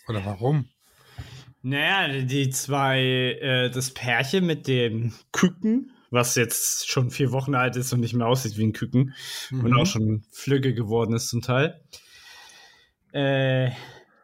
Oder 0.09 0.25
warum? 0.25 0.67
Naja, 1.61 2.21
die 2.23 2.49
zwei, 2.49 2.99
äh, 2.99 3.69
das 3.69 3.91
Pärchen 3.91 4.45
mit 4.45 4.67
dem 4.67 5.13
Küken, 5.31 5.92
was 6.13 6.35
jetzt 6.35 6.89
schon 6.89 7.09
vier 7.09 7.31
Wochen 7.31 7.55
alt 7.55 7.75
ist 7.75 7.91
und 7.91 7.99
nicht 7.99 8.13
mehr 8.13 8.27
aussieht 8.27 8.57
wie 8.57 8.63
ein 8.65 8.73
Küken 8.73 9.13
und 9.51 9.63
Mhm. 9.71 9.73
auch 9.73 9.85
schon 9.85 10.23
flügge 10.31 10.73
geworden 10.73 11.13
ist 11.15 11.27
zum 11.29 11.41
Teil. 11.41 11.81
Äh, 13.11 13.71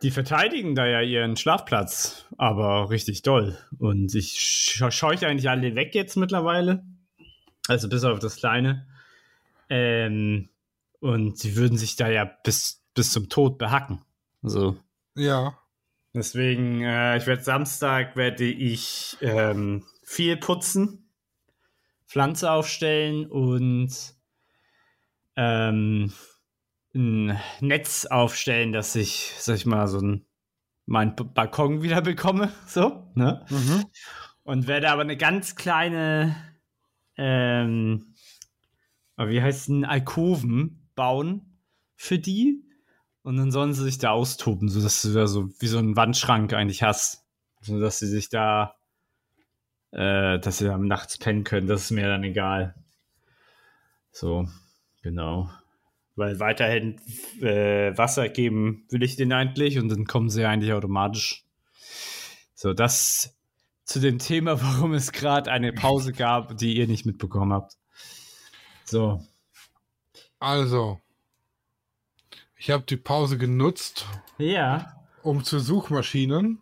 die 0.01 0.11
verteidigen 0.11 0.75
da 0.75 0.85
ja 0.87 1.01
ihren 1.01 1.35
Schlafplatz, 1.35 2.25
aber 2.37 2.89
richtig 2.89 3.21
doll. 3.23 3.57
Und 3.79 4.15
ich 4.15 4.39
sch 4.39 4.83
scheuche 4.93 5.27
eigentlich 5.27 5.49
alle 5.49 5.75
weg 5.75 5.93
jetzt 5.93 6.15
mittlerweile. 6.15 6.83
Also 7.67 7.89
bis 7.89 8.03
auf 8.03 8.19
das 8.19 8.37
Kleine. 8.37 8.87
Ähm, 9.69 10.49
und 11.01 11.37
sie 11.37 11.55
würden 11.55 11.77
sich 11.77 11.95
da 11.97 12.07
ja 12.09 12.25
bis, 12.25 12.81
bis 12.95 13.11
zum 13.11 13.29
Tod 13.29 13.57
behacken. 13.57 14.01
Also, 14.41 14.77
Ja. 15.15 15.57
Deswegen, 16.13 16.81
äh, 16.81 17.17
ich 17.17 17.27
werde 17.27 17.43
Samstag 17.43 18.15
werde 18.15 18.45
ich 18.45 19.17
ähm, 19.21 19.85
viel 20.03 20.37
putzen, 20.37 21.08
Pflanze 22.09 22.51
aufstellen 22.51 23.27
und 23.27 23.93
ähm, 25.35 26.11
ein 26.95 27.39
Netz 27.61 28.07
aufstellen, 28.07 28.71
dass 28.73 28.95
ich, 28.95 29.33
sag 29.37 29.55
ich 29.55 29.65
mal, 29.65 29.87
so 29.87 29.99
ein 29.99 30.25
meinen 30.87 31.15
Balkon 31.15 31.83
wieder 31.83 32.01
bekomme, 32.01 32.51
so, 32.67 33.11
ne? 33.13 33.45
Mhm. 33.49 33.85
Und 34.43 34.67
werde 34.67 34.89
aber 34.89 35.03
eine 35.03 35.17
ganz 35.17 35.55
kleine, 35.55 36.35
ähm, 37.15 38.15
wie 39.17 39.41
heißt 39.41 39.69
denn, 39.69 39.85
Alkoven 39.85 40.89
bauen 40.95 41.61
für 41.95 42.17
die. 42.17 42.65
Und 43.21 43.37
dann 43.37 43.51
sollen 43.51 43.73
sie 43.73 43.83
sich 43.83 43.99
da 43.99 44.09
austoben, 44.09 44.69
sodass 44.69 45.03
du 45.03 45.13
da 45.13 45.27
so 45.27 45.49
wie 45.59 45.67
so 45.67 45.77
einen 45.77 45.95
Wandschrank 45.95 46.53
eigentlich 46.53 46.81
hast. 46.81 47.23
So 47.61 47.79
dass 47.79 47.99
sie 47.99 48.07
sich 48.07 48.29
da, 48.29 48.78
äh, 49.91 50.39
dass 50.39 50.59
sie 50.59 50.65
da 50.65 50.77
nachts 50.77 51.17
pennen 51.17 51.43
können. 51.43 51.67
Das 51.67 51.83
ist 51.83 51.91
mir 51.91 52.07
dann 52.07 52.23
egal. 52.23 52.75
So, 54.11 54.47
genau. 55.01 55.49
Weil 56.15 56.39
weiterhin 56.39 56.99
äh, 57.41 57.97
Wasser 57.97 58.27
geben 58.29 58.85
will 58.89 59.03
ich 59.03 59.15
denen 59.15 59.31
eigentlich 59.33 59.79
und 59.79 59.89
dann 59.89 60.05
kommen 60.05 60.29
sie 60.29 60.45
eigentlich 60.45 60.73
automatisch. 60.73 61.45
So, 62.53 62.73
das 62.73 63.37
zu 63.85 63.99
dem 63.99 64.19
Thema, 64.19 64.61
warum 64.61 64.93
es 64.93 65.11
gerade 65.11 65.51
eine 65.51 65.73
Pause 65.73 66.11
gab, 66.13 66.57
die 66.57 66.77
ihr 66.77 66.87
nicht 66.87 67.05
mitbekommen 67.05 67.53
habt. 67.53 67.77
So. 68.85 69.23
Also. 70.39 70.99
Ich 72.55 72.71
habe 72.71 72.83
die 72.83 72.97
Pause 72.97 73.37
genutzt, 73.37 74.05
Ja. 74.37 74.93
um 75.23 75.45
zu 75.45 75.59
Suchmaschinen. 75.59 76.61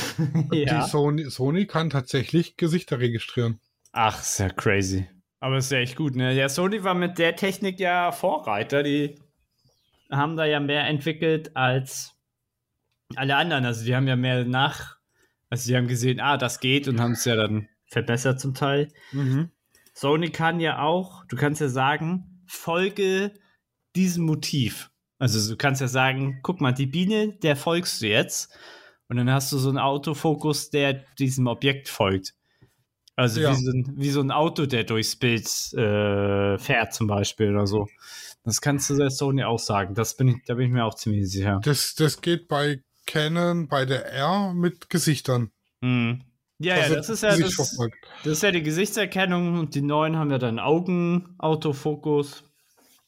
Die 0.52 0.62
ja. 0.62 0.86
Sony, 0.86 1.30
Sony 1.30 1.66
kann 1.66 1.90
tatsächlich 1.90 2.56
Gesichter 2.56 2.98
registrieren. 3.00 3.60
Ach, 3.92 4.20
ist 4.20 4.38
ja 4.38 4.48
crazy. 4.48 5.08
Aber 5.40 5.58
ist 5.58 5.72
ja 5.72 5.78
echt 5.78 5.96
gut, 5.96 6.14
ne? 6.14 6.32
Ja, 6.32 6.48
Sony 6.48 6.84
war 6.84 6.94
mit 6.94 7.18
der 7.18 7.36
Technik 7.36 7.80
ja 7.80 8.12
Vorreiter. 8.12 8.82
Die 8.82 9.16
haben 10.10 10.36
da 10.36 10.44
ja 10.44 10.60
mehr 10.60 10.86
entwickelt 10.86 11.56
als 11.56 12.14
alle 13.16 13.36
anderen. 13.36 13.64
Also 13.64 13.84
die 13.84 13.94
haben 13.94 14.06
ja 14.06 14.16
mehr 14.16 14.44
nach, 14.44 14.96
also 15.50 15.68
die 15.68 15.76
haben 15.76 15.88
gesehen, 15.88 16.20
ah, 16.20 16.36
das 16.36 16.60
geht 16.60 16.88
und 16.88 17.00
haben 17.00 17.12
es 17.12 17.24
ja 17.24 17.36
dann 17.36 17.68
verbessert 17.86 18.40
zum 18.40 18.54
Teil. 18.54 18.88
Mhm. 19.12 19.50
Sony 19.94 20.30
kann 20.30 20.60
ja 20.60 20.80
auch, 20.80 21.24
du 21.26 21.36
kannst 21.36 21.60
ja 21.60 21.68
sagen, 21.68 22.44
folge 22.46 23.32
diesem 23.94 24.24
Motiv. 24.24 24.90
Also 25.18 25.50
du 25.50 25.56
kannst 25.56 25.80
ja 25.80 25.88
sagen, 25.88 26.40
guck 26.42 26.60
mal, 26.60 26.72
die 26.72 26.86
Biene, 26.86 27.32
der 27.42 27.56
folgst 27.56 28.02
du 28.02 28.08
jetzt. 28.08 28.56
Und 29.12 29.18
dann 29.18 29.30
hast 29.30 29.52
du 29.52 29.58
so 29.58 29.68
einen 29.68 29.76
Autofokus, 29.76 30.70
der 30.70 31.04
diesem 31.18 31.46
Objekt 31.46 31.90
folgt. 31.90 32.32
Also 33.14 33.42
Ja. 33.42 33.50
wie, 33.50 33.62
so 33.62 33.70
ein, 33.70 33.92
wie 33.94 34.08
so 34.08 34.22
ein 34.22 34.30
Auto, 34.30 34.64
der 34.64 34.84
durchs 34.84 35.16
Bild 35.16 35.44
äh, 35.74 36.56
fährt 36.56 36.94
zum 36.94 37.08
Beispiel 37.08 37.50
oder 37.50 37.66
so. 37.66 37.88
Das 38.42 38.62
kannst 38.62 38.88
du 38.88 38.96
der 38.96 39.10
Sony 39.10 39.44
auch 39.44 39.58
sagen. 39.58 39.94
Das 39.94 40.16
bin 40.16 40.28
ich, 40.28 40.36
da 40.46 40.54
bin 40.54 40.68
ich 40.68 40.72
mir 40.72 40.86
auch 40.86 40.94
ziemlich 40.94 41.30
sicher. 41.30 41.60
Das, 41.62 41.94
das 41.94 42.22
geht 42.22 42.48
bei 42.48 42.82
Canon, 43.04 43.68
bei 43.68 43.84
der 43.84 44.10
R 44.10 44.54
mit 44.54 44.88
Gesichtern. 44.88 45.50
Mhm. 45.82 46.22
Ja, 46.58 46.76
Also 46.76 46.94
ja, 46.94 46.96
das 46.96 47.10
ist 47.10 47.22
ja, 47.22 47.36
das, 47.36 47.54
das 48.24 48.32
ist 48.32 48.42
ja 48.42 48.50
die 48.50 48.62
Gesichtserkennung 48.62 49.58
und 49.58 49.74
die 49.74 49.82
neuen 49.82 50.16
haben 50.16 50.30
ja 50.30 50.38
dann 50.38 50.58
Augen-Autofokus. 50.58 52.44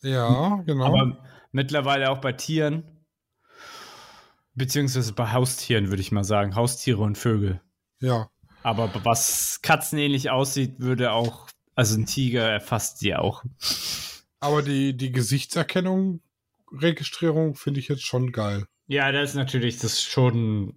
Ja, 0.03 0.63
genau. 0.67 0.85
Aber 0.85 1.25
mittlerweile 1.51 2.11
auch 2.11 2.19
bei 2.19 2.33
Tieren. 2.33 2.94
Beziehungsweise 4.55 5.13
bei 5.13 5.33
Haustieren, 5.33 5.89
würde 5.89 6.01
ich 6.01 6.13
mal 6.13 6.25
sagen. 6.25 6.55
Haustiere 6.55 7.03
und 7.03 7.19
Vögel. 7.19 7.61
ja. 8.01 8.29
Aber 8.63 8.91
was 9.05 9.61
katzenähnlich 9.61 10.31
aussieht, 10.31 10.81
würde 10.81 11.13
auch, 11.13 11.49
also 11.75 11.99
ein 11.99 12.07
Tiger 12.07 12.49
erfasst 12.49 13.03
die 13.03 13.15
auch. 13.15 13.45
Aber 14.41 14.63
die, 14.63 14.97
die 14.97 15.13
Gesichtserkennung, 15.13 16.23
Registrierung 16.73 17.57
finde 17.57 17.81
ich 17.81 17.89
jetzt 17.89 18.07
schon 18.07 18.33
geil. 18.33 18.65
Ja, 18.87 19.13
das 19.13 19.31
ist 19.31 19.37
natürlich 19.37 19.79
das 19.79 20.03
schon, 20.03 20.75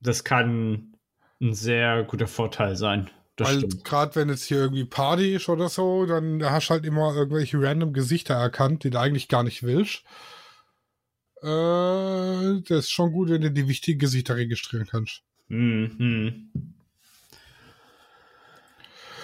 das 0.00 0.22
kann 0.22 0.94
ein 1.40 1.54
sehr 1.54 2.04
guter 2.04 2.26
Vorteil 2.26 2.76
sein. 2.76 3.10
Das 3.36 3.48
Weil 3.48 3.68
gerade 3.84 4.16
wenn 4.16 4.28
jetzt 4.28 4.44
hier 4.44 4.58
irgendwie 4.58 4.84
Party 4.84 5.34
ist 5.34 5.48
oder 5.48 5.70
so, 5.70 6.04
dann 6.04 6.44
hast 6.44 6.68
du 6.68 6.74
halt 6.74 6.84
immer 6.84 7.14
irgendwelche 7.14 7.60
random 7.60 7.94
Gesichter 7.94 8.34
erkannt, 8.34 8.84
die 8.84 8.90
du 8.90 9.00
eigentlich 9.00 9.28
gar 9.28 9.44
nicht 9.44 9.62
willst. 9.62 10.04
Äh, 11.42 12.62
das 12.68 12.84
ist 12.84 12.90
schon 12.90 13.12
gut, 13.12 13.30
wenn 13.30 13.40
du 13.40 13.50
die 13.50 13.68
wichtigen 13.68 13.98
Gesichter 13.98 14.36
registrieren 14.36 14.86
kannst. 14.86 15.22
Mhm. 15.48 16.50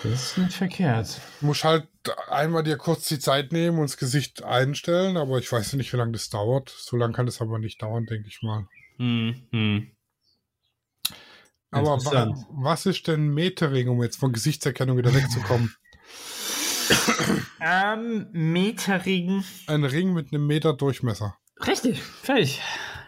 Das 0.03 0.13
ist 0.13 0.39
nicht 0.39 0.53
verkehrt. 0.53 1.21
Muss 1.41 1.65
halt 1.65 1.89
einmal 2.29 2.63
dir 2.63 2.77
kurz 2.77 3.09
die 3.09 3.19
Zeit 3.19 3.53
nehmen 3.53 3.79
und 3.79 3.91
das 3.91 3.97
Gesicht 3.97 4.43
einstellen, 4.43 5.17
aber 5.17 5.39
ich 5.39 5.51
weiß 5.51 5.75
nicht, 5.75 5.93
wie 5.93 5.97
lange 5.97 6.13
das 6.13 6.31
dauert. 6.31 6.69
So 6.71 6.97
lange 6.97 7.13
kann 7.13 7.27
das 7.27 7.41
aber 7.41 7.59
nicht 7.59 7.83
dauern, 7.83 8.07
denke 8.07 8.29
ich 8.29 8.41
mal. 8.43 8.67
Mhm. 8.99 9.91
Aber 11.71 12.05
wa 12.05 12.35
was 12.51 12.87
ist 12.87 13.09
denn 13.09 13.29
Metering, 13.35 13.89
um 13.89 14.03
jetzt 14.03 14.17
von 14.17 14.33
Gesichtserkennung 14.33 14.97
wieder 14.97 15.15
wegzukommen? 15.15 15.75
Ähm, 17.61 18.29
Metering. 18.33 19.45
Ein 19.67 19.85
Ring 19.85 20.13
mit 20.13 20.33
einem 20.33 20.47
Meter 20.47 20.73
Durchmesser. 20.73 21.37
Richtig, 21.65 22.03
fertig. 22.03 22.61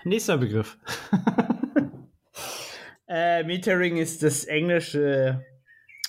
Nächster 0.05 0.39
Begriff. 0.39 0.79
äh, 3.09 3.43
Metering 3.45 3.97
ist 3.97 4.23
das 4.23 4.45
englische 4.45 5.45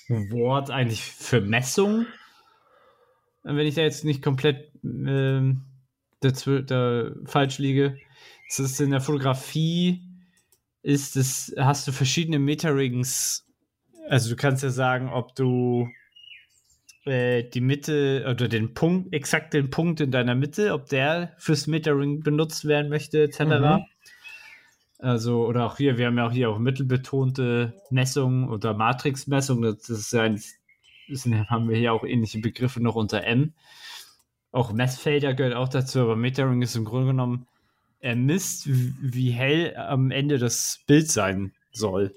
Wort 0.08 0.70
eigentlich 0.72 1.04
für 1.04 1.42
Messung. 1.42 2.06
Wenn 3.44 3.66
ich 3.68 3.76
da 3.76 3.82
jetzt 3.82 4.06
nicht 4.06 4.22
komplett 4.24 4.72
ähm, 4.84 5.66
dazw- 6.24 6.62
da 6.62 7.12
falsch 7.26 7.58
liege. 7.58 7.98
Es 8.48 8.60
ist 8.60 8.82
in 8.82 8.92
der 8.92 9.02
Fotografie, 9.02 10.02
ist 10.82 11.16
es, 11.16 11.54
hast 11.58 11.88
du 11.88 11.92
verschiedene 11.92 12.40
Meterings. 12.40 13.46
Also 14.08 14.30
du 14.32 14.36
kannst 14.36 14.64
ja 14.64 14.70
sagen, 14.70 15.10
ob 15.10 15.36
du 15.36 15.90
äh, 17.06 17.44
die 17.44 17.62
Mitte 17.62 18.26
oder 18.30 18.48
den 18.48 18.74
Punkt, 18.74 19.14
exakt 19.14 19.54
den 19.54 19.70
Punkt 19.70 20.02
in 20.02 20.12
deiner 20.12 20.36
Mitte, 20.36 20.74
ob 20.74 20.90
der 20.90 21.34
fürs 21.38 21.68
Metering 21.68 22.22
benutzt 22.22 22.66
werden 22.66 22.90
möchte, 22.90 23.24
etc. 23.24 23.40
Mhm. 23.40 23.86
Also, 25.00 25.46
oder 25.46 25.66
auch 25.66 25.78
hier, 25.78 25.98
wir 25.98 26.08
haben 26.08 26.18
ja 26.18 26.28
auch 26.28 26.32
hier 26.32 26.50
auch 26.50 26.60
mittelbetonte 26.60 27.74
Messungen 27.90 28.50
oder 28.50 28.74
Matrixmessungen. 28.74 29.78
Das 29.78 29.90
ist 29.90 30.12
ja 30.12 30.24
ein, 30.24 30.42
sind, 31.08 31.50
haben 31.50 31.70
wir 31.70 31.78
hier 31.78 31.94
auch 31.94 32.04
ähnliche 32.04 32.40
Begriffe 32.40 32.82
noch 32.82 32.96
unter 32.96 33.24
M. 33.24 33.54
Auch 34.52 34.74
Messfelder 34.74 35.34
gehört 35.34 35.56
auch 35.56 35.70
dazu, 35.70 36.00
aber 36.02 36.16
Metering 36.16 36.62
ist 36.62 36.76
im 36.76 36.84
Grunde 36.84 37.08
genommen, 37.08 37.48
er 38.02 38.16
misst, 38.16 38.64
wie 38.68 39.32
hell 39.32 39.76
am 39.76 40.12
Ende 40.12 40.38
das 40.38 40.82
Bild 40.88 41.10
sein 41.10 41.54
soll 41.72 42.14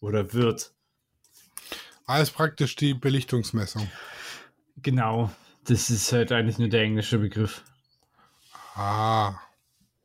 oder 0.00 0.32
wird. 0.32 0.72
Alles 2.06 2.30
praktisch 2.30 2.76
die 2.76 2.94
Belichtungsmessung. 2.94 3.88
Genau, 4.82 5.30
das 5.64 5.90
ist 5.90 6.12
halt 6.12 6.32
eigentlich 6.32 6.58
nur 6.58 6.68
der 6.68 6.82
englische 6.82 7.18
Begriff. 7.18 7.64
Ah. 8.74 9.34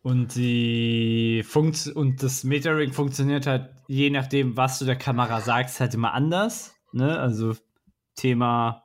Und 0.01 0.35
die 0.35 1.43
Funkt 1.45 1.87
und 1.87 2.23
das 2.23 2.43
Metering 2.43 2.93
funktioniert 2.93 3.47
halt 3.47 3.69
je 3.87 4.09
nachdem, 4.09 4.57
was 4.57 4.79
du 4.79 4.85
der 4.85 4.95
Kamera 4.95 5.41
sagst, 5.41 5.79
halt 5.79 5.93
immer 5.93 6.13
anders. 6.13 6.75
Ne? 6.91 7.17
Also 7.19 7.55
Thema, 8.15 8.83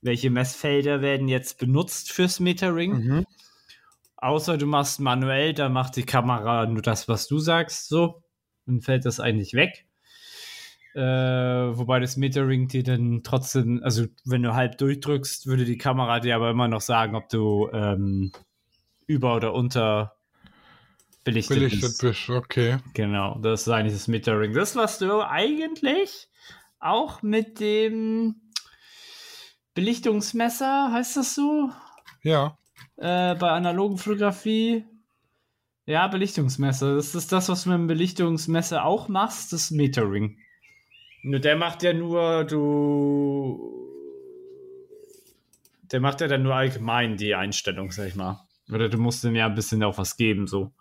welche 0.00 0.30
Messfelder 0.30 1.02
werden 1.02 1.28
jetzt 1.28 1.58
benutzt 1.58 2.12
fürs 2.12 2.40
Metering? 2.40 2.92
Mhm. 2.92 3.26
Außer 4.16 4.58
du 4.58 4.66
machst 4.66 5.00
manuell, 5.00 5.54
dann 5.54 5.72
macht 5.72 5.96
die 5.96 6.04
Kamera 6.04 6.66
nur 6.66 6.82
das, 6.82 7.08
was 7.08 7.26
du 7.26 7.38
sagst, 7.38 7.88
so. 7.88 8.22
Dann 8.66 8.82
fällt 8.82 9.06
das 9.06 9.20
eigentlich 9.20 9.54
weg. 9.54 9.86
Äh, 10.94 11.00
wobei 11.00 12.00
das 12.00 12.16
Metering 12.16 12.66
dir 12.66 12.82
dann 12.82 13.22
trotzdem, 13.22 13.80
also 13.84 14.06
wenn 14.24 14.42
du 14.42 14.54
halb 14.54 14.76
durchdrückst, 14.78 15.46
würde 15.46 15.64
die 15.64 15.78
Kamera 15.78 16.18
dir 16.18 16.34
aber 16.34 16.50
immer 16.50 16.66
noch 16.66 16.80
sagen, 16.80 17.14
ob 17.14 17.28
du 17.28 17.68
ähm, 17.72 18.32
über 19.06 19.36
oder 19.36 19.54
unter 19.54 20.16
belichtet, 21.24 21.56
Belichtet 21.58 21.80
bist. 21.80 22.00
bist, 22.00 22.30
okay. 22.30 22.78
Genau, 22.94 23.38
das 23.38 23.62
ist 23.62 23.68
eigentlich 23.68 23.92
das 23.92 24.08
Metering. 24.08 24.52
Das, 24.52 24.74
was 24.74 24.98
du 24.98 25.24
eigentlich 25.24 26.28
auch 26.80 27.22
mit 27.22 27.60
dem 27.60 28.36
Belichtungsmesser, 29.74 30.90
heißt 30.92 31.16
das 31.16 31.34
so? 31.34 31.70
Ja. 32.22 32.58
Äh, 32.96 33.34
bei 33.36 33.50
analogen 33.50 33.98
Fotografie. 33.98 34.84
Ja, 35.86 36.08
Belichtungsmesser. 36.08 36.96
Das 36.96 37.14
ist 37.14 37.32
das, 37.32 37.48
was 37.48 37.64
du 37.64 37.70
mit 37.70 37.78
dem 37.78 37.86
Belichtungsmesser 37.86 38.84
auch 38.84 39.08
machst, 39.08 39.52
das 39.52 39.70
Metering. 39.70 40.38
Nur 41.22 41.40
der 41.40 41.56
macht 41.56 41.82
ja 41.82 41.92
nur, 41.92 42.44
du. 42.44 43.76
Der 45.92 46.00
macht 46.00 46.20
ja 46.20 46.28
dann 46.28 46.42
nur 46.42 46.54
allgemein 46.54 47.16
die 47.16 47.34
Einstellung, 47.34 47.90
sag 47.90 48.08
ich 48.08 48.14
mal. 48.14 48.46
Oder 48.70 48.88
du 48.88 48.98
musst 48.98 49.24
ihm 49.24 49.34
ja 49.34 49.46
ein 49.46 49.54
bisschen 49.54 49.82
auch 49.82 49.98
was 49.98 50.16
geben, 50.16 50.46
so. 50.46 50.72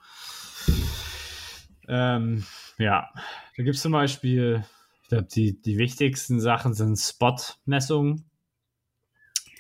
Ähm, 1.88 2.46
ja, 2.78 3.10
da 3.58 3.64
gibt 3.64 3.76
es 3.76 3.82
zum 3.82 3.94
Beispiel, 3.94 4.64
ich 5.02 5.10
glaube, 5.10 5.28
die, 5.34 5.60
die 5.60 5.78
wichtigsten 5.80 6.40
Sachen 6.40 6.76
sind 6.76 6.98
Spot-Messungen, 6.98 8.30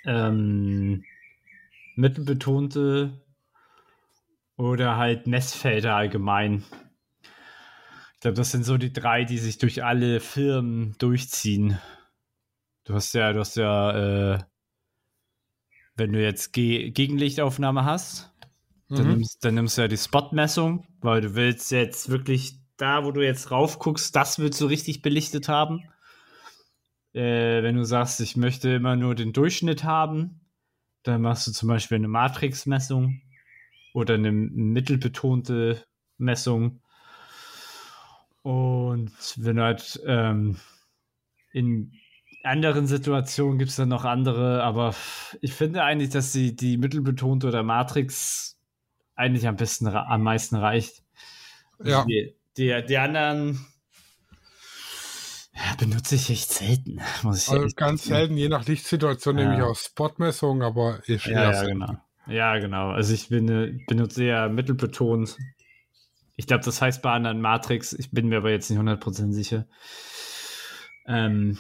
ähm, 0.06 1.04
mittelbetonte 1.96 3.20
oder 4.58 4.98
halt 4.98 5.26
Messfelder 5.26 5.96
allgemein. 5.96 6.64
Ich 8.20 8.22
glaube, 8.22 8.36
das 8.36 8.52
sind 8.52 8.66
so 8.66 8.78
die 8.78 8.92
drei, 8.92 9.24
die 9.24 9.38
sich 9.38 9.60
durch 9.60 9.82
alle 9.82 10.20
Firmen 10.20 10.94
durchziehen. 10.98 11.80
Du 12.84 12.94
hast 12.94 13.14
ja, 13.14 13.32
du 13.32 13.40
hast 13.40 13.56
ja, 13.56 14.34
äh, 14.36 14.40
wenn 15.96 16.12
du 16.12 16.22
jetzt 16.22 16.52
Ge 16.52 16.90
Gegenlichtaufnahme 16.92 17.86
hast, 17.86 18.34
dann, 18.90 19.06
Mhm. 19.06 19.12
nimmst, 19.14 19.46
dann 19.46 19.56
nimmst 19.56 19.78
du 19.78 19.84
ja 19.84 19.88
die 19.88 19.96
Spot-Messung, 19.96 20.86
weil 21.00 21.22
du 21.22 21.36
willst 21.36 21.72
jetzt 21.72 22.10
wirklich 22.10 22.60
da, 22.76 23.06
wo 23.06 23.12
du 23.12 23.24
jetzt 23.24 23.52
rauf 23.52 23.80
guckst, 23.80 24.14
das 24.18 24.38
willst 24.38 24.60
du 24.60 24.66
richtig 24.66 25.02
belichtet 25.02 25.48
haben. 25.48 25.86
Äh, 27.14 27.64
wenn 27.64 27.76
du 27.78 27.86
sagst, 27.86 28.20
ich 28.20 28.36
möchte 28.36 28.70
immer 28.72 28.98
nur 28.98 29.16
den 29.16 29.32
Durchschnitt 29.32 29.86
haben, 29.86 30.42
dann 31.04 31.22
machst 31.22 31.48
du 31.48 31.54
zum 31.54 31.70
Beispiel 31.70 31.96
eine 31.96 32.10
Matrix-Messung 32.10 33.22
oder 33.94 34.16
eine 34.16 34.34
mittelbetonte 34.34 35.86
Messung. 36.18 36.82
Und 38.42 39.12
wenn 39.38 39.58
du 39.58 39.64
halt 39.64 40.02
ähm, 40.06 40.58
in 41.52 41.92
anderen 42.44 42.88
Situationen 42.88 43.58
gibt 43.60 43.72
es 43.72 43.76
dann 43.76 43.90
noch 43.90 44.06
andere, 44.06 44.64
aber 44.64 44.96
ich 45.42 45.54
finde 45.54 45.84
eigentlich, 45.84 46.10
dass 46.10 46.32
die, 46.32 46.56
die 46.56 46.78
mittelbetonte 46.78 47.48
oder 47.48 47.64
Matrix 47.64 48.58
eigentlich 49.16 49.48
am 49.48 49.58
besten 49.58 49.88
am 49.88 50.24
meisten 50.24 50.56
reicht. 50.56 51.04
Ja. 51.84 52.06
Die, 52.06 52.34
die, 52.58 52.84
die 52.88 52.98
anderen 52.98 53.66
ja, 55.54 55.76
benutze 55.78 56.16
ich 56.16 56.30
echt 56.30 56.52
selten, 56.52 57.02
muss 57.24 57.44
ich 57.44 57.50
Also 57.50 57.68
ganz 57.76 58.04
sagen. 58.04 58.16
selten, 58.20 58.38
je 58.38 58.48
nach 58.48 58.66
Lichtsituation 58.66 59.36
Ja. 59.38 59.44
nehme 59.44 59.56
ich 59.56 59.62
auch 59.62 59.76
Spotmessungen, 59.76 60.64
aber 60.64 61.02
ich 61.08 61.26
Ja, 61.26 61.44
ja, 61.44 61.54
selten. 61.54 61.80
genau. 61.80 61.98
Ja, 62.28 62.58
genau. 62.60 62.90
Also 62.92 63.14
ich 63.14 63.30
bin, 63.30 63.50
äh, 63.50 63.74
benutze 63.88 64.24
eher 64.24 64.50
mittelbetont. 64.50 65.38
Ich 66.40 66.48
glaube, 66.48 66.64
das 66.64 66.82
heißt 66.82 67.02
bei 67.02 67.12
anderen 67.12 67.42
Matrix. 67.42 67.92
Ich 67.92 68.12
bin 68.12 68.30
mir 68.30 68.38
aber 68.38 68.50
jetzt 68.50 68.70
nicht 68.70 68.80
100% 68.80 69.34
sicher. 69.34 69.68
Ähm, 71.06 71.58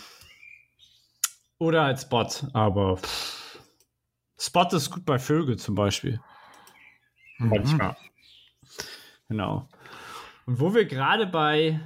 oder 1.58 1.82
als 1.84 2.04
Spot, 2.04 2.30
aber 2.54 2.96
pff. 2.96 3.60
Spot 4.38 4.70
ist 4.72 4.90
gut 4.90 5.04
bei 5.04 5.20
Vögel 5.20 5.60
zum 5.60 5.76
Beispiel. 5.76 6.22
Mhm. 7.40 7.50
Manchmal. 7.50 7.98
Genau. 9.28 9.68
Und 10.46 10.62
wo 10.62 10.74
wir 10.74 10.86
gerade 10.86 11.28
bei 11.28 11.82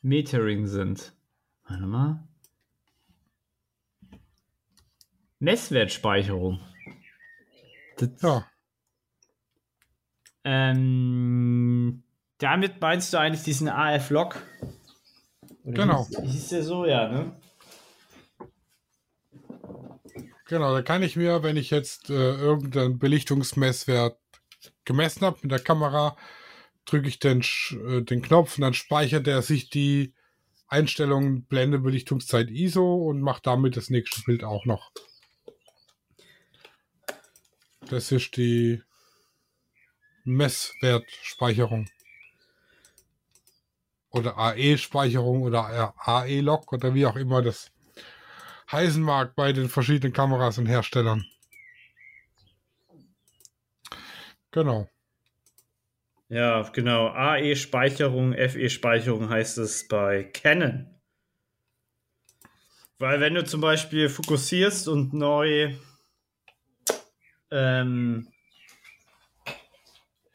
Metering 0.00 0.68
sind. 0.68 1.12
Warte 1.68 1.86
mal. 1.86 2.26
Messwertspeicherung. 5.38 6.62
Das, 7.98 8.08
Ja, 8.22 8.46
ähm, 10.48 12.04
damit 12.38 12.80
meinst 12.80 13.12
du 13.12 13.18
eigentlich 13.18 13.42
diesen 13.42 13.68
AF-Log? 13.68 14.40
Genau. 15.64 16.06
Hieß, 16.06 16.20
hieß 16.20 16.48
der 16.50 16.62
so, 16.62 16.86
ja, 16.86 17.08
ne? 17.08 17.32
genau. 20.46 20.72
Da 20.72 20.82
kann 20.82 21.02
ich 21.02 21.16
mir, 21.16 21.42
wenn 21.42 21.56
ich 21.56 21.70
jetzt 21.70 22.10
äh, 22.10 22.34
irgendeinen 22.36 23.00
Belichtungsmesswert 23.00 24.20
gemessen 24.84 25.22
habe 25.22 25.38
mit 25.42 25.50
der 25.50 25.58
Kamera, 25.58 26.16
drücke 26.84 27.08
ich 27.08 27.18
den, 27.18 27.42
äh, 27.88 28.02
den 28.02 28.22
Knopf 28.22 28.56
und 28.56 28.62
dann 28.62 28.74
speichert 28.74 29.26
er 29.26 29.42
sich 29.42 29.68
die 29.68 30.14
Einstellungen 30.68 31.44
Blende, 31.46 31.80
Belichtungszeit 31.80 32.50
ISO 32.50 32.94
und 32.94 33.20
macht 33.20 33.48
damit 33.48 33.76
das 33.76 33.90
nächste 33.90 34.22
Bild 34.22 34.44
auch 34.44 34.64
noch. 34.64 34.92
Das 37.88 38.12
ist 38.12 38.36
die 38.36 38.80
Messwertspeicherung. 40.26 41.88
Oder 44.10 44.36
AE-Speicherung 44.38 45.42
oder 45.42 45.94
AE-Log 45.96 46.72
oder 46.72 46.94
wie 46.94 47.06
auch 47.06 47.16
immer 47.16 47.42
das 47.42 47.70
heißen 48.70 49.02
mag 49.02 49.34
bei 49.34 49.52
den 49.52 49.68
verschiedenen 49.68 50.12
Kameras 50.12 50.58
und 50.58 50.66
Herstellern. 50.66 51.24
Genau. 54.50 54.88
Ja, 56.28 56.62
genau. 56.72 57.08
AE-Speicherung, 57.08 58.32
FE-Speicherung 58.32 59.28
heißt 59.28 59.58
es 59.58 59.86
bei 59.86 60.24
Canon. 60.24 60.92
Weil 62.98 63.20
wenn 63.20 63.34
du 63.34 63.44
zum 63.44 63.60
Beispiel 63.60 64.08
fokussierst 64.08 64.88
und 64.88 65.12
neu 65.12 65.74
ähm, 67.50 68.28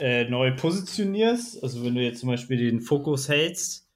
äh, 0.01 0.27
neu 0.27 0.51
positionierst, 0.55 1.61
also 1.61 1.85
wenn 1.85 1.93
du 1.93 2.01
jetzt 2.01 2.21
zum 2.21 2.29
Beispiel 2.29 2.57
den 2.57 2.81
Fokus 2.81 3.29
hältst, 3.29 3.87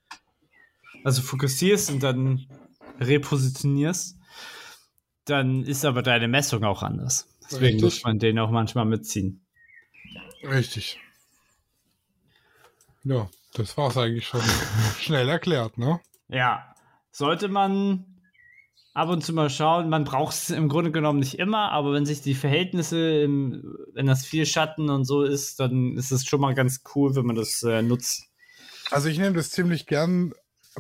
also 1.04 1.24
fokussierst 1.24 1.90
und 1.90 2.04
dann 2.04 2.46
repositionierst, 3.00 4.16
dann 5.26 5.64
ist 5.64 5.84
aber 5.84 6.04
deine 6.04 6.28
Messung 6.28 6.64
auch 6.64 6.84
anders. 6.84 7.28
Deswegen 7.46 7.66
Richtig. 7.66 7.82
muss 7.82 8.04
man 8.04 8.20
den 8.20 8.38
auch 8.38 8.52
manchmal 8.52 8.86
mitziehen. 8.86 9.44
Richtig. 10.44 11.00
Ja, 13.04 13.28
das 13.56 13.76
war's 13.76 13.98
eigentlich 13.98 14.28
schon 14.28 14.42
schnell 15.00 15.28
erklärt, 15.28 15.80
ne? 15.80 16.00
Ja, 16.28 16.76
sollte 17.12 17.48
man 17.48 18.06
ab 18.96 19.10
und 19.10 19.24
zu 19.24 19.34
mal 19.34 19.50
schauen. 19.52 19.90
Man 19.90 20.04
braucht 20.06 20.34
es 20.34 20.50
im 20.62 20.68
Grunde 20.70 20.92
genommen 20.92 21.20
nicht 21.20 21.38
immer, 21.38 21.72
aber 21.72 21.94
wenn 21.94 22.06
sich 22.08 22.22
die 22.22 22.34
Verhältnisse, 22.34 23.22
im, 23.22 23.76
wenn 23.94 24.08
das 24.08 24.26
viel 24.26 24.46
Schatten 24.48 24.90
und 24.90 25.06
so 25.06 25.22
ist, 25.22 25.60
dann 25.60 25.96
ist 25.98 26.12
es 26.12 26.26
schon 26.26 26.42
mal 26.42 26.56
ganz 26.56 26.82
cool, 26.96 27.16
wenn 27.16 27.26
man 27.26 27.36
das 27.36 27.62
äh, 27.62 27.84
nutzt. 27.84 28.24
Also 28.90 29.10
ich 29.10 29.20
nehme 29.20 29.36
das 29.36 29.52
ziemlich 29.52 29.86
gern 29.86 30.34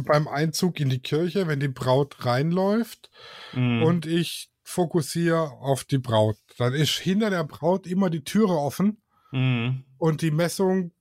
beim 0.03 0.27
Einzug 0.27 0.79
in 0.79 0.89
die 0.89 0.99
Kirche, 0.99 1.47
wenn 1.47 1.59
die 1.59 1.67
Braut 1.67 2.25
reinläuft 2.25 3.09
Mhm. 3.53 3.83
und 3.83 4.05
ich 4.05 4.49
fokussiere 4.63 5.51
auf 5.61 5.83
die 5.83 5.99
Braut. 5.99 6.37
Dann 6.57 6.73
ist 6.73 6.97
hinter 6.97 7.29
der 7.29 7.43
Braut 7.43 7.85
immer 7.87 8.09
die 8.09 8.23
Türe 8.23 8.57
offen 8.57 8.97
Mhm. 9.31 9.83
Und 9.97 10.21
die 10.21 10.31
Messung 10.31 10.91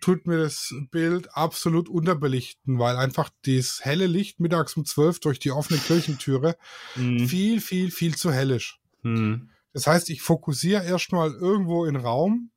tut 0.00 0.26
mir 0.26 0.38
das 0.38 0.74
Bild 0.90 1.34
absolut 1.36 1.88
unterbelichten, 1.88 2.78
weil 2.78 2.96
einfach 2.96 3.30
das 3.46 3.80
helle 3.82 4.06
Licht 4.06 4.40
mittags 4.40 4.76
um 4.76 4.84
12 4.84 5.20
durch 5.20 5.38
die 5.38 5.50
offene 5.50 5.78
Kirchentüre 5.78 6.56
Mhm. 6.96 7.26
viel, 7.28 7.60
viel, 7.60 7.90
viel 7.90 8.14
zu 8.16 8.32
hell 8.32 8.50
ist. 8.50 8.76
Mhm. 9.02 9.50
Das 9.72 9.86
heißt, 9.86 10.10
ich 10.10 10.22
fokussiere 10.22 10.84
erstmal 10.84 11.32
irgendwo 11.32 11.84
in 11.84 11.96
Raum 11.96 12.50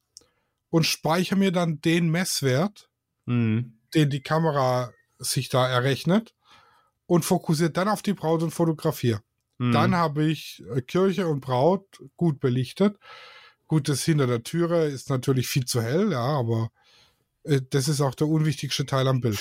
und 0.70 0.86
speichere 0.86 1.38
mir 1.38 1.52
dann 1.52 1.82
den 1.82 2.10
Messwert, 2.10 2.90
Mhm. 3.26 3.80
den 3.94 4.10
die 4.10 4.22
Kamera 4.22 4.92
sich 5.20 5.50
da 5.50 5.68
errechnet 5.68 6.36
und 7.08 7.26
fokussiere 7.26 7.72
dann 7.72 7.88
auf 7.88 8.02
die 8.04 8.14
Braut 8.14 8.44
und 8.44 8.52
fotografiere. 8.52 9.22
Mhm. 9.58 9.72
Dann 9.72 9.96
habe 9.96 10.26
ich 10.26 10.64
äh, 10.76 10.82
Kirche 10.82 11.28
und 11.28 11.42
Braut 11.42 12.04
gut 12.16 12.40
belichtet. 12.40 12.98
Gut, 13.68 13.90
das 13.90 14.04
hinter 14.04 14.28
der 14.28 14.44
Türe 14.44 14.86
ist 14.86 15.10
natürlich 15.10 15.48
viel 15.48 15.66
zu 15.66 15.82
hell, 15.82 16.12
ja, 16.12 16.22
aber 16.22 16.72
äh, 17.44 17.62
das 17.70 17.88
ist 17.88 18.02
auch 18.02 18.16
der 18.16 18.28
unwichtigste 18.28 18.86
Teil 18.86 19.08
am 19.08 19.22
Bild. 19.22 19.40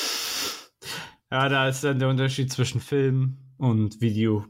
Ja, 1.31 1.49
da 1.49 1.69
ist 1.69 1.83
dann 1.85 1.99
der 1.99 2.09
Unterschied 2.09 2.53
zwischen 2.53 2.81
Film 2.81 3.39
und 3.59 4.01
Video. 4.01 4.47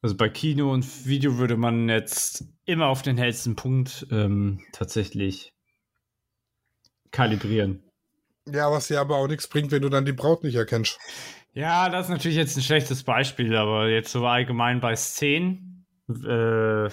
Also 0.00 0.16
bei 0.16 0.28
Kino 0.28 0.72
und 0.72 1.06
Video 1.06 1.38
würde 1.38 1.56
man 1.56 1.88
jetzt 1.88 2.44
immer 2.64 2.86
auf 2.86 3.02
den 3.02 3.18
hellsten 3.18 3.56
Punkt 3.56 4.06
ähm, 4.10 4.60
tatsächlich 4.72 5.52
kalibrieren. 7.10 7.82
Ja, 8.46 8.70
was 8.70 8.88
dir 8.88 9.00
aber 9.00 9.16
auch 9.16 9.26
nichts 9.26 9.48
bringt, 9.48 9.72
wenn 9.72 9.82
du 9.82 9.88
dann 9.88 10.04
die 10.04 10.12
Braut 10.12 10.44
nicht 10.44 10.54
erkennst. 10.54 10.98
Ja, 11.52 11.88
das 11.88 12.06
ist 12.06 12.10
natürlich 12.10 12.36
jetzt 12.36 12.56
ein 12.56 12.62
schlechtes 12.62 13.02
Beispiel, 13.02 13.56
aber 13.56 13.88
jetzt 13.88 14.12
so 14.12 14.24
allgemein 14.24 14.80
bei 14.80 14.94
Szenen, 14.94 15.86
äh, 16.08 16.88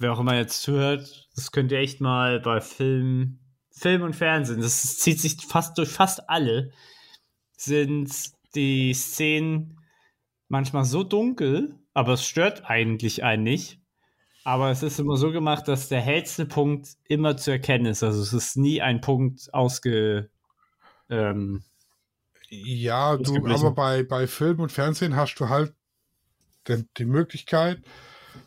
wer 0.00 0.12
auch 0.12 0.20
immer 0.20 0.36
jetzt 0.36 0.62
zuhört, 0.62 1.28
das 1.34 1.52
könnt 1.52 1.70
ihr 1.72 1.78
echt 1.78 2.00
mal 2.00 2.40
bei 2.40 2.60
Film, 2.60 3.38
Film 3.70 4.02
und 4.02 4.16
Fernsehen, 4.16 4.60
das 4.60 4.98
zieht 4.98 5.20
sich 5.20 5.36
fast 5.46 5.78
durch 5.78 5.90
fast 5.90 6.28
alle, 6.28 6.72
sind 7.56 8.10
die 8.54 8.94
Szenen 8.94 9.78
manchmal 10.48 10.84
so 10.84 11.04
dunkel, 11.04 11.78
aber 11.94 12.14
es 12.14 12.26
stört 12.26 12.64
eigentlich 12.68 13.22
einen 13.22 13.44
nicht. 13.44 13.80
Aber 14.42 14.70
es 14.70 14.82
ist 14.82 14.98
immer 14.98 15.16
so 15.16 15.32
gemacht, 15.32 15.68
dass 15.68 15.88
der 15.88 16.00
hellste 16.00 16.46
Punkt 16.46 16.88
immer 17.06 17.36
zu 17.36 17.50
erkennen 17.50 17.86
ist. 17.86 18.02
Also 18.02 18.22
es 18.22 18.32
ist 18.32 18.56
nie 18.56 18.80
ein 18.80 19.02
Punkt 19.02 19.52
ausge. 19.52 20.30
Ähm, 21.10 21.62
Ja, 22.48 23.16
du, 23.18 23.46
aber 23.46 23.72
bei, 23.72 24.02
bei 24.02 24.26
Film 24.26 24.60
und 24.60 24.72
Fernsehen 24.72 25.14
hast 25.14 25.34
du 25.36 25.50
halt 25.50 25.74
die, 26.68 26.84
die 26.96 27.04
Möglichkeit, 27.04 27.82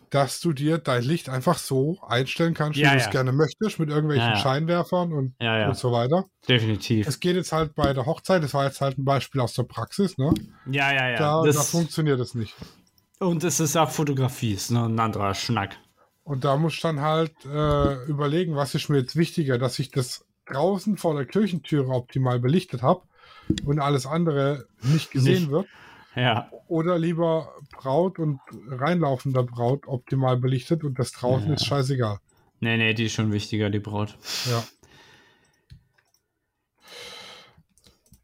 dass 0.09 0.39
du 0.41 0.53
dir 0.53 0.77
dein 0.77 1.01
Licht 1.03 1.27
einfach 1.29 1.57
so 1.57 1.97
einstellen 2.07 2.53
kannst, 2.53 2.77
wie 2.77 2.83
Ja, 2.83 2.91
du 2.91 2.97
es 2.97 3.05
ja. 3.05 3.11
gerne 3.11 3.31
möchtest, 3.31 3.79
mit 3.79 3.89
irgendwelchen 3.89 4.29
Ja. 4.29 4.37
Scheinwerfern 4.37 5.11
und, 5.11 5.35
und 5.39 5.77
so 5.77 5.91
weiter. 5.91 6.25
definitiv. 6.47 7.07
Es 7.07 7.19
geht 7.19 7.35
jetzt 7.35 7.51
halt 7.51 7.73
bei 7.75 7.93
der 7.93 8.05
Hochzeit, 8.05 8.43
das 8.43 8.53
war 8.53 8.65
jetzt 8.65 8.79
halt 8.81 8.97
ein 8.99 9.05
Beispiel 9.05 9.41
aus 9.41 9.53
der 9.53 9.63
Praxis, 9.63 10.17
ne? 10.17 10.33
Ja, 10.67 10.91
ja, 10.93 11.09
ja. 11.09 11.17
da, 11.17 11.39
da 11.41 11.47
das, 11.47 11.69
funktioniert 11.71 12.19
es 12.19 12.35
nicht. 12.35 12.53
und 13.19 13.43
es 13.43 13.59
ist 13.59 13.75
auch 13.75 13.89
Fotografie, 13.89 14.53
ist 14.53 14.69
noch 14.71 14.85
ein 14.85 14.99
anderer 14.99 15.33
Schnack. 15.33 15.77
Und 16.23 16.45
da 16.45 16.57
muss 16.57 16.75
ich 16.75 16.81
dann 16.81 17.01
halt 17.01 17.33
äh, 17.45 18.03
überlegen, 18.05 18.55
was 18.55 18.75
ist 18.75 18.89
mir 18.89 18.99
jetzt 18.99 19.15
wichtiger, 19.15 19.57
dass 19.57 19.79
ich 19.79 19.89
das 19.91 20.23
draußen 20.45 20.97
vor 20.97 21.15
der 21.15 21.25
Kirchentüre 21.25 21.87
optimal 21.89 22.39
belichtet 22.39 22.81
habe 22.81 23.01
und 23.65 23.79
alles 23.79 24.05
andere 24.05 24.65
nicht 24.83 25.11
gesehen 25.11 25.41
Nicht. 25.43 25.51
wird. 25.51 25.67
Ja, 26.15 26.49
Oder 26.67 26.99
lieber 26.99 27.53
Braut 27.71 28.19
und 28.19 28.39
reinlaufender 28.67 29.43
Braut 29.43 29.87
optimal 29.87 30.37
belichtet 30.37 30.83
und 30.83 30.99
das 30.99 31.11
draußen 31.11 31.47
Ja. 31.49 31.53
ist 31.55 31.65
scheißegal. 31.65 32.19
nee, 32.59 32.77
nee, 32.77 32.93
die 32.93 33.05
ist 33.05 33.13
schon 33.13 33.31
wichtiger, 33.31 33.69
die 33.69 33.79
Braut. 33.79 34.17
Ja. 34.49 34.63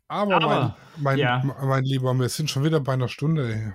Aber, 0.08 0.36
Aber, 0.36 0.48
mein, 0.48 0.74
mein, 1.04 1.18
ja. 1.20 1.56
mein 1.64 1.84
Lieber, 1.84 2.14
wir 2.16 2.30
sind 2.30 2.50
schon 2.50 2.64
wieder 2.64 2.80
bei 2.80 2.94
einer 2.94 3.08
Stunde. 3.08 3.74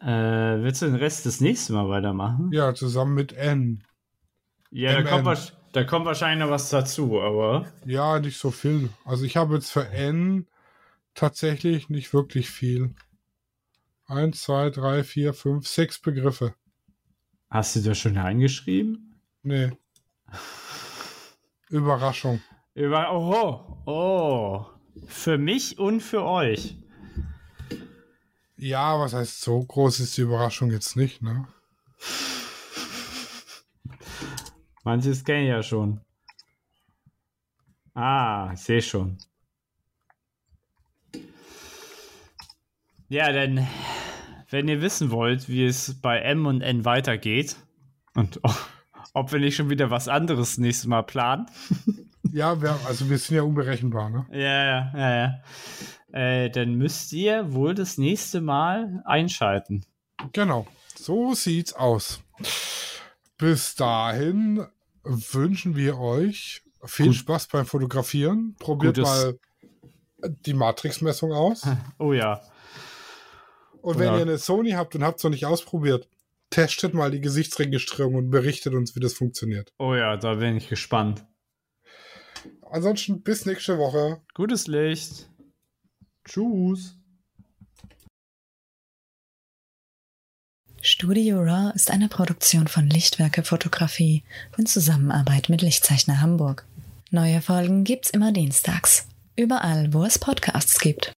Äh, 0.00 0.06
willst 0.06 0.82
du 0.82 0.86
den 0.86 0.94
Rest 0.94 1.26
das 1.26 1.40
nächste 1.40 1.72
Mal 1.72 1.88
weitermachen? 1.88 2.50
Ja, 2.52 2.74
zusammen 2.74 3.14
mit 3.14 3.32
N. 3.32 3.82
Ja, 4.70 5.00
da 5.00 5.20
kommt, 5.22 5.56
da 5.72 5.84
kommt 5.84 6.06
wahrscheinlich 6.06 6.44
noch 6.44 6.52
was 6.52 6.70
dazu, 6.70 7.20
aber. 7.20 7.66
Ja, 7.84 8.20
nicht 8.20 8.38
so 8.38 8.50
viel. 8.52 8.90
Also 9.04 9.24
ich 9.24 9.36
habe 9.36 9.54
jetzt 9.54 9.72
für 9.72 9.88
N 9.88 10.46
tatsächlich 11.18 11.88
nicht 11.88 12.12
wirklich 12.12 12.48
viel. 12.48 12.94
Eins, 14.06 14.42
zwei, 14.42 14.70
drei, 14.70 15.02
vier, 15.02 15.34
fünf, 15.34 15.66
sechs 15.66 15.98
Begriffe. 15.98 16.54
Hast 17.50 17.76
du 17.76 17.80
das 17.80 17.98
schon 17.98 18.16
reingeschrieben? 18.16 19.20
Nee. 19.42 19.72
Überraschung. 21.68 22.40
Über. 22.74 23.12
Oh, 23.12 23.82
oh. 23.86 24.66
Für 25.06 25.38
mich 25.38 25.78
und 25.78 26.00
für 26.00 26.24
euch. 26.24 26.76
Ja, 28.56 28.98
was 28.98 29.12
heißt 29.12 29.40
so 29.40 29.60
groß 29.60 30.00
ist 30.00 30.16
die 30.16 30.22
Überraschung 30.22 30.70
jetzt 30.70 30.96
nicht, 30.96 31.22
ne? 31.22 31.46
Manches 34.84 35.24
kenne 35.24 35.42
ich 35.42 35.48
ja 35.48 35.62
schon. 35.62 36.00
Ah, 37.94 38.50
ich 38.54 38.60
sehe 38.60 38.82
schon. 38.82 39.18
Ja, 43.08 43.32
denn 43.32 43.66
wenn 44.50 44.68
ihr 44.68 44.80
wissen 44.82 45.10
wollt, 45.10 45.48
wie 45.48 45.64
es 45.64 46.00
bei 46.00 46.18
M 46.20 46.46
und 46.46 46.60
N 46.62 46.84
weitergeht 46.84 47.56
und 48.14 48.40
ob 49.14 49.32
wir 49.32 49.40
nicht 49.40 49.56
schon 49.56 49.70
wieder 49.70 49.90
was 49.90 50.08
anderes 50.08 50.58
nächstes 50.58 50.86
Mal 50.86 51.02
planen. 51.02 51.46
Ja, 52.30 52.60
wir, 52.60 52.78
also 52.86 53.08
wir 53.08 53.16
sind 53.16 53.36
ja 53.36 53.42
unberechenbar, 53.42 54.10
ne? 54.10 54.26
Ja, 54.32 54.38
ja, 54.66 54.92
ja, 54.94 55.16
ja. 56.12 56.20
Äh, 56.20 56.50
dann 56.50 56.74
müsst 56.74 57.10
ihr 57.14 57.54
wohl 57.54 57.74
das 57.74 57.96
nächste 57.96 58.42
Mal 58.42 59.02
einschalten. 59.06 59.86
Genau. 60.34 60.66
So 60.94 61.32
sieht's 61.32 61.72
aus. 61.72 62.20
Bis 63.38 63.76
dahin 63.76 64.66
wünschen 65.04 65.74
wir 65.74 65.98
euch 65.98 66.60
viel 66.84 67.06
Gut. 67.06 67.14
Spaß 67.14 67.46
beim 67.46 67.64
Fotografieren. 67.64 68.56
Probiert 68.58 68.96
Gutes- 68.96 69.08
mal 69.08 69.38
die 70.44 70.52
Matrix-Messung 70.52 71.32
aus. 71.32 71.62
Oh 71.98 72.12
ja. 72.12 72.42
Und 73.82 73.98
wenn 73.98 74.06
Ja. 74.06 74.16
ihr 74.16 74.22
eine 74.22 74.38
Sony 74.38 74.72
habt 74.72 74.94
und 74.94 75.02
habt 75.04 75.18
es 75.18 75.24
noch 75.24 75.30
nicht 75.30 75.46
ausprobiert, 75.46 76.08
testet 76.50 76.94
mal 76.94 77.10
die 77.10 77.20
Gesichtsregistrierung 77.20 78.14
und 78.14 78.30
berichtet 78.30 78.74
uns, 78.74 78.94
wie 78.96 79.00
das 79.00 79.14
funktioniert. 79.14 79.72
Oh 79.78 79.94
ja, 79.94 80.16
da 80.16 80.34
bin 80.34 80.56
ich 80.56 80.68
gespannt. 80.68 81.24
Ansonsten 82.70 83.22
bis 83.22 83.46
nächste 83.46 83.78
Woche. 83.78 84.20
Gutes 84.34 84.66
Licht. 84.66 85.28
Tschüss. 86.24 86.94
Studio 90.80 91.40
Raw 91.40 91.72
ist 91.74 91.90
eine 91.90 92.08
Produktion 92.08 92.68
von 92.68 92.88
Lichtwerke 92.88 93.42
Fotografie 93.42 94.22
in 94.56 94.66
Zusammenarbeit 94.66 95.48
mit 95.48 95.60
Lichtzeichner 95.60 96.20
Hamburg. 96.20 96.64
Neue 97.10 97.40
Folgen 97.42 97.84
gibt's 97.84 98.10
immer 98.10 98.32
dienstags. 98.32 99.08
Überall, 99.34 99.92
wo 99.92 100.04
es 100.04 100.18
Podcasts 100.18 100.78
gibt. 100.78 101.12